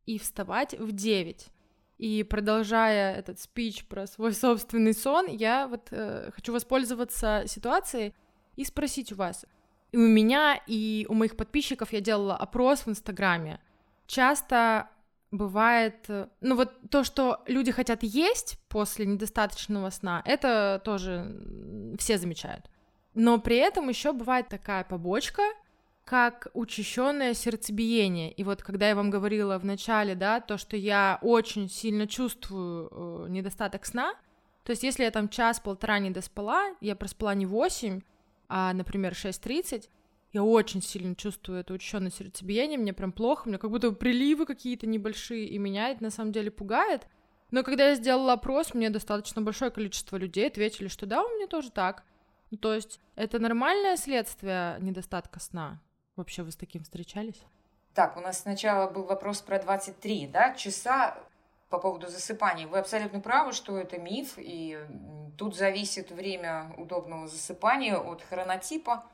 и 0.06 0.18
вставать 0.18 0.78
в 0.78 0.92
9. 0.92 1.46
И 1.96 2.22
продолжая 2.24 3.14
этот 3.14 3.40
спич 3.40 3.86
про 3.86 4.06
свой 4.06 4.34
собственный 4.34 4.92
сон, 4.92 5.26
я 5.28 5.66
вот 5.66 5.88
э, 5.92 6.30
хочу 6.34 6.52
воспользоваться 6.52 7.44
ситуацией 7.46 8.14
и 8.56 8.64
спросить 8.64 9.12
у 9.12 9.16
вас. 9.16 9.46
И 9.92 9.96
у 9.96 10.06
меня, 10.06 10.60
и 10.66 11.06
у 11.08 11.14
моих 11.14 11.36
подписчиков 11.36 11.92
я 11.92 12.00
делала 12.00 12.36
опрос 12.36 12.84
в 12.84 12.90
Инстаграме. 12.90 13.60
Часто 14.06 14.90
бывает, 15.37 16.05
э, 16.09 16.28
ну 16.41 16.57
вот 16.57 16.72
то, 16.91 17.05
что 17.05 17.43
люди 17.47 17.72
хотят 17.72 18.03
есть 18.03 18.59
после 18.68 19.07
недостаточного 19.07 19.91
сна, 19.91 20.22
это 20.24 20.80
тоже 20.85 21.97
все 21.99 22.18
замечают. 22.18 22.70
Но 23.14 23.39
при 23.39 23.57
этом 23.57 23.89
еще 23.89 24.12
бывает 24.12 24.49
такая 24.49 24.85
побочка, 24.85 25.43
как 26.05 26.49
учащенное 26.53 27.35
сердцебиение. 27.35 28.30
И 28.32 28.45
вот 28.45 28.62
когда 28.62 28.89
я 28.89 28.95
вам 28.95 29.11
говорила 29.11 29.59
в 29.59 29.64
начале, 29.64 30.14
да, 30.14 30.41
то, 30.41 30.59
что 30.59 30.76
я 30.76 31.18
очень 31.22 31.68
сильно 31.68 32.07
чувствую 32.07 32.89
э, 32.91 33.26
недостаток 33.30 33.87
сна, 33.87 34.14
То 34.64 34.70
есть, 34.72 34.82
если 34.82 35.05
я 35.05 35.11
там 35.11 35.28
час-полтора 35.28 35.99
не 35.99 36.11
доспала, 36.11 36.74
я 36.80 36.97
проспала 36.97 37.35
не 37.35 37.45
8, 37.45 38.01
а, 38.49 38.72
например, 38.72 39.12
6.30, 39.12 39.89
я 40.35 40.43
очень 40.43 40.82
сильно 40.82 41.14
чувствую 41.14 41.61
это 41.61 41.72
учащенное 41.72 42.11
сердцебиение, 42.11 42.76
мне 42.76 42.93
прям 42.93 43.12
плохо, 43.12 43.49
мне 43.49 43.57
как 43.57 43.70
будто 43.70 43.93
приливы 43.93 44.47
какие-то 44.47 44.85
небольшие, 44.87 45.47
и 45.47 45.59
меня 45.59 45.91
это 45.91 46.03
на 46.03 46.11
самом 46.11 46.32
деле 46.32 46.51
пугает. 46.51 47.07
Но 47.53 47.62
когда 47.62 47.91
я 47.91 47.95
сделала 47.95 48.32
опрос, 48.32 48.74
мне 48.74 48.91
достаточно 48.91 49.43
большое 49.43 49.70
количество 49.70 50.16
людей 50.16 50.49
ответили, 50.49 50.89
что 50.89 51.07
да, 51.07 51.22
у 51.22 51.28
меня 51.37 51.47
тоже 51.47 51.70
так. 51.70 52.03
Ну, 52.51 52.59
то 52.59 52.74
есть 52.74 52.99
это 53.14 53.39
нормальное 53.39 53.97
следствие 53.97 54.76
недостатка 54.80 55.39
сна. 55.39 55.80
Вообще 56.16 56.43
вы 56.43 56.51
с 56.51 56.57
таким 56.57 56.82
встречались? 56.82 57.41
Так, 57.95 58.16
у 58.16 58.20
нас 58.20 58.41
сначала 58.41 58.91
был 58.91 59.05
вопрос 59.05 59.41
про 59.41 59.61
23, 59.61 60.26
да, 60.26 60.53
часа 60.55 61.16
по 61.70 61.78
поводу 61.78 62.09
засыпания. 62.09 62.66
Вы 62.66 62.78
абсолютно 62.78 63.20
правы, 63.20 63.53
что 63.53 63.78
это 63.78 63.99
миф, 63.99 64.35
и 64.37 64.78
тут 65.39 65.55
зависит 65.57 66.11
время 66.11 66.74
удобного 66.76 67.28
засыпания 67.28 67.97
от 67.97 68.22
хронотипа. 68.22 69.05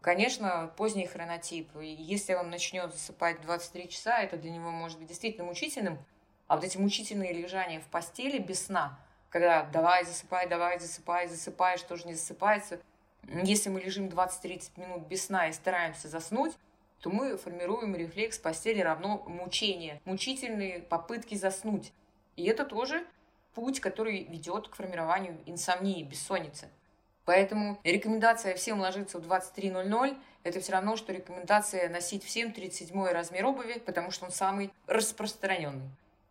Конечно, 0.00 0.72
поздний 0.76 1.06
хронотип. 1.06 1.68
Если 1.80 2.34
он 2.34 2.50
начнет 2.50 2.92
засыпать 2.92 3.40
23 3.40 3.88
часа, 3.88 4.20
это 4.20 4.36
для 4.36 4.50
него 4.50 4.70
может 4.70 4.98
быть 4.98 5.08
действительно 5.08 5.44
мучительным. 5.44 5.98
А 6.46 6.56
вот 6.56 6.64
эти 6.64 6.78
мучительные 6.78 7.32
лежания 7.32 7.80
в 7.80 7.86
постели 7.86 8.38
без 8.38 8.66
сна, 8.66 8.98
когда 9.28 9.64
давай 9.64 10.04
засыпай, 10.04 10.48
давай 10.48 10.78
засыпай, 10.78 11.26
засыпаешь, 11.28 11.82
тоже 11.82 12.06
не 12.06 12.14
засыпается. 12.14 12.80
Если 13.24 13.68
мы 13.68 13.80
лежим 13.80 14.06
20-30 14.06 14.70
минут 14.76 15.06
без 15.06 15.26
сна 15.26 15.48
и 15.48 15.52
стараемся 15.52 16.08
заснуть, 16.08 16.54
то 17.00 17.10
мы 17.10 17.36
формируем 17.36 17.94
рефлекс 17.94 18.38
постели 18.38 18.80
равно 18.80 19.22
мучение, 19.26 20.00
мучительные 20.04 20.80
попытки 20.80 21.34
заснуть. 21.34 21.92
И 22.36 22.44
это 22.44 22.64
тоже 22.64 23.04
путь, 23.54 23.80
который 23.80 24.24
ведет 24.24 24.68
к 24.68 24.76
формированию 24.76 25.38
инсомнии, 25.44 26.04
бессонницы. 26.04 26.70
Поэтому 27.28 27.78
рекомендация 27.84 28.56
всем 28.56 28.80
ложиться 28.80 29.18
в 29.18 29.30
23.00– 29.30 30.16
это 30.44 30.60
все 30.60 30.72
равно, 30.72 30.96
что 30.96 31.12
рекомендация 31.12 31.90
носить 31.90 32.24
всем 32.24 32.54
37 32.54 33.04
размер 33.04 33.44
обуви, 33.44 33.82
потому 33.84 34.10
что 34.10 34.24
он 34.24 34.30
самый 34.30 34.72
распространенный. 34.86 35.90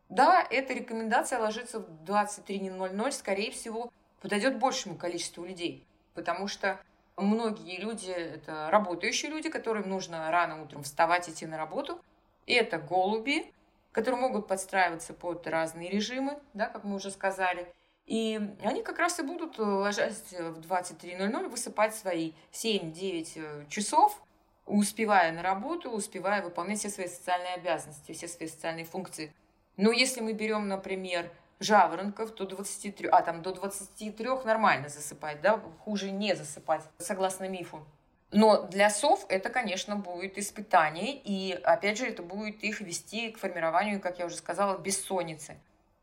Да, 0.10 0.44
эта 0.50 0.74
рекомендация 0.74 1.38
ложиться 1.38 1.82
в 1.82 2.04
23.00, 2.04 3.12
скорее 3.12 3.52
всего, 3.52 3.92
подойдет 4.22 4.58
большему 4.58 4.96
количеству 4.96 5.46
людей, 5.46 5.86
потому 6.16 6.48
что 6.48 6.80
многие 7.16 7.78
люди– 7.78 8.10
это 8.10 8.72
работающие 8.72 9.30
люди, 9.30 9.52
которым 9.52 9.88
нужно 9.88 10.32
рано 10.32 10.64
утром 10.64 10.82
вставать, 10.82 11.30
идти 11.30 11.46
на 11.46 11.58
работу. 11.58 12.02
И 12.48 12.54
это 12.54 12.80
голуби, 12.80 13.54
которые 13.92 14.20
могут 14.20 14.48
подстраиваться 14.48 15.14
под 15.14 15.46
разные 15.46 15.92
режимы, 15.92 16.40
да, 16.56 16.66
как 16.66 16.84
мы 16.84 16.96
уже 16.96 17.12
сказали. 17.12 17.72
И 18.08 18.40
они 18.64 18.84
как 18.84 19.00
раз 19.00 19.20
и 19.20 19.24
будут, 19.24 19.60
э, 19.60 19.62
ложась 19.62 20.32
в 20.32 20.62
23.00, 20.62 21.50
высыпать 21.50 21.94
свои 21.94 22.32
7-9 22.54 23.32
э, 23.36 23.66
часов, 23.70 24.22
успевая 24.66 25.34
на 25.34 25.44
работу, 25.44 25.92
успевая 25.92 26.42
выполнять 26.42 26.80
все 26.80 26.90
свои 26.90 27.08
социальные 27.08 27.56
обязанности, 27.56 28.14
все 28.14 28.30
свои 28.30 28.48
социальные 28.48 28.86
функции. 28.86 29.34
Но 29.76 29.92
если 29.92 30.22
мы 30.22 30.32
берем, 30.32 30.70
например, 30.70 31.30
жаворонков, 31.60 32.32
то 32.32 32.46
23, 32.46 33.10
а 33.10 33.22
там 33.22 33.42
до 33.42 33.54
23 33.54 34.30
нормально 34.46 34.88
засыпать, 34.88 35.42
да, 35.42 35.60
хуже 35.84 36.10
не 36.10 36.34
засыпать, 36.34 36.84
согласно 37.00 37.50
мифу. 37.50 37.86
Но 38.32 38.64
для 38.64 38.90
сов 38.90 39.26
это, 39.30 39.50
конечно, 39.50 39.96
будет 39.96 40.38
испытание, 40.38 41.16
и, 41.16 41.54
опять 41.54 41.98
же, 41.98 42.06
это 42.06 42.24
будет 42.24 42.64
их 42.64 42.82
вести 42.82 43.32
к 43.32 43.38
формированию, 43.38 44.02
как 44.02 44.20
я 44.20 44.26
уже 44.26 44.36
сказала, 44.36 44.78
бессонницы. 44.78 45.58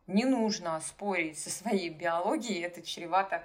Не 0.07 0.27
нужно 0.27 0.79
спорить 0.81 1.39
со 1.39 1.49
своей 1.51 1.89
биологией, 1.89 2.63
это 2.63 2.83
чревато 2.83 3.43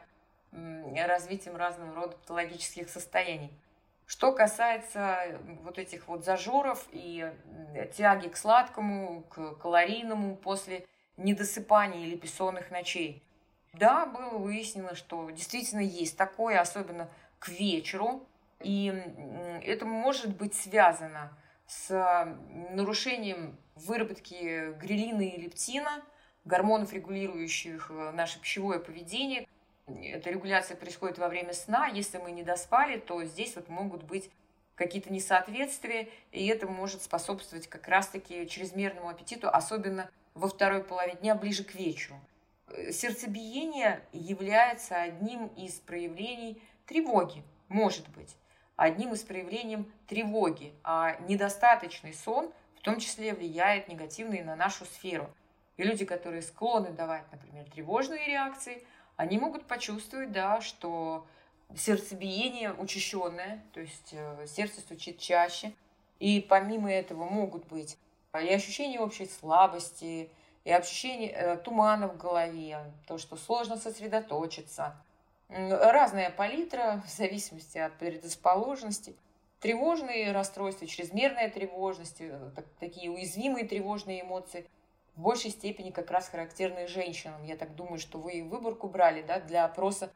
развитием 0.51 1.55
разного 1.55 1.95
рода 1.95 2.17
патологических 2.17 2.89
состояний. 2.89 3.51
Что 4.05 4.33
касается 4.33 5.39
вот 5.63 5.77
этих 5.77 6.07
вот 6.07 6.25
зажоров 6.25 6.85
и 6.91 7.31
тяги 7.95 8.27
к 8.27 8.35
сладкому, 8.35 9.21
к 9.29 9.55
калорийному 9.55 10.35
после 10.35 10.85
недосыпания 11.15 12.05
или 12.05 12.15
бессонных 12.15 12.71
ночей, 12.71 13.23
да, 13.73 14.05
было 14.07 14.37
выяснено, 14.37 14.95
что 14.95 15.29
действительно 15.29 15.81
есть 15.81 16.17
такое, 16.17 16.59
особенно 16.59 17.07
к 17.37 17.49
вечеру, 17.49 18.27
и 18.59 18.87
это 19.63 19.85
может 19.85 20.35
быть 20.35 20.55
связано 20.55 21.31
с 21.67 22.35
нарушением 22.71 23.57
выработки 23.75 24.73
грелина 24.73 25.21
и 25.21 25.39
лептина– 25.39 26.03
гормонов, 26.49 26.91
регулирующих 26.91 27.91
э, 27.91 28.11
наше 28.11 28.41
пищевое 28.41 28.79
поведение. 28.79 29.47
Эта 29.87 30.29
регуляция 30.29 30.75
происходит 30.75 31.17
во 31.17 31.29
время 31.29 31.53
сна. 31.53 31.87
Если 31.87 32.17
мы 32.17 32.31
не 32.31 32.43
доспали, 32.43 32.97
то 32.97 33.23
здесь 33.23 33.55
вот 33.55 33.69
могут 33.69 34.03
быть 34.03 34.29
какие-то 34.75 35.11
несоответствия, 35.13 36.09
и 36.31 36.47
это 36.47 36.67
может 36.67 37.01
способствовать 37.01 37.67
как 37.67 37.87
раз-таки 37.87 38.47
чрезмерному 38.47 39.09
аппетиту, 39.09 39.49
особенно 39.49 40.09
во 40.33 40.47
второй 40.47 40.83
половине 40.83 41.19
дня, 41.19 41.35
ближе 41.35 41.63
к 41.63 41.75
вечеру. 41.75 42.19
Э, 42.67 42.91
сердцебиение 42.91 44.01
является 44.11 45.01
одним 45.01 45.47
из 45.47 45.73
проявлений 45.75 46.61
тревоги, 46.85 47.43
может 47.67 48.07
быть, 48.09 48.35
одним 48.75 49.13
из 49.13 49.21
проявлений 49.21 49.85
тревоги, 50.07 50.73
а 50.83 51.17
недостаточный 51.27 52.13
сон 52.13 52.51
в 52.77 52.81
том 52.81 52.99
числе 52.99 53.33
влияет 53.33 53.87
негативно 53.89 54.35
и 54.35 54.41
на 54.41 54.55
нашу 54.55 54.85
сферу. 54.85 55.29
И 55.79 55.83
люди, 55.83 56.03
которые 56.03 56.41
склонны 56.41 56.89
давать, 56.89 57.23
например, 57.31 57.63
тревожные 57.73 58.27
реакции, 58.27 58.83
они 59.15 59.39
могут 59.39 59.65
почувствовать, 59.65 60.29
да, 60.33 60.59
что 60.59 61.25
сердцебиение 61.73 62.73
учащенное, 62.73 63.63
то 63.73 63.79
есть 63.79 64.09
э, 64.11 64.45
сердце 64.45 64.81
стучит 64.81 65.19
чаще. 65.19 65.71
И 66.19 66.41
помимо 66.41 66.91
этого 66.91 67.23
могут 67.23 67.65
быть 67.67 67.97
и 68.33 68.53
ощущение 68.53 68.99
общей 68.99 69.25
слабости, 69.25 70.29
и 70.65 70.69
ощущение 70.69 71.31
э, 71.31 71.55
тумана 71.55 72.09
в 72.09 72.17
голове, 72.17 72.79
то, 73.07 73.17
что 73.17 73.37
сложно 73.37 73.77
сосредоточиться. 73.77 74.97
Разная 75.47 76.29
палитра 76.29 77.01
в 77.07 77.09
зависимости 77.09 77.77
от 77.77 77.93
предрасположенности. 77.93 79.15
Тревожные 79.61 80.33
расстройства, 80.33 80.87
чрезмерная 80.87 81.49
тревожность, 81.49 82.19
э, 82.19 82.51
так, 82.53 82.65
такие 82.81 83.09
уязвимые 83.09 83.65
тревожные 83.65 84.23
эмоции– 84.23 84.67
в 85.15 85.21
большей 85.21 85.51
степени 85.51 85.91
как 85.91 86.11
раз 86.11 86.29
характерны 86.29 86.87
женщинам. 86.87 87.43
Я 87.43 87.55
так 87.55 87.75
думаю, 87.75 87.99
что 87.99 88.19
вы 88.19 88.43
выборку 88.43 88.87
брали 88.87 89.21
да, 89.21 89.39
для 89.39 89.65
опроса 89.65 90.11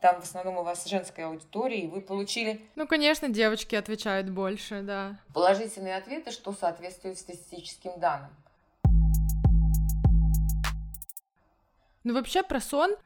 там 0.00 0.20
в 0.20 0.24
основном 0.24 0.58
у 0.58 0.62
вас 0.62 0.86
женская 0.86 1.26
аудитория, 1.26 1.80
и 1.80 1.88
вы 1.88 2.00
получили... 2.00 2.60
Ну, 2.76 2.86
конечно, 2.86 3.28
девочки 3.28 3.74
отвечают 3.74 4.30
больше, 4.30 4.82
да. 4.82 5.18
Положительные 5.34 5.96
ответы, 5.96 6.30
что 6.30 6.52
соответствует 6.52 7.18
статистическим 7.18 7.98
данным. 7.98 8.30
Ну, 12.04 12.14
вообще 12.14 12.44
про 12.44 12.60
сон 12.60 12.96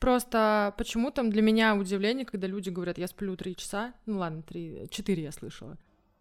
Просто 0.00 0.72
почему 0.78 1.10
там 1.10 1.30
для 1.30 1.42
меня 1.42 1.74
удивление, 1.74 2.24
когда 2.24 2.46
люди 2.46 2.70
говорят, 2.70 2.96
я 2.96 3.06
сплю 3.06 3.36
три 3.36 3.54
часа. 3.54 3.92
Ну 4.06 4.18
ладно, 4.18 4.42
три, 4.42 4.88
четыре 4.90 5.24
я 5.24 5.30
слышала. 5.30 5.76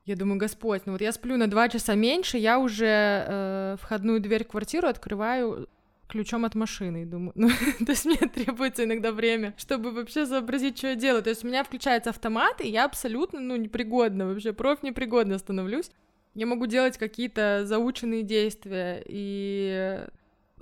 Я 0.09 0.15
думаю, 0.15 0.39
Господь, 0.39 0.87
ну 0.87 0.93
вот 0.93 1.01
я 1.01 1.11
сплю 1.11 1.37
на 1.37 1.47
два 1.47 1.69
часа 1.69 1.93
меньше, 1.93 2.39
я 2.39 2.57
уже 2.57 2.87
э, 3.27 3.75
входную 3.79 4.19
дверь 4.19 4.43
в 4.43 4.47
квартиру 4.47 4.87
открываю 4.87 5.69
ключом 6.07 6.45
от 6.45 6.55
машины, 6.55 7.05
думаю, 7.05 7.31
ну, 7.35 7.47
то 7.85 7.91
есть 7.91 8.05
мне 8.05 8.17
требуется 8.17 8.85
иногда 8.85 9.11
время, 9.11 9.53
чтобы 9.55 9.91
вообще 9.91 10.25
сообразить, 10.25 10.79
что 10.79 10.87
я 10.87 10.95
делаю, 10.95 11.21
то 11.21 11.29
есть 11.29 11.43
у 11.43 11.47
меня 11.47 11.63
включается 11.63 12.09
автомат, 12.09 12.59
и 12.59 12.69
я 12.69 12.85
абсолютно, 12.85 13.39
ну, 13.39 13.55
непригодна, 13.55 14.25
вообще 14.25 14.51
проф 14.51 14.81
непригодна 14.81 15.37
становлюсь, 15.37 15.91
я 16.33 16.47
могу 16.47 16.65
делать 16.65 16.97
какие-то 16.97 17.67
заученные 17.67 18.23
действия, 18.23 19.03
и 19.05 20.07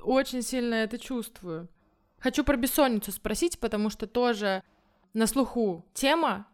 очень 0.01 0.41
сильно 0.41 0.75
это 0.75 0.99
чувствую. 0.99 1.69
Хочу 2.19 2.43
про 2.43 2.57
бессонницу 2.57 3.13
спросить, 3.13 3.59
потому 3.59 3.91
что 3.91 4.07
тоже 4.07 4.61
на 5.13 5.25
слуху 5.25 5.85
тема, 5.93 6.47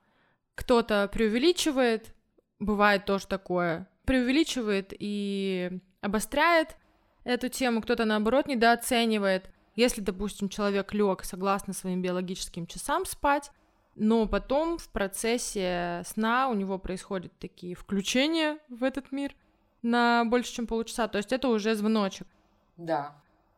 кто-то 0.54 1.10
преувеличивает, 1.12 2.14
бывает 2.66 3.06
тоже 3.06 3.28
такое, 3.28 3.88
преувеличивает 4.06 4.94
и 4.98 5.80
обостряет 6.02 6.76
эту 7.24 7.50
тему, 7.50 7.82
кто-то 7.82 8.06
наоборот 8.06 8.48
недооценивает. 8.48 9.50
Если, 9.76 10.02
допустим, 10.02 10.50
человек 10.50 10.94
лег 10.94 11.24
согласно 11.24 11.74
своим 11.74 12.02
биологическим 12.02 12.68
часам 12.68 13.06
спать, 13.06 13.52
но 13.96 14.28
потом 14.28 14.78
в 14.78 14.90
процессе 14.90 16.04
сна 16.06 16.50
у 16.50 16.54
него 16.54 16.78
происходят 16.78 17.32
такие 17.40 17.76
включения 17.76 18.60
в 18.70 18.84
этот 18.84 19.12
мир 19.12 19.36
на 19.82 20.26
больше, 20.26 20.54
чем 20.54 20.68
полчаса, 20.68 21.08
то 21.08 21.18
есть 21.18 21.32
это 21.32 21.48
уже 21.48 21.76
звоночек. 21.76 22.28
Да, 22.78 23.16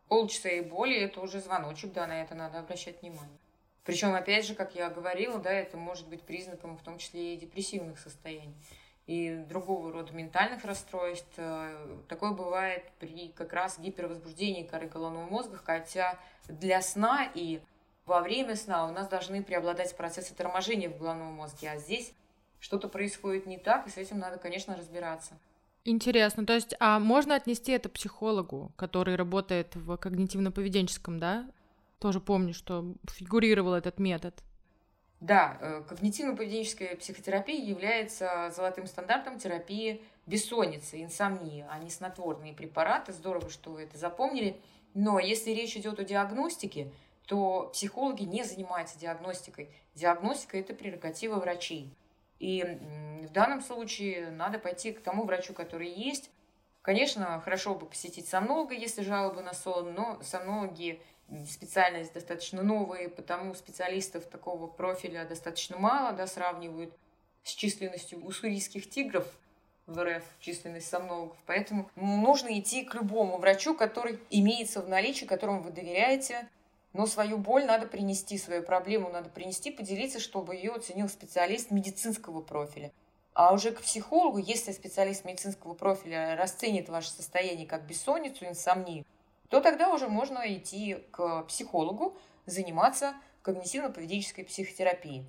полчаса 0.08 0.49
и 0.49 0.62
более 0.62 1.01
это 1.01 1.22
уже 1.22 1.39
звоночек, 1.39 1.93
да, 1.93 2.08
на 2.08 2.22
это 2.22 2.36
надо 2.36 2.60
обращать 2.60 3.01
внимание. 3.01 3.38
Причем, 3.84 4.16
опять 4.16 4.45
же, 4.47 4.56
как 4.56 4.76
я 4.76 4.89
говорила, 4.89 5.39
да, 5.39 5.51
это 5.51 5.78
может 5.78 6.08
быть 6.08 6.24
признаком 6.24 6.78
в 6.78 6.82
том 6.82 6.97
числе 6.97 7.36
и 7.36 7.38
депрессивных 7.38 7.99
состояний 7.99 8.56
и 9.08 9.43
другого 9.47 9.91
рода 9.91 10.12
ментальных 10.14 10.66
расстройств. 10.66 11.39
Такое 12.08 12.32
бывает 12.32 12.84
при 12.99 13.30
как 13.30 13.53
раз 13.53 13.78
гипервозбуждении 13.80 14.64
коры 14.64 14.88
головного 14.88 15.26
мозга, 15.26 15.60
хотя 15.64 16.18
для 16.47 16.82
сна 16.82 17.30
и 17.34 17.62
во 18.06 18.22
время 18.22 18.56
сна 18.56 18.88
у 18.88 18.91
нас 18.91 19.08
должны 19.08 19.43
преобладать 19.43 19.95
процессы 19.95 20.34
торможения 20.34 20.89
в 20.89 20.97
головном 20.97 21.34
мозге, 21.34 21.72
а 21.72 21.78
здесь 21.78 22.14
что-то 22.60 22.88
происходит 22.88 23.45
не 23.45 23.58
так, 23.58 23.88
и 23.88 23.89
с 23.91 23.97
этим 23.97 24.18
надо, 24.20 24.38
конечно, 24.38 24.76
разбираться. 24.76 25.38
Интересно, 25.84 26.45
то 26.47 26.53
есть, 26.53 26.74
а 26.80 26.99
можно 26.99 27.36
отнести 27.36 27.72
это 27.72 27.89
психологу, 27.89 28.72
который 28.76 29.16
работает 29.16 29.76
в 29.76 29.91
когнитивно-поведенческом, 29.93 31.20
да? 31.20 31.47
Тоже 31.99 32.20
помню, 32.20 32.56
что 32.56 32.95
фигурировал 33.08 33.76
этот 33.76 33.99
метод. 33.99 34.34
Да, 35.26 35.57
э, 35.59 35.82
когнитивно-поведенческая 35.89 36.95
психотерапия 36.97 37.59
является 37.59 38.51
золотым 38.55 38.86
стандартом 38.86 39.39
терапии 39.39 40.03
бессонницы, 40.28 41.01
инсомнии, 41.01 41.65
а 41.67 41.80
не 41.80 41.89
снотворные 41.89 42.53
препараты. 42.53 43.11
Здорово, 43.11 43.49
что 43.49 43.71
вы 43.71 43.82
это 43.82 43.97
запомнили. 43.97 44.61
Но 44.93 45.17
если 45.17 45.49
речь 45.49 45.76
идет 45.76 45.99
о 45.99 46.03
диагностике, 46.03 46.91
то 47.26 47.71
психологи 47.73 48.21
не 48.21 48.43
занимаются 48.43 48.99
диагностикой. 48.99 49.71
Диагностика– 49.95 50.57
это 50.59 50.76
прерогатива 50.76 51.39
врачей. 51.39 51.91
И 52.38 52.63
в 53.23 53.32
данном 53.32 53.61
случае 53.61 54.30
надо 54.30 54.59
пойти 54.59 54.91
к 54.91 55.01
тому 55.01 55.23
врачу, 55.23 55.55
который 55.55 55.89
есть. 55.89 56.30
Конечно, 56.84 57.41
хорошо 57.41 57.73
бы 57.73 57.88
посетить 57.88 58.28
сомнолога, 58.28 58.76
если 58.76 59.01
жалобы 59.01 59.41
на 59.41 59.55
сон, 59.55 59.91
но 59.95 60.19
сомнологи 60.21 61.01
специальность 61.47 62.13
достаточно 62.13 62.61
новая, 62.61 63.09
потому 63.09 63.53
специалистов 63.53 64.26
такого 64.26 64.67
профиля 64.67 65.26
достаточно 65.26 65.78
мало, 65.78 66.13
да, 66.13 66.28
сравнивают 66.28 66.93
с 67.43 67.51
численностью 67.53 68.23
уссурийских 68.23 68.89
тигров 68.89 69.28
в 69.88 70.03
РФ, 70.03 70.23
численность 70.39 70.88
сомнологов. 70.88 71.38
Поэтому 71.45 71.89
нужно 71.95 72.59
идти 72.59 72.84
к 72.84 72.95
любому 72.95 73.38
врачу, 73.38 73.76
который 73.76 74.19
имеется 74.30 74.82
в 74.82 74.89
наличии, 74.89 75.26
которому 75.26 75.61
вы 75.61 75.71
доверяете, 75.71 76.47
но 76.93 77.05
свою 77.07 77.38
боль 77.38 77.65
надо 77.65 77.88
принести, 77.88 78.38
свою 78.38 78.63
проблему 78.63 79.09
надо 79.09 79.30
принести, 79.30 79.69
поделиться, 79.69 80.19
чтобы 80.19 80.55
ее 80.55 80.71
оценил 80.73 81.09
специалист 81.09 81.69
медицинского 81.69 82.41
профиля. 82.41 82.91
А 83.34 83.53
уже 83.53 83.71
к 83.71 83.82
психологу, 83.82 84.38
если 84.38 84.71
специалист 84.71 85.26
медицинского 85.26 85.73
профиля 85.73 86.38
расценит 86.38 86.88
ваше 86.88 87.09
состояние 87.09 87.67
как 87.67 87.86
бессонницу, 87.86 88.45
инсомнию, 88.45 89.05
то 89.56 89.62
тогда 89.62 89.93
уже 89.93 90.10
можно 90.10 90.41
идти 90.53 90.97
к 91.12 91.43
психологу, 91.43 92.18
заниматься 92.45 93.14
когнитивно-поведенческой 93.41 94.43
психотерапией. 94.43 95.26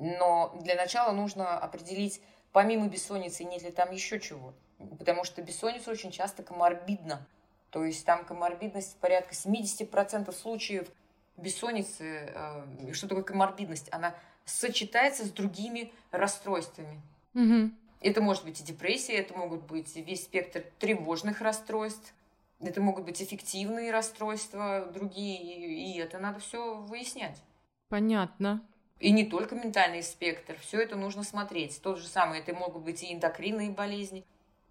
Но 0.00 0.58
для 0.60 0.74
начала 0.74 1.12
нужно 1.12 1.56
определить, 1.56 2.20
помимо 2.50 2.88
бессонницы, 2.88 3.44
нет 3.44 3.62
ли 3.62 3.70
там 3.70 3.92
еще 3.92 4.18
чего. 4.18 4.54
Потому 4.98 5.22
что 5.22 5.40
бессонница 5.40 5.92
очень 5.92 6.10
часто 6.10 6.42
коморбидна. 6.42 7.24
То 7.70 7.84
есть 7.84 8.04
там 8.04 8.24
коморбидность 8.24 8.96
порядка 8.96 9.34
70% 9.34 10.32
случаев 10.32 10.88
бессонницы, 11.36 12.34
э, 12.34 12.92
что 12.92 13.06
такое 13.06 13.22
коморбидность, 13.22 13.86
она 13.92 14.16
сочетается 14.44 15.24
с 15.24 15.30
другими 15.30 15.92
расстройствами. 16.10 17.00
Угу. 17.34 17.70
Это 18.00 18.20
может 18.20 18.44
быть 18.44 18.60
и 18.60 18.64
депрессия, 18.64 19.12
это 19.12 19.38
могут 19.38 19.62
быть 19.62 19.94
весь 19.94 20.24
спектр 20.24 20.64
тревожных 20.80 21.40
расстройств, 21.40 22.12
это 22.60 22.80
могут 22.80 23.04
быть 23.04 23.22
эффективные 23.22 23.90
расстройства, 23.90 24.90
другие, 24.92 25.94
и 25.94 25.98
это 25.98 26.18
надо 26.18 26.40
все 26.40 26.74
выяснять. 26.74 27.42
Понятно. 27.88 28.62
И 28.98 29.12
не 29.12 29.24
только 29.24 29.54
ментальный 29.54 30.02
спектр, 30.02 30.56
все 30.60 30.82
это 30.82 30.94
нужно 30.94 31.22
смотреть. 31.22 31.80
То 31.82 31.96
же 31.96 32.06
самое, 32.06 32.42
это 32.42 32.54
могут 32.54 32.82
быть 32.82 33.02
и 33.02 33.14
эндокринные 33.14 33.70
болезни, 33.70 34.24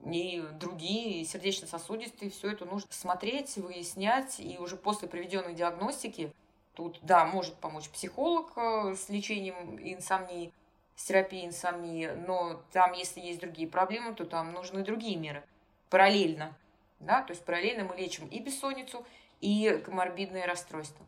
и 0.05 0.43
другие, 0.59 1.21
и 1.21 1.25
сердечно-сосудистые, 1.25 2.31
все 2.31 2.51
это 2.51 2.65
нужно 2.65 2.89
смотреть, 2.91 3.57
выяснять, 3.57 4.39
и 4.39 4.57
уже 4.59 4.77
после 4.77 5.07
проведенной 5.07 5.55
диагностики 5.55 6.31
тут, 6.75 6.99
да, 7.01 7.25
может 7.25 7.55
помочь 7.55 7.89
психолог 7.89 8.53
э, 8.55 8.95
с 8.95 9.09
лечением 9.09 9.79
инсомнии, 9.81 10.53
с 10.95 11.05
терапией 11.05 11.47
инсомнии, 11.47 12.09
но 12.27 12.61
там, 12.71 12.93
если 12.93 13.19
есть 13.19 13.41
другие 13.41 13.67
проблемы, 13.67 14.13
то 14.13 14.25
там 14.25 14.53
нужны 14.53 14.83
другие 14.83 15.17
меры 15.17 15.43
параллельно. 15.89 16.55
Да? 16.99 17.21
То 17.23 17.33
есть 17.33 17.45
параллельно 17.45 17.83
мы 17.83 17.95
лечим 17.95 18.27
и 18.27 18.39
бессонницу, 18.39 19.05
и 19.41 19.81
коморбидное 19.85 20.45
расстройство. 20.45 21.05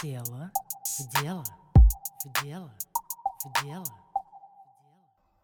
Тело 0.00 0.50
в 0.98 1.22
дело, 1.22 1.44
в 2.24 2.44
дело, 2.44 2.70
в 3.44 3.64
дело. 3.64 3.84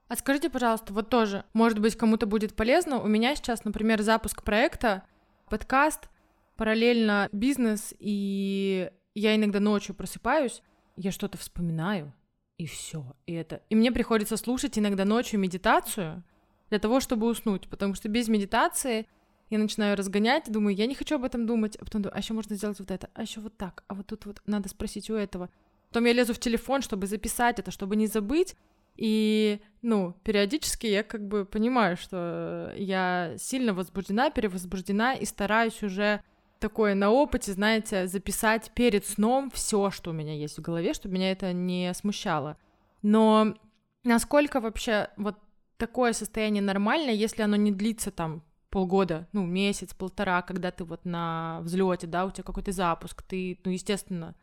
А 0.09 0.17
скажите, 0.17 0.49
пожалуйста, 0.49 0.93
вот 0.93 1.11
тоже, 1.11 1.45
может 1.53 1.79
быть, 1.81 1.97
кому-то 1.97 2.27
будет 2.27 2.57
полезно. 2.57 3.01
У 3.01 3.07
меня 3.07 3.35
сейчас, 3.37 3.65
например, 3.65 4.03
запуск 4.03 4.43
проекта, 4.43 5.03
подкаст, 5.51 6.09
параллельно 6.57 7.29
бизнес, 7.31 7.95
и 7.99 8.91
я 9.15 9.37
иногда 9.37 9.61
ночью 9.61 9.95
просыпаюсь, 9.95 10.63
я 10.97 11.13
что-то 11.13 11.37
вспоминаю, 11.37 12.13
и 12.57 12.67
все. 12.67 13.15
И 13.27 13.35
это. 13.35 13.63
И 13.69 13.75
мне 13.75 13.93
приходится 13.93 14.37
слушать 14.37 14.79
иногда 14.79 15.05
ночью 15.05 15.39
медитацию, 15.39 16.25
для 16.71 16.79
того, 16.79 17.01
чтобы 17.01 17.27
уснуть, 17.27 17.69
потому 17.69 17.95
что 17.95 18.09
без 18.09 18.29
медитации 18.29 19.07
я 19.51 19.59
начинаю 19.59 19.97
разгонять, 19.97 20.51
думаю, 20.51 20.77
я 20.77 20.87
не 20.87 20.95
хочу 20.95 21.15
об 21.15 21.25
этом 21.25 21.47
думать, 21.47 21.77
а 21.77 21.85
потом 21.85 22.03
думаю, 22.03 22.17
а 22.17 22.21
еще 22.21 22.35
можно 22.35 22.55
сделать 22.55 22.79
вот 22.79 22.91
это, 22.91 23.09
а 23.15 23.23
еще 23.23 23.41
вот 23.41 23.57
так, 23.57 23.85
а 23.89 23.95
вот 23.95 24.07
тут 24.07 24.27
вот 24.27 24.43
надо 24.47 24.69
спросить 24.69 25.09
у 25.11 25.15
этого. 25.15 25.49
Потом 25.89 26.05
я 26.05 26.13
лезу 26.13 26.35
в 26.35 26.39
телефон, 26.39 26.83
чтобы 26.83 27.07
записать 27.07 27.59
это, 27.59 27.71
чтобы 27.71 27.97
не 27.97 28.07
забыть, 28.07 28.57
и, 28.97 29.61
ну, 29.81 30.15
периодически 30.25 30.87
я 30.89 31.03
как 31.03 31.27
бы 31.27 31.45
понимаю, 31.45 31.97
что 31.97 32.75
я 32.77 33.35
сильно 33.39 33.73
возбуждена, 33.73 34.31
перевозбуждена, 34.31 35.15
и 35.15 35.25
стараюсь 35.25 35.83
уже 35.83 36.21
такое 36.59 36.95
на 36.95 37.11
опыте, 37.11 37.53
знаете, 37.53 38.09
записать 38.09 38.73
перед 38.75 39.07
сном 39.07 39.51
все, 39.53 39.91
что 39.91 40.11
у 40.11 40.13
меня 40.13 40.35
есть 40.35 40.59
в 40.59 40.63
голове, 40.63 40.95
чтобы 40.95 41.15
меня 41.15 41.31
это 41.31 41.53
не 41.53 41.95
смущало. 41.95 42.57
Но 43.03 43.55
насколько 44.03 44.61
вообще 44.61 45.11
вот 45.17 45.37
такое 45.79 46.13
состояние 46.13 46.63
нормально, 46.63 47.11
если 47.11 47.43
оно 47.43 47.57
не 47.57 47.73
длится 47.73 48.11
там 48.11 48.43
полгода, 48.71 49.27
ну, 49.33 49.47
месяц, 49.47 49.95
полтора, 49.95 50.43
когда 50.43 50.71
ты 50.71 50.85
вот 50.85 51.05
на 51.05 51.61
взлете, 51.63 52.07
да, 52.07 52.27
у 52.27 52.31
тебя 52.31 52.45
какой-то 52.45 52.73
запуск, 52.73 53.23
ты, 53.23 53.59
ну, 53.65 53.71
естественно, 53.71 54.35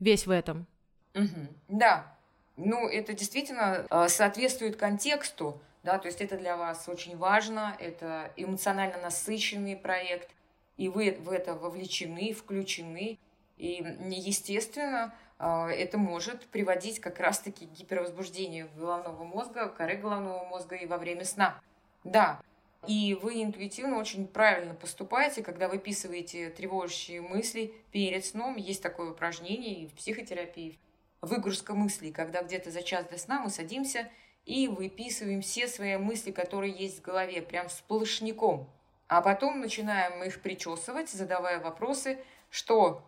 весь 0.00 0.26
в 0.26 0.30
этом. 0.30 0.66
Угу. 1.14 1.48
Да, 1.68 2.16
ну, 2.56 2.88
это 2.88 3.12
действительно 3.12 3.86
э, 3.90 4.08
соответствует 4.08 4.76
контексту, 4.76 5.60
да, 5.82 5.98
то 5.98 6.06
есть 6.06 6.20
это 6.20 6.38
для 6.38 6.56
вас 6.56 6.88
очень 6.88 7.16
важно, 7.16 7.76
это 7.78 8.32
эмоционально 8.36 8.96
насыщенный 9.02 9.76
проект, 9.76 10.30
и 10.76 10.88
вы 10.88 11.18
в 11.20 11.30
это 11.30 11.54
вовлечены, 11.54 12.32
включены, 12.32 13.18
и, 13.56 13.84
естественно, 14.10 15.14
это 15.44 15.98
может 15.98 16.46
приводить 16.46 17.00
как 17.00 17.20
раз-таки 17.20 17.66
к 17.66 17.72
гипервозбуждению 17.72 18.68
головного 18.76 19.24
мозга, 19.24 19.68
коры 19.68 19.96
головного 19.96 20.44
мозга 20.44 20.76
и 20.76 20.86
во 20.86 20.96
время 20.96 21.24
сна. 21.24 21.60
Да, 22.02 22.40
и 22.86 23.18
вы 23.20 23.42
интуитивно 23.42 23.98
очень 23.98 24.26
правильно 24.26 24.74
поступаете, 24.74 25.42
когда 25.42 25.68
выписываете 25.68 26.50
тревожащие 26.50 27.20
мысли 27.20 27.74
перед 27.92 28.24
сном. 28.24 28.56
Есть 28.56 28.82
такое 28.82 29.10
упражнение 29.10 29.80
и 29.80 29.86
в 29.86 29.94
психотерапии. 29.94 30.78
Выгрузка 31.22 31.74
мыслей, 31.74 32.12
когда 32.12 32.42
где-то 32.42 32.70
за 32.70 32.82
час 32.82 33.06
до 33.06 33.18
сна 33.18 33.40
мы 33.40 33.48
садимся 33.48 34.10
и 34.44 34.68
выписываем 34.68 35.40
все 35.40 35.66
свои 35.68 35.96
мысли, 35.96 36.30
которые 36.30 36.72
есть 36.72 36.98
в 36.98 37.02
голове, 37.02 37.40
прям 37.40 37.70
с 37.70 37.80
полышником. 37.80 38.68
А 39.08 39.22
потом 39.22 39.60
начинаем 39.60 40.22
их 40.22 40.42
причесывать, 40.42 41.08
задавая 41.08 41.60
вопросы, 41.60 42.18
что 42.50 43.02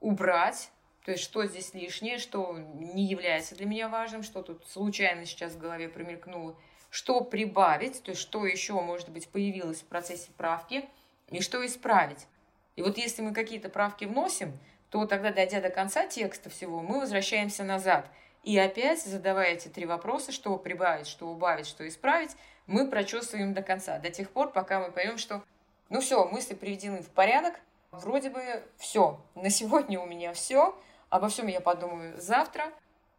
убрать, 0.00 0.70
то 1.06 1.12
есть, 1.12 1.22
что 1.22 1.46
здесь 1.46 1.72
лишнее, 1.72 2.18
что 2.18 2.58
не 2.74 3.04
является 3.04 3.54
для 3.54 3.64
меня 3.64 3.88
важным, 3.88 4.24
что 4.24 4.42
тут 4.42 4.66
случайно 4.66 5.24
сейчас 5.24 5.52
в 5.52 5.58
голове 5.58 5.88
промелькнуло, 5.88 6.56
что 6.90 7.20
прибавить, 7.20 8.02
то 8.02 8.10
есть, 8.10 8.20
что 8.20 8.44
еще, 8.44 8.72
может 8.72 9.10
быть, 9.10 9.28
появилось 9.28 9.82
в 9.82 9.84
процессе 9.84 10.32
правки, 10.36 10.84
и 11.30 11.40
что 11.40 11.64
исправить. 11.64 12.26
И 12.74 12.82
вот 12.82 12.98
если 12.98 13.22
мы 13.22 13.32
какие-то 13.32 13.68
правки 13.68 14.04
вносим, 14.04 14.52
то 14.90 15.06
тогда, 15.06 15.30
дойдя 15.30 15.60
до 15.60 15.70
конца 15.70 16.08
текста 16.08 16.50
всего, 16.50 16.82
мы 16.82 16.98
возвращаемся 16.98 17.62
назад. 17.62 18.10
И 18.42 18.58
опять, 18.58 19.00
задавая 19.04 19.52
эти 19.52 19.68
три 19.68 19.86
вопроса, 19.86 20.32
что 20.32 20.56
прибавить, 20.58 21.06
что 21.06 21.28
убавить, 21.28 21.68
что 21.68 21.86
исправить, 21.86 22.32
мы 22.66 22.90
прочувствуем 22.90 23.54
до 23.54 23.62
конца, 23.62 24.00
до 24.00 24.10
тех 24.10 24.28
пор, 24.28 24.50
пока 24.50 24.80
мы 24.80 24.90
поймем, 24.90 25.18
что 25.18 25.44
ну 25.88 26.00
все, 26.00 26.24
мысли 26.26 26.54
приведены 26.54 27.00
в 27.00 27.10
порядок, 27.10 27.54
вроде 27.92 28.28
бы 28.28 28.42
все, 28.76 29.20
на 29.36 29.50
сегодня 29.50 30.00
у 30.00 30.06
меня 30.06 30.32
все, 30.32 30.76
Обо 31.08 31.28
всем 31.28 31.46
я 31.46 31.60
подумаю 31.60 32.20
завтра. 32.20 32.72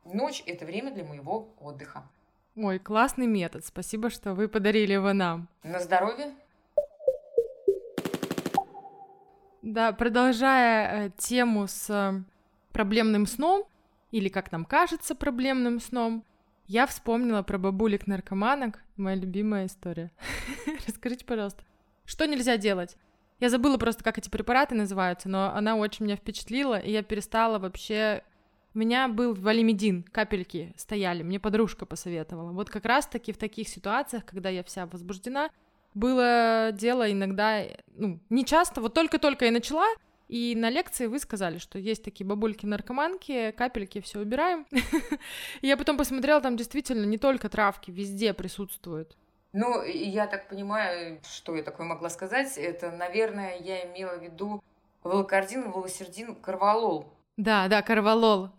Ночь— 0.04 0.44
это 0.46 0.66
время 0.66 0.92
для 0.92 1.04
моего 1.04 1.50
отдыха. 1.60 2.04
Ой, 2.56 2.80
классный 2.80 3.28
метод. 3.28 3.66
Спасибо, 3.66 4.10
что 4.10 4.34
вы 4.34 4.48
подарили 4.48 4.94
его 4.94 5.14
нам. 5.14 5.48
На 5.64 5.80
здоровье. 5.80 6.34
Да, 9.62 9.92
продолжая 9.92 11.08
э, 11.08 11.12
тему 11.18 11.68
с 11.68 11.90
э, 11.90 12.24
проблемным 12.72 13.26
сном, 13.26 13.66
или, 14.12 14.30
как 14.30 14.52
нам 14.52 14.66
кажется, 14.66 15.14
проблемным 15.14 15.80
сном, 15.80 16.24
я 16.68 16.88
вспомнила 16.88 17.44
про 17.44 17.58
бабулек-наркоманок, 17.58 18.80
моя 18.96 19.16
любимая 19.16 19.66
история. 19.66 20.12
Расскажите, 20.88 21.26
пожалуйста, 21.26 21.64
что 22.06 22.26
нельзя 22.26 22.58
делать? 22.58 22.98
Я 23.40 23.50
забыла 23.50 23.78
просто, 23.78 24.04
как 24.04 24.18
эти 24.18 24.30
препараты 24.30 24.76
называются, 24.76 25.30
но 25.30 25.54
она 25.54 25.76
очень 25.76 26.06
меня 26.06 26.16
впечатлила, 26.16 26.80
и 26.80 26.92
я 26.92 27.04
перестала 27.04 27.60
вообще... 27.60 28.24
У 28.74 28.80
меня 28.80 29.08
был 29.08 29.34
валимедин, 29.34 30.04
капельки 30.04 30.74
стояли, 30.78 31.24
мне 31.24 31.40
подружка 31.40 31.88
посоветовала. 31.88 32.52
Вот 32.52 32.70
как 32.70 32.86
раз-таки 32.86 33.32
в 33.32 33.38
таких 33.38 33.68
ситуациях, 33.68 34.24
когда 34.24 34.50
я 34.50 34.64
вся 34.64 34.86
возбуждена, 34.86 35.50
было 35.96 36.70
дело 36.74 37.12
иногда, 37.12 37.64
ну, 37.96 38.20
не 38.30 38.46
часто, 38.46 38.82
вот 38.82 38.94
только-только 38.94 39.46
я 39.46 39.52
начала, 39.52 39.88
и 40.28 40.56
на 40.56 40.70
лекции 40.70 41.08
вы 41.08 41.20
сказали, 41.20 41.58
что 41.58 41.80
есть 41.80 42.04
такие 42.04 42.26
бабульки-наркоманки, 42.26 43.52
капельки, 43.58 44.02
все 44.02 44.20
убираем. 44.20 44.68
Я 45.62 45.78
потом 45.78 45.98
посмотрела, 45.98 46.42
там 46.42 46.58
действительно 46.58 47.06
не 47.06 47.18
только 47.18 47.48
травки, 47.48 47.92
везде 47.92 48.34
присутствуют. 48.34 49.16
Ну, 49.54 49.82
я 49.84 50.28
так 50.28 50.48
понимаю, 50.48 51.20
что 51.24 51.56
я 51.56 51.64
такое 51.64 51.88
могла 51.88 52.10
сказать, 52.10 52.58
это, 52.58 52.92
наверное, 52.92 53.58
я 53.58 53.86
имела 53.86 54.18
в 54.18 54.24
виду 54.24 54.64
волокордин, 55.04 55.72
волосердин, 55.72 56.36
карвалол. 56.36 57.08
Да, 57.38 57.68
да, 57.68 57.82
карвалол. 57.82 58.50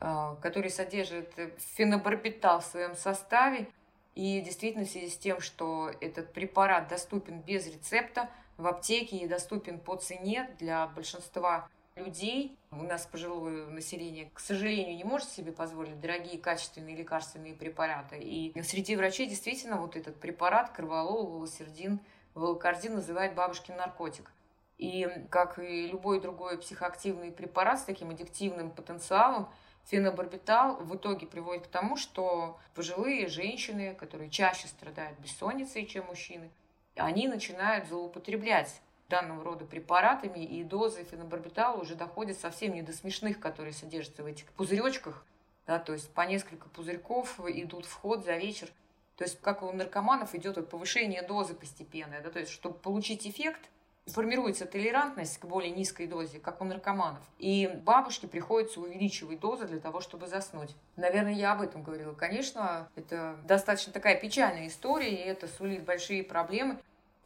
А, 0.00 0.36
который 0.36 0.70
содержит 0.70 1.32
фенобарбитал 1.76 2.60
в 2.60 2.64
своем 2.64 2.94
составе. 2.94 3.68
И 4.14 4.40
действительно, 4.40 4.84
в 4.84 4.90
связи 4.90 5.08
с 5.08 5.16
тем, 5.16 5.40
что 5.40 5.90
этот 6.00 6.32
препарат 6.32 6.88
доступен 6.88 7.40
без 7.40 7.66
рецепта, 7.66 8.28
в 8.56 8.66
аптеке 8.66 9.16
и 9.18 9.28
доступен 9.28 9.78
по 9.78 9.94
цене 9.96 10.50
для 10.58 10.88
большинства 10.88 11.68
людей. 11.98 12.56
У 12.70 12.82
нас 12.82 13.06
пожилое 13.06 13.66
население, 13.66 14.30
к 14.32 14.40
сожалению, 14.40 14.96
не 14.96 15.04
может 15.04 15.28
себе 15.28 15.52
позволить 15.52 16.00
дорогие 16.00 16.38
качественные 16.38 16.96
лекарственные 16.96 17.54
препараты. 17.54 18.18
И 18.18 18.60
среди 18.62 18.96
врачей 18.96 19.26
действительно 19.26 19.78
вот 19.80 19.96
этот 19.96 20.18
препарат 20.20 20.70
карвалол, 20.70 21.26
волосердин, 21.26 22.00
волокордин 22.34 22.94
называют 22.94 23.34
бабушкин 23.34 23.76
наркотик. 23.76 24.30
И 24.78 25.08
как 25.30 25.58
и 25.58 25.88
любой 25.88 26.20
другой 26.20 26.56
психоактивный 26.58 27.32
препарат 27.32 27.80
с 27.80 27.84
таким 27.84 28.10
аддиктивным 28.10 28.70
потенциалом, 28.70 29.48
фенобарбитал 29.86 30.76
в 30.76 30.94
итоге 30.96 31.26
приводит 31.26 31.66
к 31.66 31.70
тому, 31.70 31.96
что 31.96 32.58
пожилые 32.74 33.26
женщины, 33.26 33.94
которые 33.94 34.30
чаще 34.30 34.68
страдают 34.68 35.18
бессонницей, 35.18 35.86
чем 35.86 36.06
мужчины, 36.06 36.50
они 36.94 37.26
начинают 37.28 37.88
злоупотреблять 37.88 38.80
данного 39.08 39.42
рода 39.42 39.64
препаратами, 39.64 40.44
и 40.44 40.62
дозы 40.62 41.04
фенобарбитала 41.04 41.80
уже 41.80 41.94
доходят 41.94 42.38
совсем 42.38 42.74
не 42.74 42.82
до 42.82 42.92
смешных, 42.92 43.40
которые 43.40 43.72
содержатся 43.72 44.22
в 44.22 44.26
этих 44.26 44.46
пузыречках, 44.52 45.24
да, 45.66 45.78
то 45.78 45.92
есть 45.92 46.10
по 46.12 46.22
несколько 46.22 46.68
пузырьков 46.68 47.40
идут 47.40 47.86
в 47.86 47.92
ход 47.94 48.24
за 48.24 48.36
вечер. 48.36 48.68
То 49.16 49.24
есть 49.24 49.40
как 49.40 49.62
у 49.62 49.72
наркоманов 49.72 50.34
идет 50.34 50.56
вот 50.56 50.70
повышение 50.70 51.22
дозы 51.22 51.54
постепенное, 51.54 52.22
да, 52.22 52.30
то 52.30 52.38
есть 52.38 52.52
чтобы 52.52 52.76
получить 52.78 53.26
эффект, 53.26 53.68
формируется 54.06 54.66
толерантность 54.66 55.38
к 55.38 55.44
более 55.44 55.70
низкой 55.70 56.06
дозе, 56.06 56.38
как 56.38 56.60
у 56.60 56.64
наркоманов. 56.64 57.22
И 57.38 57.68
бабушке 57.84 58.26
приходится 58.26 58.80
увеличивать 58.80 59.40
дозы 59.40 59.66
для 59.66 59.80
того, 59.80 60.00
чтобы 60.00 60.26
заснуть. 60.26 60.74
Наверное, 60.96 61.34
я 61.34 61.52
об 61.52 61.60
этом 61.60 61.82
говорила. 61.82 62.14
Конечно, 62.14 62.88
это 62.94 63.36
достаточно 63.44 63.92
такая 63.92 64.18
печальная 64.18 64.68
история, 64.68 65.10
и 65.10 65.28
это 65.28 65.46
сулит 65.46 65.84
большие 65.84 66.22
проблемы. 66.22 66.78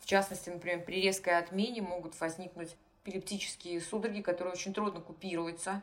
В 0.02 0.06
частности, 0.06 0.50
например, 0.50 0.84
при 0.84 1.00
резкой 1.00 1.38
отмене 1.38 1.80
могут 1.80 2.20
возникнуть 2.20 2.76
эпилептические 3.04 3.80
судороги, 3.80 4.20
которые 4.20 4.52
очень 4.52 4.74
трудно 4.74 5.00
купируются. 5.00 5.80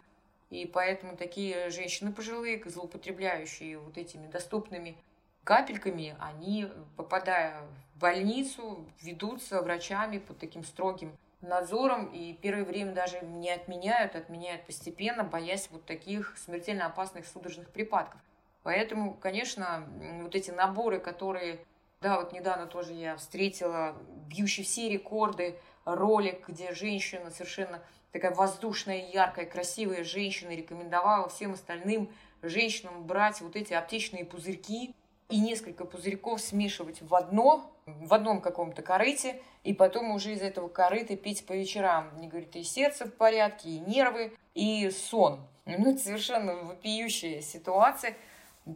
И 0.49 0.65
поэтому 0.65 1.15
такие 1.15 1.69
женщины 1.69 2.11
пожилые, 2.11 2.61
злоупотребляющие 2.65 3.77
вот 3.77 3.97
этими 3.97 4.27
доступными 4.27 4.97
капельками, 5.45 6.17
они, 6.19 6.67
попадая 6.97 7.61
в 7.95 7.99
больницу, 7.99 8.85
ведутся 9.01 9.61
врачами 9.61 10.17
под 10.17 10.37
таким 10.37 10.65
строгим 10.65 11.17
надзором, 11.39 12.07
и 12.07 12.33
первое 12.33 12.65
время 12.65 12.91
даже 12.91 13.21
не 13.21 13.49
отменяют, 13.49 14.15
отменяют 14.15 14.65
постепенно, 14.65 15.23
боясь 15.23 15.69
вот 15.71 15.85
таких 15.85 16.37
смертельно 16.37 16.87
опасных 16.87 17.25
судорожных 17.25 17.69
припадков. 17.69 18.19
Поэтому, 18.63 19.13
конечно, 19.13 19.87
вот 20.21 20.35
эти 20.35 20.51
наборы, 20.51 20.99
которые 20.99 21.61
да, 22.01 22.17
вот 22.17 22.31
недавно 22.31 22.65
тоже 22.65 22.93
я 22.93 23.17
встретила 23.17 23.95
бьющий 24.27 24.63
все 24.63 24.89
рекорды 24.89 25.59
ролик, 25.85 26.47
где 26.47 26.73
женщина 26.73 27.29
совершенно 27.29 27.81
такая 28.11 28.33
воздушная, 28.33 29.09
яркая, 29.11 29.45
красивая 29.45 30.03
женщина 30.03 30.51
рекомендовала 30.51 31.27
всем 31.29 31.53
остальным 31.53 32.09
женщинам 32.41 33.03
брать 33.03 33.41
вот 33.41 33.55
эти 33.55 33.73
аптечные 33.73 34.23
пузырьки 34.23 34.95
и 35.29 35.39
несколько 35.39 35.83
пузырьков 35.83 36.39
смешивать 36.39 37.01
в 37.01 37.13
одно, 37.13 37.69
в 37.85 38.13
одном 38.13 38.41
каком-то 38.41 38.81
корыте, 38.81 39.41
и 39.63 39.73
потом 39.73 40.11
уже 40.11 40.33
из 40.33 40.41
этого 40.41 40.69
корыта 40.69 41.17
пить 41.17 41.45
по 41.45 41.53
вечерам. 41.53 42.11
Мне 42.15 42.27
говорит, 42.27 42.55
и 42.55 42.63
сердце 42.63 43.05
в 43.05 43.13
порядке, 43.13 43.69
и 43.69 43.79
нервы, 43.79 44.33
и 44.55 44.89
сон. 44.89 45.41
Ну, 45.65 45.91
это 45.91 45.99
совершенно 45.99 46.55
вопиющая 46.55 47.41
ситуация. 47.41 48.15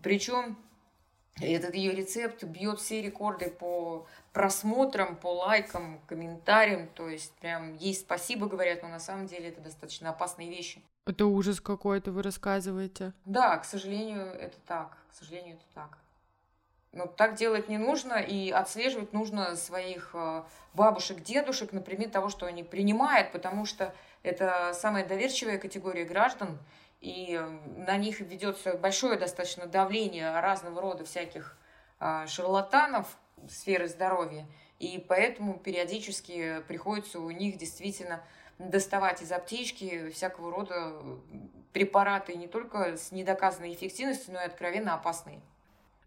Причем 0.04 0.58
этот 1.42 1.74
ее 1.74 1.94
рецепт 1.94 2.44
бьет 2.44 2.80
все 2.80 3.02
рекорды 3.02 3.50
по 3.50 4.06
просмотрам, 4.34 5.16
по 5.16 5.34
лайкам, 5.34 6.00
комментариям. 6.08 6.88
То 6.90 7.10
есть 7.10 7.34
прям 7.34 7.76
ей 7.76 7.96
спасибо 7.96 8.48
говорят, 8.48 8.84
но 8.84 8.90
на 8.90 9.00
самом 9.00 9.28
деле 9.28 9.50
это 9.50 9.62
достаточно 9.62 10.12
опасные 10.12 10.50
вещи. 10.50 10.82
Это 11.06 11.26
ужас 11.26 11.60
какой-то, 11.60 12.12
вы 12.12 12.22
рассказываете. 12.22 13.14
Да, 13.26 13.58
к 13.58 13.66
сожалению, 13.66 14.28
это 14.28 14.58
так. 14.66 14.98
К 15.10 15.14
сожалению, 15.14 15.56
это 15.56 15.66
так. 15.74 15.98
Но 16.94 17.08
так 17.08 17.36
делать 17.36 17.70
не 17.70 17.80
нужно, 17.80 18.14
и 18.14 18.52
отслеживать 18.52 19.14
нужно 19.14 19.56
своих 19.56 20.12
э, 20.14 20.44
бабушек, 20.76 21.22
дедушек, 21.22 21.74
например, 21.74 22.12
того, 22.12 22.30
что 22.30 22.46
они 22.46 22.64
принимают, 22.64 23.32
потому 23.32 23.66
что 23.66 23.96
это 24.22 24.74
самая 24.76 25.06
доверчивая 25.06 25.58
категория 25.58 26.06
граждан, 26.06 26.60
и 27.04 27.38
на 27.76 27.98
них 27.98 28.22
ведется 28.22 28.78
большое 28.78 29.20
достаточно 29.20 29.66
давление 29.66 30.40
разного 30.40 30.82
рода 30.82 31.04
всяких 31.04 31.58
а, 32.00 32.26
шарлатанов 32.28 33.18
сферы 33.50 33.90
здоровья, 33.90 34.48
и 34.80 35.04
поэтому 35.06 35.60
периодически 35.60 36.64
приходится 36.70 37.20
у 37.20 37.30
них 37.30 37.58
действительно 37.58 38.24
доставать 38.58 39.22
из 39.22 39.34
аптечки 39.34 40.12
всякого 40.12 40.50
рода 40.50 40.94
препараты 41.74 42.36
не 42.36 42.48
только 42.48 42.96
с 42.96 43.12
недоказанной 43.12 43.74
эффективностью, 43.74 44.34
но 44.36 44.42
и 44.42 44.46
откровенно 44.46 44.94
опасные. 44.94 45.42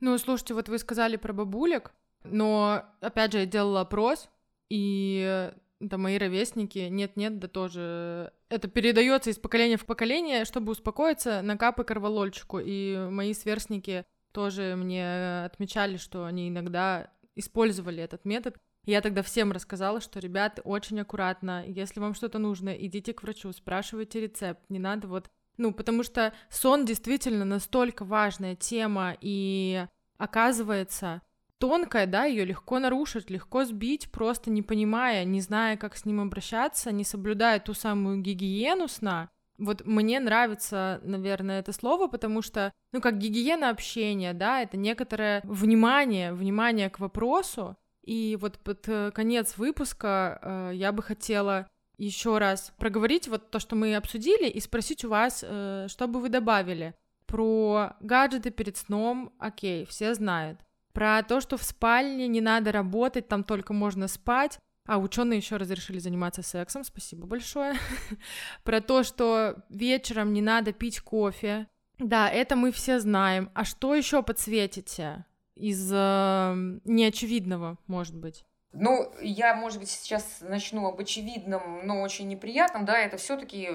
Ну, 0.01 0.17
слушайте, 0.17 0.55
вот 0.55 0.71
вы 0.71 0.79
сказали 0.79 1.17
про 1.17 1.35
бабулек, 1.35 1.93
но, 2.25 2.85
опять 3.03 3.33
же, 3.33 3.41
я 3.41 3.47
делала 3.47 3.83
опрос, 3.83 4.31
и 4.71 5.53
да, 5.81 5.99
мои 5.99 6.17
ровесники, 6.19 6.89
нет-нет, 6.91 7.39
да 7.39 7.49
тоже. 7.49 8.33
Это 8.49 8.69
передается 8.69 9.31
из 9.31 9.39
поколения 9.39 9.77
в 9.77 9.85
поколение, 9.85 10.45
чтобы 10.45 10.73
успокоиться, 10.73 11.43
на 11.43 11.57
капы 11.57 11.85
корвалольчику. 11.85 12.61
И 12.63 12.97
мои 13.11 13.35
сверстники 13.35 14.05
тоже 14.33 14.75
мне 14.77 15.45
отмечали, 15.45 15.97
что 15.97 16.25
они 16.25 16.49
иногда 16.49 17.11
использовали 17.35 18.03
этот 18.03 18.25
метод. 18.25 18.57
Я 18.85 19.01
тогда 19.01 19.23
всем 19.23 19.53
рассказала, 19.53 20.01
что, 20.01 20.21
ребят, 20.21 20.61
очень 20.65 21.01
аккуратно, 21.01 21.65
если 21.67 21.99
вам 22.01 22.15
что-то 22.15 22.39
нужно, 22.39 22.71
идите 22.71 23.13
к 23.13 23.23
врачу, 23.23 23.53
спрашивайте 23.53 24.21
рецепт, 24.21 24.63
не 24.69 24.79
надо 24.79 25.09
вот... 25.09 25.29
Ну, 25.59 25.73
потому 25.73 26.03
что 26.03 26.35
сон 26.51 26.85
действительно 26.85 27.45
настолько 27.45 28.05
важная 28.05 28.55
тема, 28.55 29.17
и 29.21 29.87
оказывается, 30.19 31.23
тонкая, 31.59 32.07
да, 32.07 32.25
ее 32.25 32.45
легко 32.45 32.79
нарушить, 32.79 33.31
легко 33.31 33.65
сбить, 33.65 34.11
просто 34.11 34.51
не 34.51 34.63
понимая, 34.63 35.25
не 35.25 35.41
зная, 35.41 35.77
как 35.77 35.97
с 35.97 36.05
ним 36.05 36.21
обращаться, 36.21 36.93
не 36.93 37.05
соблюдая 37.05 37.61
ту 37.61 37.75
самую 37.75 38.21
гигиену 38.21 38.89
сна. 38.89 39.31
Вот 39.59 39.87
мне 39.87 40.21
нравится, 40.21 41.01
наверное, 41.03 41.61
это 41.61 41.73
слово, 41.73 42.09
потому 42.09 42.43
что, 42.43 42.73
ну, 42.93 43.01
как 43.01 43.19
гигиена 43.19 43.71
общения, 43.71 44.35
да, 44.35 44.61
это 44.61 44.77
некоторое 44.77 45.41
внимание, 45.45 46.33
внимание 46.35 46.91
к 46.91 47.01
вопросу. 47.01 47.77
И 48.03 48.37
вот 48.41 48.59
под 48.59 48.87
э, 48.89 49.11
конец 49.13 49.57
выпуска 49.57 50.39
э, 50.43 50.71
я 50.75 50.93
бы 50.93 51.03
хотела 51.03 51.67
еще 51.97 52.37
раз 52.39 52.73
проговорить 52.77 53.29
вот 53.29 53.51
то, 53.51 53.59
что 53.59 53.75
мы 53.75 53.97
обсудили, 53.97 54.49
и 54.49 54.61
спросить 54.61 55.05
у 55.05 55.09
вас, 55.09 55.43
э, 55.43 55.87
что 55.89 56.07
бы 56.07 56.21
вы 56.21 56.29
добавили 56.29 56.95
про 57.27 57.97
гаджеты 58.01 58.51
перед 58.51 58.77
сном. 58.77 59.33
Окей, 59.39 59.87
все 59.87 60.15
знают 60.15 60.61
про 60.97 61.23
то, 61.23 61.43
что 61.43 61.59
в 61.59 61.63
спальне 61.63 62.27
не 62.27 62.41
надо 62.41 62.73
работать, 62.73 63.29
там 63.29 63.45
только 63.45 63.75
можно 63.75 64.09
спать. 64.09 64.59
А 64.87 64.97
ученые 64.97 65.37
еще 65.37 65.57
разрешили 65.59 65.99
заниматься 65.99 66.43
сексом, 66.43 66.85
спасибо 66.85 67.27
большое. 67.27 67.75
Про 68.65 68.81
то, 68.81 69.03
что 69.03 69.57
вечером 69.69 70.33
не 70.33 70.41
надо 70.41 70.73
пить 70.73 71.01
кофе. 71.01 71.67
Да, 71.99 72.31
это 72.31 72.57
мы 72.57 72.73
все 72.73 72.99
знаем. 72.99 73.51
А 73.53 73.65
что 73.65 73.95
еще 73.95 74.23
подсветите 74.23 75.27
из 75.55 75.91
э, 75.93 76.55
неочевидного, 76.85 77.77
может 77.89 78.17
быть? 78.17 78.47
Ну, 78.73 79.13
я, 79.21 79.55
может 79.55 79.81
быть, 79.81 79.91
сейчас 79.91 80.39
начну 80.41 80.87
об 80.87 80.99
очевидном, 80.99 81.87
но 81.87 82.01
очень 82.01 82.29
неприятном, 82.29 82.87
да, 82.87 82.99
это 82.99 83.19
все-таки 83.19 83.69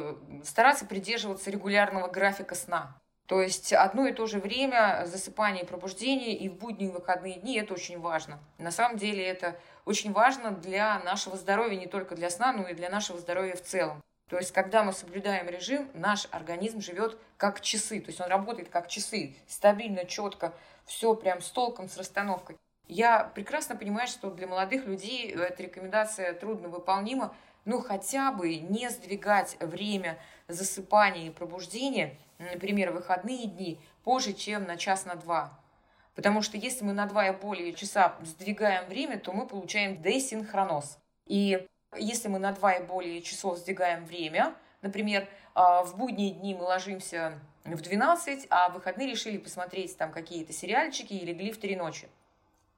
стараться 0.43 0.85
придерживаться 0.85 1.51
регулярного 1.51 2.07
графика 2.07 2.55
сна. 2.55 3.00
То 3.31 3.41
есть 3.41 3.71
одно 3.71 4.07
и 4.07 4.11
то 4.11 4.27
же 4.27 4.39
время 4.39 5.03
засыпания 5.05 5.61
и 5.61 5.65
пробуждения 5.65 6.35
и 6.35 6.49
в 6.49 6.55
будние 6.55 6.89
и 6.89 6.91
выходные 6.91 7.35
дни 7.35 7.55
это 7.55 7.73
очень 7.73 7.97
важно. 7.97 8.39
На 8.57 8.71
самом 8.71 8.97
деле 8.97 9.25
это 9.25 9.57
очень 9.85 10.11
важно 10.11 10.51
для 10.51 10.99
нашего 10.99 11.37
здоровья, 11.37 11.77
не 11.77 11.87
только 11.87 12.13
для 12.15 12.29
сна, 12.29 12.51
но 12.51 12.67
и 12.67 12.73
для 12.73 12.89
нашего 12.89 13.17
здоровья 13.19 13.55
в 13.55 13.61
целом. 13.61 14.03
То 14.29 14.35
есть, 14.35 14.51
когда 14.51 14.83
мы 14.83 14.91
соблюдаем 14.91 15.47
режим, 15.47 15.89
наш 15.93 16.27
организм 16.31 16.81
живет 16.81 17.17
как 17.37 17.61
часы. 17.61 18.01
То 18.01 18.09
есть 18.09 18.19
он 18.19 18.27
работает 18.27 18.67
как 18.67 18.89
часы, 18.89 19.33
стабильно, 19.47 20.03
четко, 20.03 20.53
все 20.83 21.15
прям 21.15 21.39
с 21.39 21.49
толком, 21.51 21.87
с 21.87 21.95
расстановкой. 21.95 22.57
Я 22.89 23.31
прекрасно 23.33 23.77
понимаю, 23.77 24.09
что 24.09 24.29
для 24.29 24.47
молодых 24.47 24.85
людей 24.85 25.31
эта 25.31 25.63
рекомендация 25.63 26.33
трудно 26.33 26.67
выполнима, 26.67 27.33
но 27.63 27.79
хотя 27.79 28.33
бы 28.33 28.55
не 28.57 28.89
сдвигать 28.89 29.55
время 29.61 30.17
засыпания 30.49 31.27
и 31.27 31.29
пробуждения 31.29 32.17
например, 32.53 32.91
выходные 32.91 33.47
дни 33.47 33.79
позже, 34.03 34.33
чем 34.33 34.65
на 34.65 34.77
час 34.77 35.05
на 35.05 35.15
два. 35.15 35.59
Потому 36.15 36.41
что 36.41 36.57
если 36.57 36.83
мы 36.83 36.93
на 36.93 37.05
два 37.05 37.27
и 37.27 37.31
более 37.31 37.73
часа 37.73 38.15
сдвигаем 38.21 38.87
время, 38.87 39.19
то 39.19 39.31
мы 39.31 39.47
получаем 39.47 40.01
десинхроноз. 40.01 40.97
И 41.25 41.67
если 41.97 42.27
мы 42.27 42.39
на 42.39 42.51
два 42.51 42.73
и 42.73 42.83
более 42.83 43.21
часов 43.21 43.57
сдвигаем 43.57 44.05
время, 44.05 44.55
например, 44.81 45.27
а, 45.53 45.83
в 45.83 45.97
будние 45.97 46.31
дни 46.31 46.53
мы 46.53 46.63
ложимся 46.63 47.39
в 47.63 47.81
12, 47.81 48.47
а 48.49 48.69
в 48.69 48.73
выходные 48.73 49.09
решили 49.09 49.37
посмотреть 49.37 49.97
там 49.97 50.11
какие-то 50.11 50.53
сериальчики 50.53 51.13
и 51.13 51.25
легли 51.25 51.51
в 51.51 51.59
3 51.59 51.75
ночи. 51.75 52.07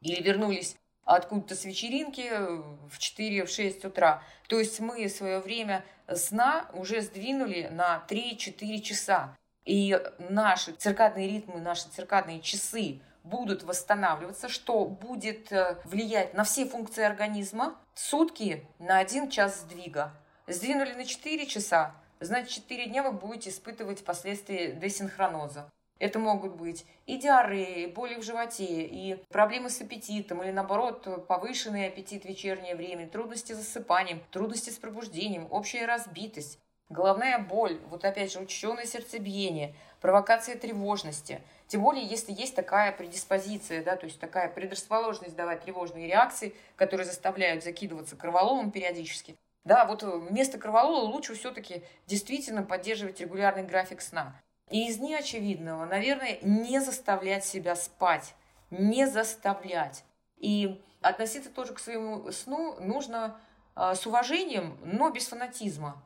Или 0.01 0.21
вернулись 0.21 0.75
откуда-то 1.05 1.55
с 1.55 1.65
вечеринки 1.65 2.29
в 2.29 2.97
4-6 2.97 3.87
утра. 3.87 4.23
То 4.47 4.59
есть 4.59 4.79
мы 4.79 5.07
свое 5.09 5.39
время 5.39 5.83
сна 6.13 6.69
уже 6.73 7.01
сдвинули 7.01 7.69
на 7.71 8.05
3-4 8.09 8.79
часа. 8.79 9.35
И 9.65 9.99
наши 10.17 10.73
циркадные 10.73 11.29
ритмы, 11.29 11.59
наши 11.61 11.87
циркадные 11.89 12.41
часы 12.41 12.99
будут 13.23 13.63
восстанавливаться, 13.63 14.49
что 14.49 14.85
будет 14.85 15.51
э, 15.51 15.77
влиять 15.85 16.33
на 16.33 16.43
все 16.43 16.65
функции 16.65 17.03
организма. 17.03 17.75
Сутки 17.95 18.67
на 18.79 18.97
один 18.97 19.29
час 19.29 19.61
сдвига. 19.61 20.11
Сдвинули 20.47 20.93
на 20.93 21.05
4 21.05 21.45
часа, 21.45 21.95
значит 22.19 22.49
4 22.49 22.87
дня 22.87 23.03
вы 23.03 23.13
будете 23.13 23.49
испытывать 23.49 24.03
последствия 24.03 24.73
десинхроноза. 24.73 25.71
Это 25.99 26.19
могут 26.19 26.55
быть 26.55 26.85
и 27.05 27.17
диареи, 27.17 27.83
и 27.83 27.87
боли 27.87 28.15
в 28.15 28.23
животе, 28.23 28.81
и 28.85 29.23
проблемы 29.29 29.69
с 29.69 29.79
аппетитом, 29.79 30.43
или 30.43 30.51
наоборот 30.51 31.27
повышенный 31.27 31.87
аппетит 31.87 32.23
в 32.23 32.27
вечернее 32.27 32.75
время, 32.75 33.07
трудности 33.07 33.53
с 33.53 33.57
засыпанием, 33.57 34.21
трудности 34.31 34.69
с 34.69 34.75
пробуждением, 34.75 35.47
общая 35.49 35.85
разбитость 35.85 36.59
головная 36.89 37.39
боль, 37.39 37.79
вот 37.89 38.05
опять 38.05 38.31
же 38.31 38.39
учащенное 38.39 38.85
сердцебиение, 38.85 39.75
провокация 40.01 40.55
тревожности. 40.55 41.41
Тем 41.67 41.81
более, 41.81 42.05
если 42.05 42.31
есть 42.31 42.55
такая 42.55 42.91
предиспозиция, 42.91 43.83
да, 43.83 43.95
то 43.95 44.05
есть 44.05 44.19
такая 44.19 44.49
предрасположенность 44.49 45.35
давать 45.35 45.61
тревожные 45.61 46.07
реакции, 46.07 46.53
которые 46.75 47.05
заставляют 47.05 47.63
закидываться 47.63 48.15
кровололом 48.15 48.71
периодически. 48.71 49.35
Да, 49.63 49.85
вот 49.85 50.03
вместо 50.03 50.57
кроволола 50.57 51.05
лучше 51.05 51.35
все-таки 51.35 51.83
действительно 52.05 52.63
поддерживать 52.63 53.21
регулярный 53.21 53.63
график 53.63 54.01
сна. 54.01 54.35
И 54.69 54.87
из 54.87 54.99
неочевидного, 54.99 55.85
наверное, 55.85 56.37
не 56.41 56.79
заставлять 56.79 57.45
себя 57.45 57.75
спать. 57.75 58.33
Не 58.71 59.07
заставлять. 59.07 60.03
И 60.37 60.81
относиться 61.01 61.49
тоже 61.49 61.73
к 61.73 61.79
своему 61.79 62.31
сну 62.31 62.75
нужно 62.79 63.39
э, 63.75 63.93
с 63.95 64.05
уважением, 64.05 64.77
но 64.83 65.09
без 65.11 65.27
фанатизма. 65.27 66.01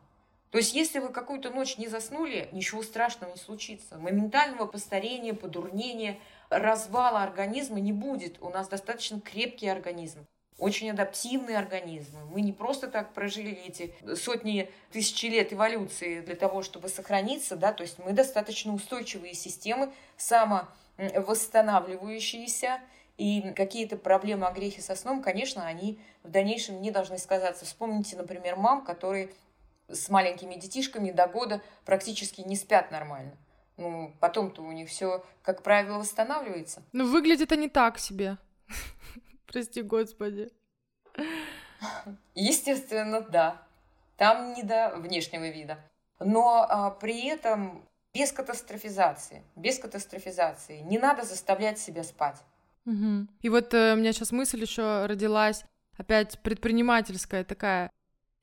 То 0.52 0.60
есть, 0.60 0.74
если 0.74 1.00
вы 1.00 1.10
какую-то 1.10 1.50
ночь 1.50 1.78
не 1.78 1.88
заснули, 1.88 2.48
ничего 2.52 2.84
страшного 2.84 3.32
не 3.32 3.38
случится. 3.38 3.98
Моментального 3.98 4.66
постарения, 4.66 5.34
подурнения, 5.34 6.20
развала 6.50 7.24
организма 7.24 7.80
не 7.80 7.92
будет. 7.92 8.42
У 8.42 8.50
нас 8.50 8.68
достаточно 8.68 9.20
крепкий 9.20 9.68
организм 9.68 10.26
очень 10.58 10.90
адаптивные 10.90 11.58
организмы. 11.58 12.26
Мы 12.26 12.42
не 12.42 12.52
просто 12.52 12.88
так 12.88 13.14
прожили 13.14 13.52
эти 13.52 13.94
сотни 14.16 14.72
тысяч 14.92 15.22
лет 15.24 15.54
эволюции 15.54 16.20
для 16.22 16.36
того, 16.36 16.64
чтобы 16.64 16.90
сохраниться, 16.90 17.56
да, 17.56 17.72
то 17.74 17.84
есть 17.84 18.00
мы 18.00 18.14
достаточно 18.14 18.74
устойчивые 18.74 19.36
системы, 19.36 19.94
самовосстанавливающиеся, 20.18 22.82
и 23.18 23.54
какие-то 23.56 23.98
проблемы 23.98 24.46
о 24.46 24.52
грехе 24.52 24.82
со 24.82 24.96
сном, 24.96 25.24
конечно, 25.24 25.66
они 25.66 26.00
в 26.24 26.30
дальнейшем 26.30 26.82
не 26.82 26.92
должны 26.92 27.18
сказаться. 27.18 27.66
Вспомните, 27.66 28.16
например, 28.16 28.58
мам, 28.58 28.86
которые 28.86 29.32
с 29.90 30.10
маленькими 30.10 30.56
детишками 30.56 31.12
до 31.12 31.28
года 31.28 31.62
практически 31.86 32.42
не 32.42 32.56
спят 32.56 32.92
нормально. 32.92 33.38
Ну, 33.78 34.14
потом-то 34.20 34.64
у 34.64 34.72
них 34.72 34.90
все, 34.90 35.24
как 35.44 35.62
правило, 35.62 36.00
восстанавливается. 36.00 36.82
Ну, 36.94 37.10
выглядит 37.10 37.52
они 37.52 37.70
так 37.70 38.00
себе. 38.00 38.38
Прости, 39.46 39.82
господи. 39.82 40.50
Естественно, 42.34 43.22
да. 43.22 43.62
Там 44.18 44.54
не 44.54 44.64
до 44.64 44.96
внешнего 44.98 45.48
вида. 45.50 45.78
Но 46.20 46.66
а, 46.68 46.90
при 46.90 47.28
этом 47.28 47.88
без 48.14 48.32
катастрофизации. 48.32 49.44
Без 49.56 49.78
катастрофизации. 49.78 50.80
Не 50.80 50.98
надо 50.98 51.24
заставлять 51.24 51.78
себя 51.78 52.04
спать. 52.04 52.38
Угу. 52.86 53.28
И 53.42 53.50
вот 53.50 53.74
э, 53.74 53.94
у 53.94 53.98
меня 53.98 54.14
сейчас 54.14 54.32
мысль 54.32 54.62
еще 54.62 55.06
родилась, 55.06 55.66
опять 55.98 56.40
предпринимательская 56.40 57.44
такая 57.44 57.92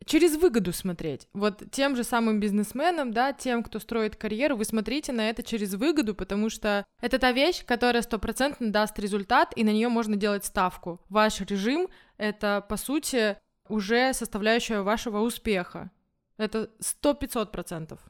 через 0.07 0.36
выгоду 0.36 0.72
смотреть. 0.72 1.28
Вот 1.32 1.62
тем 1.70 1.96
же 1.96 2.05
самым 2.05 2.40
бизнесменам, 2.40 3.12
да, 3.12 3.32
тем, 3.32 3.62
кто 3.62 3.78
строит 3.78 4.16
карьеру, 4.16 4.57
вы 4.57 4.64
смотрите 4.64 5.12
на 5.12 5.28
это 5.28 5.42
через 5.42 5.74
выгоду, 5.74 6.14
потому 6.14 6.50
что 6.50 6.84
это 7.00 7.18
та 7.18 7.32
вещь, 7.32 7.64
которая 7.64 8.02
стопроцентно 8.02 8.70
даст 8.70 8.98
результат, 8.98 9.52
и 9.57 9.64
на 9.64 9.70
нее 9.70 9.88
можно 9.88 10.16
делать 10.16 10.44
ставку. 10.44 11.00
Ваш 11.09 11.40
режим— 11.40 11.88
это, 12.16 12.64
по 12.68 12.76
сути, 12.76 13.36
уже 13.68 14.12
составляющая 14.12 14.82
вашего 14.82 15.18
успеха. 15.20 15.90
Это 16.36 16.70
сто-пятьсот 16.80 17.52
процентов. 17.52 18.00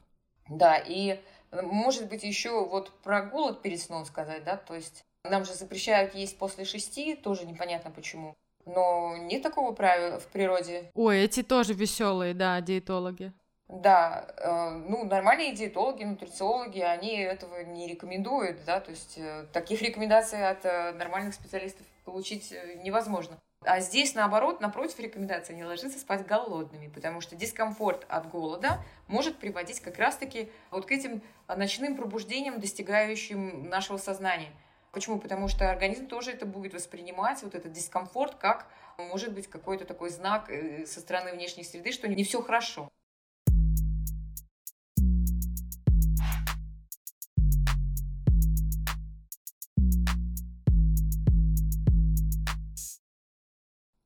Да, 0.49 0.77
и 0.77 1.19
э, 1.51 1.61
может 1.61 2.09
быть 2.09 2.23
еще 2.23 2.65
вот 2.65 2.91
про 3.01 3.23
голод 3.23 3.61
перед 3.61 3.79
сном 3.79 4.05
сказать, 4.05 4.43
да, 4.43 4.57
то 4.57 4.75
есть 4.75 5.03
нам 5.23 5.45
же 5.45 5.53
запрещают 5.53 6.15
есть 6.15 6.37
после 6.37 6.65
шести, 6.65 7.15
тоже 7.15 7.45
непонятно 7.45 7.91
почему. 7.91 8.35
Но 8.65 9.15
нет 9.17 9.43
такого 9.43 9.71
правила 9.73 10.19
в 10.19 10.27
природе. 10.27 10.91
Ой, 10.95 11.19
эти 11.19 11.43
тоже 11.43 11.73
веселые, 11.73 12.33
да, 12.33 12.59
диетологи. 12.61 13.31
Да, 13.67 14.27
э, 14.37 14.69
ну, 14.87 15.05
нормальные 15.05 15.53
диетологи, 15.55 16.03
нутрициологи, 16.03 16.81
они 16.81 17.17
этого 17.17 17.63
не 17.63 17.87
рекомендуют, 17.87 18.63
да, 18.63 18.79
то 18.79 18.91
есть 18.91 19.17
э, 19.17 19.45
таких 19.53 19.81
рекомендаций 19.81 20.47
от 20.47 20.63
э, 20.65 20.93
нормальных 20.93 21.33
специалистов 21.33 21.85
получить 22.03 22.51
э, 22.51 22.75
невозможно. 22.83 23.39
А 23.61 23.79
здесь, 23.79 24.13
наоборот, 24.13 24.61
напротив 24.61 24.99
рекомендации 24.99 25.55
не 25.55 25.65
ложиться 25.65 25.97
спать 25.97 26.27
голодными, 26.27 26.89
потому 26.89 27.21
что 27.21 27.35
дискомфорт 27.35 28.05
от 28.07 28.29
голода 28.29 28.83
может 29.07 29.37
приводить 29.37 29.79
как 29.79 29.97
раз-таки 29.97 30.51
вот 30.69 30.85
к 30.85 30.91
этим 30.91 31.23
ночным 31.47 31.95
пробуждениям, 31.95 32.59
достигающим 32.59 33.67
нашего 33.67 33.97
сознания– 33.97 34.51
Почему? 34.95 35.19
Потому 35.19 35.49
что 35.49 35.69
организм 35.69 36.07
тоже 36.07 36.31
это 36.31 36.45
будет 36.45 36.73
воспринимать, 36.73 37.43
вот 37.43 37.53
этот 37.53 37.73
дискомфорт, 37.73 38.35
как, 38.35 38.65
может 38.97 39.33
быть, 39.33 39.45
какой-то 39.45 39.83
такой 39.83 40.09
знак 40.09 40.49
э, 40.49 40.85
со 40.85 41.01
стороны 41.01 41.33
внешней 41.33 41.65
среды, 41.65 41.91
что 41.91 42.07
не 42.07 42.23
все 42.23 42.41
хорошо. 42.41 42.89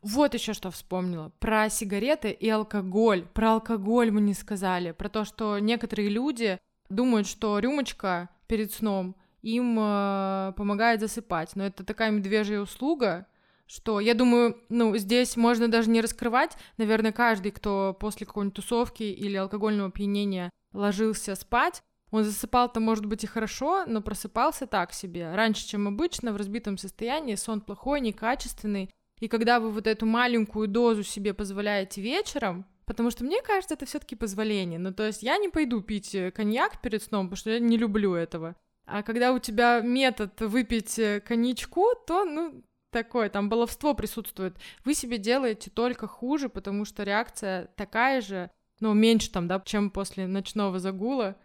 Вот 0.01 0.33
еще 0.33 0.53
что 0.53 0.71
вспомнила. 0.71 1.31
Про 1.37 1.69
сигареты 1.69 2.31
и 2.31 2.49
алкоголь. 2.49 3.27
Про 3.27 3.51
алкоголь 3.53 4.09
мы 4.09 4.21
не 4.21 4.33
сказали. 4.33 4.89
Про 4.89 5.09
то, 5.09 5.23
что 5.23 5.59
некоторые 5.59 6.09
люди 6.09 6.57
думают, 6.89 7.27
что 7.27 7.59
рюмочка 7.59 8.29
перед 8.47 8.73
сном 8.73 9.15
им 9.41 9.77
э, 9.79 10.53
помогает 10.55 11.01
засыпать. 11.01 11.55
Но 11.55 11.65
это 11.65 11.83
такая 11.83 12.11
медвежья 12.11 12.59
услуга, 12.59 13.27
что 13.67 13.99
я 13.99 14.13
думаю, 14.13 14.57
ну, 14.69 14.97
здесь 14.97 15.37
можно 15.37 15.67
даже 15.67 15.89
не 15.89 16.01
раскрывать. 16.01 16.57
Наверное, 16.77 17.11
каждый, 17.11 17.51
кто 17.51 17.95
после 17.99 18.25
какой-нибудь 18.25 18.55
тусовки 18.55 19.03
или 19.03 19.35
алкогольного 19.35 19.89
опьянения 19.89 20.49
ложился 20.73 21.35
спать, 21.35 21.83
он 22.11 22.23
засыпал-то, 22.23 22.79
может 22.79 23.05
быть, 23.05 23.23
и 23.23 23.27
хорошо, 23.27 23.85
но 23.85 24.01
просыпался 24.01 24.65
так 24.65 24.93
себе. 24.93 25.33
Раньше, 25.35 25.67
чем 25.67 25.87
обычно, 25.87 26.33
в 26.33 26.37
разбитом 26.37 26.77
состоянии, 26.77 27.35
сон 27.35 27.61
плохой, 27.61 28.01
некачественный. 28.01 28.89
И 29.19 29.27
когда 29.27 29.59
вы 29.59 29.69
вот 29.69 29.85
эту 29.85 30.05
маленькую 30.05 30.67
дозу 30.67 31.03
себе 31.03 31.33
позволяете 31.33 32.01
вечером, 32.01 32.65
потому 32.85 33.11
что 33.11 33.23
мне 33.23 33.41
кажется, 33.41 33.75
это 33.75 33.85
все 33.85 33.99
таки 33.99 34.15
позволение. 34.15 34.79
Ну, 34.79 34.93
то 34.93 35.05
есть 35.05 35.21
я 35.21 35.37
не 35.37 35.49
пойду 35.49 35.81
пить 35.81 36.15
э, 36.15 36.31
коньяк 36.31 36.81
перед 36.81 37.03
сном, 37.03 37.27
потому 37.27 37.37
что 37.37 37.51
я 37.51 37.59
не 37.59 37.77
люблю 37.77 38.15
этого. 38.15 38.55
А 38.91 39.03
когда 39.03 39.33
у 39.33 39.39
тебя 39.39 39.81
метод 39.81 40.41
выпить 40.41 40.97
э, 40.97 41.19
коньячку, 41.19 41.93
то, 42.07 42.25
ну, 42.25 42.63
такое, 42.89 43.29
там 43.29 43.49
баловство 43.49 43.93
присутствует. 43.93 44.57
Вы 44.83 44.95
себе 44.95 45.17
делаете 45.17 45.69
только 45.69 46.07
хуже, 46.07 46.49
потому 46.49 46.85
что 46.85 47.03
реакция 47.03 47.67
такая 47.75 48.21
же, 48.21 48.49
ну, 48.79 48.93
меньше 48.93 49.31
там, 49.31 49.47
да, 49.47 49.61
чем 49.63 49.91
после 49.91 50.25
ночного 50.25 50.79
загула, 50.79 51.35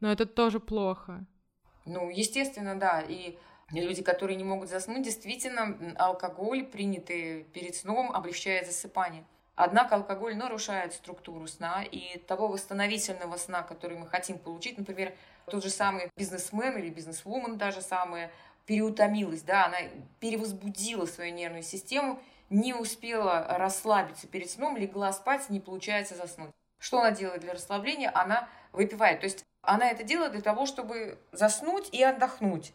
но 0.00 0.12
это 0.12 0.26
тоже 0.26 0.60
плохо. 0.60 1.26
Ну, 1.86 2.08
естественно, 2.08 2.78
да. 2.78 3.00
И 3.00 3.36
люди, 3.72 4.02
которые 4.02 4.36
не 4.36 4.44
могут 4.44 4.68
заснуть, 4.68 5.02
действительно, 5.02 5.96
алкоголь, 5.98 6.64
принятый 6.64 7.44
перед 7.52 7.74
сном, 7.74 8.12
облегчает 8.12 8.66
засыпание. 8.66 9.24
Однако 9.54 9.96
алкоголь 9.96 10.36
нарушает 10.36 10.94
структуру 10.94 11.46
сна, 11.46 11.82
и 11.82 12.18
того 12.18 12.48
восстановительного 12.48 13.36
сна, 13.36 13.62
который 13.62 13.98
мы 13.98 14.06
хотим 14.06 14.38
получить, 14.38 14.78
например, 14.78 15.12
тот 15.46 15.62
же 15.62 15.70
самый 15.70 16.10
бизнесмен 16.16 16.76
или 16.76 16.90
бизнесвумен 16.90 17.58
даже 17.58 17.82
самая 17.82 18.30
переутомилась, 18.66 19.42
да, 19.42 19.66
она 19.66 19.78
перевозбудила 20.20 21.06
свою 21.06 21.32
нервную 21.32 21.62
систему, 21.62 22.20
не 22.50 22.74
успела 22.74 23.46
расслабиться 23.58 24.26
перед 24.26 24.50
сном, 24.50 24.76
легла 24.76 25.12
спать, 25.12 25.50
не 25.50 25.60
получается 25.60 26.14
заснуть. 26.14 26.50
Что 26.78 27.00
она 27.00 27.10
делает 27.10 27.40
для 27.40 27.54
расслабления? 27.54 28.10
Она 28.14 28.48
выпивает. 28.72 29.20
То 29.20 29.24
есть 29.24 29.44
она 29.62 29.88
это 29.90 30.04
делает 30.04 30.32
для 30.32 30.42
того, 30.42 30.66
чтобы 30.66 31.18
заснуть 31.32 31.88
и 31.92 32.02
отдохнуть. 32.02 32.72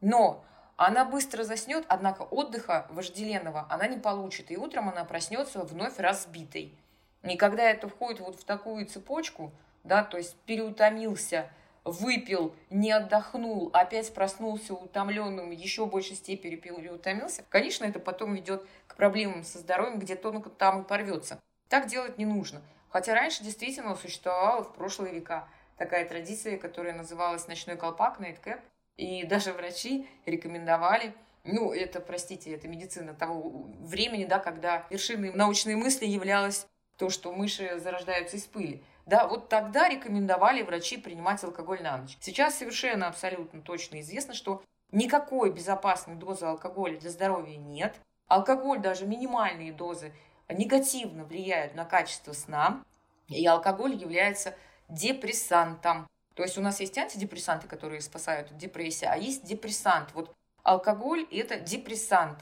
Но 0.00 0.44
она 0.76 1.04
быстро 1.04 1.42
заснет, 1.42 1.84
однако 1.88 2.22
отдыха 2.22 2.86
вожделенного 2.90 3.66
она 3.70 3.86
не 3.88 3.98
получит. 3.98 4.50
И 4.50 4.56
утром 4.56 4.88
она 4.90 5.04
проснется 5.04 5.60
вновь 5.60 5.98
разбитой. 5.98 6.74
И 7.22 7.36
когда 7.36 7.64
это 7.64 7.88
входит 7.88 8.20
вот 8.20 8.38
в 8.38 8.44
такую 8.44 8.86
цепочку, 8.86 9.52
да, 9.84 10.04
то 10.04 10.18
есть 10.18 10.36
переутомился, 10.46 11.50
выпил, 11.86 12.54
не 12.68 12.92
отдохнул, 12.92 13.70
опять 13.72 14.12
проснулся 14.12 14.74
утомленным, 14.74 15.50
еще 15.50 15.86
большей 15.86 16.16
степени 16.16 16.56
переутомился, 16.56 17.44
конечно, 17.48 17.84
это 17.84 17.98
потом 17.98 18.34
ведет 18.34 18.66
к 18.86 18.96
проблемам 18.96 19.44
со 19.44 19.58
здоровьем, 19.58 19.98
где 19.98 20.16
тонко 20.16 20.50
там 20.50 20.82
и 20.82 20.84
порвется. 20.84 21.40
Так 21.68 21.86
делать 21.86 22.18
не 22.18 22.26
нужно. 22.26 22.62
Хотя 22.90 23.14
раньше 23.14 23.42
действительно 23.42 23.94
существовала 23.96 24.62
в 24.62 24.74
прошлые 24.74 25.14
века 25.14 25.48
такая 25.78 26.08
традиция, 26.08 26.58
которая 26.58 26.94
называлась 26.94 27.48
ночной 27.48 27.76
колпак, 27.76 28.20
nightcap. 28.20 28.60
И 28.96 29.24
даже 29.24 29.52
врачи 29.52 30.08
рекомендовали 30.24 31.14
ну, 31.46 31.72
это, 31.72 32.00
простите, 32.00 32.52
это 32.52 32.66
медицина 32.66 33.14
того 33.14 33.68
времени, 33.80 34.24
да, 34.24 34.40
когда 34.40 34.84
вершиной 34.90 35.32
научной 35.32 35.76
мысли 35.76 36.04
являлось 36.04 36.66
то, 36.98 37.08
что 37.08 37.32
мыши 37.32 37.78
зарождаются 37.78 38.36
из 38.36 38.44
пыли. 38.44 38.82
Да, 39.06 39.28
вот 39.28 39.48
тогда 39.48 39.88
рекомендовали 39.88 40.62
врачи 40.62 40.96
принимать 40.96 41.42
алкоголь 41.44 41.80
на 41.80 41.96
ночь. 41.96 42.18
Сейчас 42.20 42.56
совершенно 42.58 43.06
абсолютно 43.06 43.62
точно 43.62 44.00
известно, 44.00 44.34
что 44.34 44.62
никакой 44.90 45.52
безопасной 45.52 46.16
дозы 46.16 46.46
алкоголя 46.46 46.98
для 46.98 47.10
здоровья 47.10 47.56
нет. 47.56 47.94
Алкоголь, 48.26 48.80
даже 48.80 49.06
минимальные 49.06 49.72
дозы, 49.72 50.12
негативно 50.48 51.24
влияют 51.24 51.76
на 51.76 51.84
качество 51.84 52.32
сна, 52.32 52.82
и 53.28 53.46
алкоголь 53.46 53.94
является 53.94 54.56
депрессантом. 54.88 56.08
То 56.34 56.42
есть 56.42 56.58
у 56.58 56.60
нас 56.60 56.80
есть 56.80 56.98
антидепрессанты, 56.98 57.68
которые 57.68 58.00
спасают 58.00 58.50
от 58.50 58.56
депрессии, 58.56 59.06
а 59.06 59.16
есть 59.16 59.44
депрессант. 59.44 60.10
Вот 60.14 60.34
алкоголь– 60.64 61.26
это 61.30 61.60
депрессант. 61.60 62.40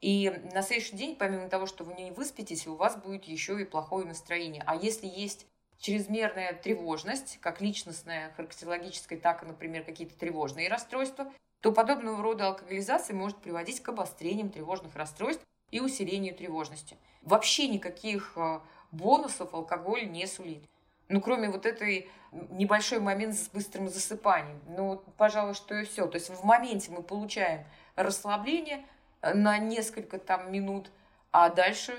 И 0.00 0.30
на 0.52 0.62
следующий 0.62 0.96
день, 0.96 1.16
помимо 1.16 1.48
того, 1.48 1.66
что 1.66 1.84
вы 1.84 1.94
не 1.94 2.10
выспитесь, 2.10 2.66
у 2.66 2.74
вас 2.74 2.96
будет 2.96 3.24
еще 3.24 3.60
и 3.60 3.64
плохое 3.64 4.06
настроение. 4.06 4.62
А 4.66 4.76
если 4.76 5.06
есть 5.06 5.46
чрезмерная 5.84 6.54
тревожность, 6.54 7.38
как 7.42 7.60
личностная, 7.60 8.32
характерологическая, 8.38 9.18
так 9.18 9.42
и, 9.42 9.46
например, 9.46 9.84
какие-то 9.84 10.18
тревожные 10.18 10.70
расстройства, 10.70 11.30
то 11.60 11.72
подобного 11.72 12.22
рода 12.22 12.46
алкоголизация 12.46 13.14
может 13.14 13.36
приводить 13.36 13.82
к 13.82 13.88
обострениям 13.90 14.48
тревожных 14.48 14.96
расстройств 14.96 15.44
и 15.70 15.80
усилению 15.80 16.34
тревожности. 16.34 16.96
Вообще 17.20 17.68
никаких 17.68 18.32
э, 18.36 18.60
бонусов 18.92 19.52
алкоголь 19.52 20.10
не 20.10 20.26
сулит. 20.26 20.64
Ну, 21.10 21.20
кроме 21.20 21.50
вот 21.50 21.66
этой 21.66 22.08
небольшой 22.32 23.00
момент 23.00 23.34
с 23.34 23.50
быстрым 23.50 23.90
засыпанием. 23.90 24.58
Ну, 24.66 25.02
пожалуй, 25.18 25.52
что 25.52 25.74
и 25.74 25.84
все. 25.84 26.06
То 26.06 26.14
есть 26.14 26.30
в 26.30 26.44
моменте 26.44 26.92
мы 26.92 27.02
получаем 27.02 27.66
расслабление 27.94 28.86
э, 29.20 29.34
на 29.34 29.58
несколько 29.58 30.18
там 30.18 30.50
минут, 30.50 30.90
а 31.30 31.50
дальше, 31.50 31.94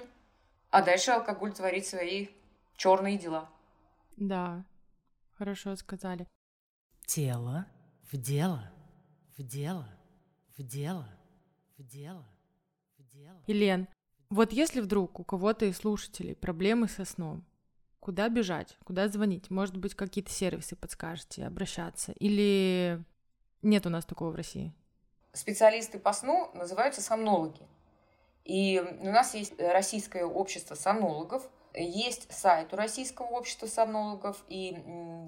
а 0.72 0.82
дальше 0.82 1.12
алкоголь 1.12 1.54
творит 1.54 1.86
свои 1.86 2.30
черные 2.78 3.20
дела. 3.20 3.48
Да, 4.18 4.66
хорошо 5.34 5.76
сказали. 5.76 6.28
Тело 7.06 7.66
в 8.12 8.18
дело, 8.18 8.72
в 9.38 9.44
дело, 9.44 9.90
в 10.58 10.64
дело, 10.64 11.08
в 11.78 11.84
дело, 11.84 12.26
в 12.98 13.04
дело. 13.08 13.44
Елен, 13.48 13.88
вот 14.30 14.52
если 14.52 14.82
вдруг 14.82 15.20
у 15.20 15.24
кого-то 15.24 15.66
из 15.66 15.78
слушателей 15.78 16.36
проблемы 16.36 16.88
со 16.88 17.06
сном, 17.06 17.46
куда 18.00 18.30
бежать, 18.30 18.78
куда 18.84 19.08
звонить? 19.08 19.50
Может 19.50 19.78
быть, 19.78 19.96
какие-то 19.96 20.32
сервисы 20.32 20.76
подскажете, 20.76 21.46
обращаться? 21.46 22.12
Или 22.14 23.04
нет 23.62 23.86
у 23.86 23.90
нас 23.90 24.06
такого 24.06 24.32
в 24.32 24.36
России? 24.36 24.74
Специалисты 25.34 26.00
по 26.00 26.14
сну 26.14 26.52
называются 26.54 27.02
сомнологи. 27.02 27.68
И 28.46 28.80
у 29.00 29.12
нас 29.12 29.34
есть 29.34 29.60
российское 29.60 30.24
общество 30.24 30.76
сомнологов, 30.76 31.50
есть 31.78 32.32
сайт 32.32 32.74
у 32.74 32.76
Российского 32.76 33.28
общества 33.28 33.68
сомнологов, 33.68 34.44
и 34.48 34.78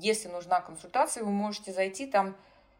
если 0.01 0.27
нужна 0.27 0.61
консультация, 0.61 1.23
вы 1.23 1.31
можете 1.31 1.71
зайти, 1.73 2.07
там 2.07 2.35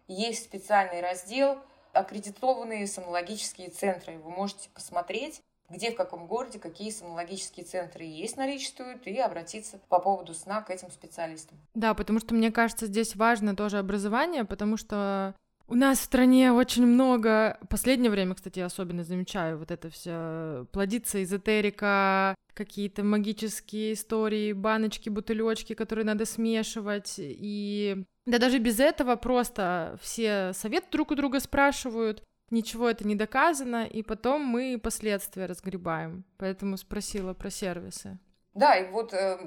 есть 0.08 0.46
специальный 0.46 1.02
раздел 1.02 1.58
аккредитованные 1.94 2.88
сомнологические 2.88 3.70
центры. 3.70 4.18
Вы 4.20 4.30
можете 4.30 4.70
посмотреть, 4.70 5.42
где, 5.70 5.92
в 5.92 5.96
каком 5.96 6.28
городе, 6.28 6.60
какие 6.60 6.92
сомнологические 6.92 7.66
центры 7.66 8.04
есть, 8.04 8.38
наличествуют, 8.38 9.06
и 9.08 9.18
обратиться 9.18 9.80
по 9.90 10.00
поводу 10.00 10.34
сна 10.34 10.62
к 10.62 10.70
этим 10.70 10.92
специалистам. 10.92 11.58
Да, 11.74 11.94
потому 11.94 12.20
что 12.20 12.34
мне 12.34 12.52
кажется, 12.52 12.86
здесь 12.86 13.16
важно 13.16 13.56
тоже 13.56 13.80
образование, 13.80 14.46
потому 14.46 14.78
что 14.78 15.36
у 15.68 15.76
нас 15.76 16.00
в 16.00 16.04
стране 16.04 16.52
очень 16.52 16.86
много, 16.86 17.60
последнее 17.70 18.10
время, 18.10 18.36
кстати, 18.36 18.60
я 18.60 18.66
особенно 18.66 19.04
замечаю, 19.04 19.58
вот 19.58 19.72
это 19.72 19.90
все 19.90 20.66
плодится 20.72 21.22
эзотерика, 21.22 22.36
какие-то 22.54 23.04
магические 23.04 23.94
истории, 23.94 24.54
баночки, 24.54 25.10
бутылечки, 25.10 25.74
которые 25.74 26.06
надо 26.06 26.26
смешивать, 26.26 27.16
и 27.18 28.04
да 28.26 28.40
даже 28.40 28.60
без 28.60 28.80
этого 28.80 29.16
просто 29.16 29.98
все 30.02 30.52
совет 30.54 30.86
друг 30.92 31.12
у 31.12 31.16
друга 31.16 31.40
спрашивают, 31.40 32.24
ничего 32.50 32.90
это 32.90 33.08
не 33.08 33.16
доказано, 33.16 33.86
и 33.86 34.04
потом 34.04 34.42
мы 34.42 34.80
последствия 34.82 35.46
разгребаем. 35.46 36.24
Поэтому 36.38 36.78
спросила 36.78 37.34
про 37.34 37.50
сервисы. 37.50 38.18
Да, 38.54 38.76
и 38.76 38.90
вот 38.90 39.14
э, 39.14 39.38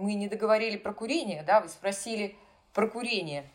мы 0.00 0.14
не 0.14 0.28
договорили 0.28 0.76
про 0.76 0.92
курение, 0.92 1.44
да, 1.46 1.60
вы 1.60 1.68
спросили 1.68 2.36
про 2.72 2.88
курение 2.88 3.48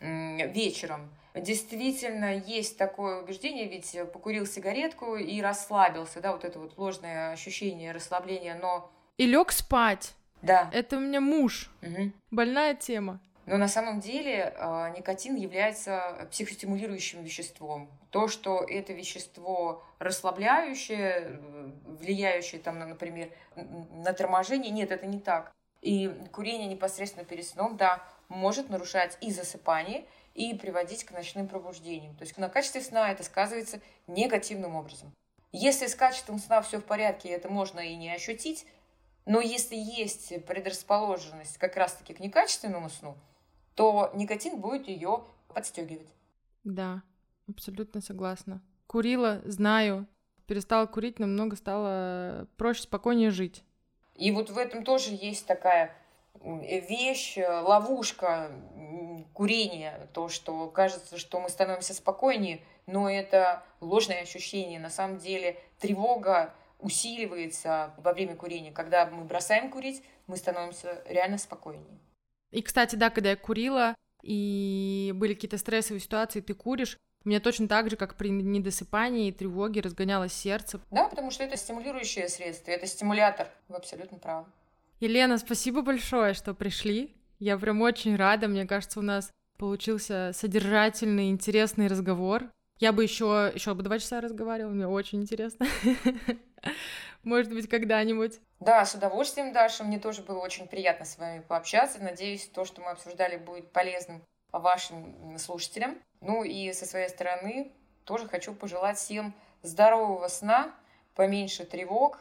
э, 0.00 0.52
вечером. 0.52 1.08
Действительно, 1.40 2.36
есть 2.36 2.78
такое 2.78 3.22
убеждение, 3.22 3.68
ведь 3.68 3.96
покурил 4.12 4.46
сигаретку 4.46 5.16
и 5.16 5.40
расслабился, 5.40 6.20
да, 6.20 6.32
вот 6.32 6.44
это 6.44 6.58
вот 6.58 6.76
ложное 6.78 7.32
ощущение 7.32 7.92
расслабления, 7.92 8.58
но... 8.60 8.90
И 9.16 9.26
лег 9.26 9.52
спать. 9.52 10.14
Да. 10.42 10.70
Это 10.72 10.96
у 10.96 11.00
меня 11.00 11.20
муж. 11.20 11.70
Угу. 11.82 12.12
Больная 12.30 12.74
тема. 12.74 13.20
Но 13.48 13.56
на 13.56 13.68
самом 13.68 14.00
деле 14.00 14.52
э, 14.54 14.94
никотин 14.96 15.34
является 15.34 16.28
психостимулирующим 16.30 17.22
веществом. 17.22 17.90
То, 18.10 18.28
что 18.28 18.62
это 18.62 18.92
вещество 18.92 19.82
расслабляющее, 19.98 21.40
влияющее, 21.86 22.60
там, 22.60 22.78
на, 22.78 22.86
например, 22.86 23.30
на 23.56 24.12
торможение, 24.12 24.70
нет, 24.70 24.92
это 24.92 25.06
не 25.06 25.18
так. 25.18 25.50
И 25.80 26.12
курение 26.30 26.68
непосредственно 26.68 27.24
перед 27.24 27.46
сном, 27.46 27.78
да, 27.78 28.04
может 28.28 28.68
нарушать 28.68 29.16
и 29.22 29.30
засыпание, 29.32 30.04
и 30.38 30.54
приводить 30.54 31.02
к 31.02 31.10
ночным 31.10 31.48
пробуждениям. 31.48 32.14
То 32.14 32.22
есть 32.22 32.38
на 32.38 32.48
качестве 32.48 32.80
сна 32.80 33.10
это 33.10 33.24
сказывается 33.24 33.80
негативным 34.06 34.76
образом. 34.76 35.12
Если 35.50 35.88
с 35.88 35.96
качеством 35.96 36.38
сна 36.38 36.62
все 36.62 36.78
в 36.78 36.84
порядке, 36.84 37.30
это 37.30 37.48
можно 37.48 37.80
и 37.80 37.96
не 37.96 38.14
ощутить, 38.14 38.64
но 39.26 39.40
если 39.40 39.74
есть 39.74 40.44
предрасположенность 40.46 41.58
как 41.58 41.76
раз-таки 41.76 42.14
к 42.14 42.20
некачественному 42.20 42.88
сну, 42.88 43.16
то 43.74 44.12
никотин 44.14 44.60
будет 44.60 44.86
ее 44.86 45.24
подстегивать. 45.48 46.08
Да, 46.62 47.02
абсолютно 47.48 48.00
согласна. 48.00 48.62
Курила, 48.86 49.42
знаю, 49.44 50.06
перестала 50.46 50.86
курить, 50.86 51.18
намного 51.18 51.56
стало 51.56 52.46
проще, 52.56 52.82
спокойнее 52.82 53.30
жить. 53.30 53.64
И 54.14 54.30
вот 54.30 54.50
в 54.50 54.58
этом 54.58 54.84
тоже 54.84 55.10
есть 55.10 55.46
такая 55.46 55.96
вещь, 56.42 57.38
ловушка 57.38 58.50
курения, 59.32 60.08
то, 60.12 60.28
что 60.28 60.68
кажется, 60.68 61.18
что 61.18 61.40
мы 61.40 61.48
становимся 61.48 61.94
спокойнее, 61.94 62.60
но 62.86 63.10
это 63.10 63.62
ложное 63.80 64.22
ощущение. 64.22 64.78
На 64.78 64.90
самом 64.90 65.18
деле 65.18 65.58
тревога 65.78 66.54
усиливается 66.78 67.94
во 67.98 68.12
время 68.12 68.36
курения. 68.36 68.72
Когда 68.72 69.06
мы 69.06 69.24
бросаем 69.24 69.70
курить, 69.70 70.02
мы 70.26 70.36
становимся 70.36 71.02
реально 71.06 71.38
спокойнее. 71.38 71.98
И, 72.50 72.62
кстати, 72.62 72.96
да, 72.96 73.10
когда 73.10 73.30
я 73.30 73.36
курила, 73.36 73.94
и 74.22 75.12
были 75.14 75.34
какие-то 75.34 75.58
стрессовые 75.58 76.00
ситуации, 76.00 76.40
ты 76.40 76.54
куришь, 76.54 76.96
у 77.24 77.28
меня 77.28 77.40
точно 77.40 77.68
так 77.68 77.90
же, 77.90 77.96
как 77.96 78.14
при 78.14 78.30
недосыпании 78.30 79.28
и 79.28 79.32
тревоге, 79.32 79.80
разгонялось 79.80 80.32
сердце. 80.32 80.80
Да, 80.90 81.08
потому 81.08 81.30
что 81.30 81.44
это 81.44 81.56
стимулирующее 81.56 82.28
средство, 82.28 82.70
это 82.70 82.86
стимулятор. 82.86 83.48
Вы 83.68 83.76
абсолютно 83.76 84.18
правы. 84.18 84.46
Елена, 85.00 85.38
спасибо 85.38 85.82
большое, 85.82 86.34
что 86.34 86.54
пришли. 86.54 87.14
Я 87.38 87.58
прям 87.58 87.82
очень 87.82 88.16
рада. 88.16 88.48
Мне 88.48 88.66
кажется, 88.66 88.98
у 88.98 89.02
нас 89.02 89.30
Получился 89.58 90.30
содержательный, 90.34 91.30
интересный 91.30 91.88
разговор. 91.88 92.44
Я 92.78 92.92
бы 92.92 93.02
еще 93.02 93.50
еще 93.52 93.74
бы 93.74 93.82
два 93.82 93.98
часа 93.98 94.20
разговаривала, 94.20 94.70
мне 94.70 94.86
очень 94.86 95.22
интересно. 95.22 95.66
Может 97.24 97.52
быть, 97.52 97.68
когда-нибудь. 97.68 98.38
Да, 98.60 98.86
с 98.86 98.94
удовольствием, 98.94 99.52
Даша. 99.52 99.82
Мне 99.82 99.98
тоже 99.98 100.22
было 100.22 100.38
очень 100.38 100.68
приятно 100.68 101.04
с 101.04 101.18
вами 101.18 101.40
пообщаться. 101.40 101.98
Надеюсь, 102.00 102.46
то, 102.46 102.64
что 102.64 102.80
мы 102.80 102.90
обсуждали, 102.90 103.36
будет 103.36 103.72
полезным 103.72 104.22
вашим 104.52 105.36
слушателям. 105.38 105.98
Ну 106.20 106.44
и 106.44 106.72
со 106.72 106.86
своей 106.86 107.08
стороны 107.08 107.72
тоже 108.04 108.28
хочу 108.28 108.54
пожелать 108.54 108.96
всем 108.96 109.34
здорового 109.62 110.28
сна, 110.28 110.72
поменьше 111.16 111.64
тревог, 111.64 112.20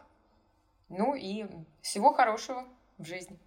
ну 0.89 1.15
и 1.15 1.45
всего 1.81 2.13
хорошего 2.13 2.65
в 2.97 3.05
жизни. 3.05 3.37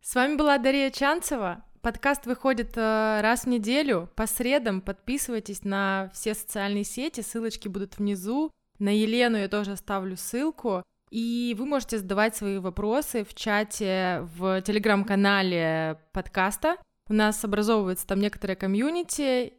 С 0.00 0.14
вами 0.14 0.36
была 0.36 0.58
Дарья 0.58 0.90
Чанцева. 0.90 1.64
Подкаст 1.80 2.26
выходит 2.26 2.76
э, 2.76 3.20
раз 3.22 3.44
в 3.44 3.48
неделю 3.48 4.08
по 4.14 4.26
средам. 4.26 4.80
Подписывайтесь 4.80 5.64
на 5.64 6.10
все 6.12 6.34
социальные 6.34 6.84
сети, 6.84 7.20
ссылочки 7.20 7.68
будут 7.68 7.98
внизу. 7.98 8.50
На 8.78 8.88
Елену 8.88 9.36
я 9.36 9.48
тоже 9.48 9.72
оставлю 9.72 10.16
ссылку. 10.16 10.82
И 11.10 11.54
вы 11.58 11.66
можете 11.66 11.98
задавать 11.98 12.34
свои 12.34 12.58
вопросы 12.58 13.24
в 13.24 13.34
чате 13.34 14.26
в 14.36 14.62
телеграм-канале 14.62 16.00
подкаста. 16.12 16.76
У 17.08 17.14
нас 17.14 17.44
образовывается 17.44 18.06
там 18.06 18.20
некоторое 18.20 18.56
комьюнити, 18.56 19.54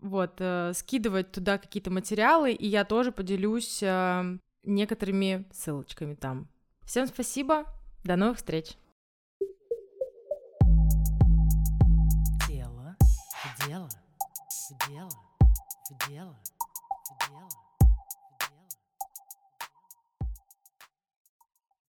вот, 0.00 0.34
э, 0.38 0.72
скидывать 0.74 1.32
туда 1.32 1.58
какие-то 1.58 1.90
материалы, 1.90 2.52
и 2.52 2.66
я 2.66 2.84
тоже 2.84 3.12
поделюсь 3.12 3.82
э, 3.82 4.38
некоторыми 4.62 5.46
ссылочками 5.52 6.14
там. 6.14 6.48
Всем 6.84 7.06
спасибо, 7.06 7.66
до 8.04 8.16
новых 8.16 8.38
встреч! 8.38 8.76
Дело, 12.48 12.96
дело, 13.66 13.88
дело, 14.88 15.10
дело, 16.08 16.36
дело. 17.28 17.61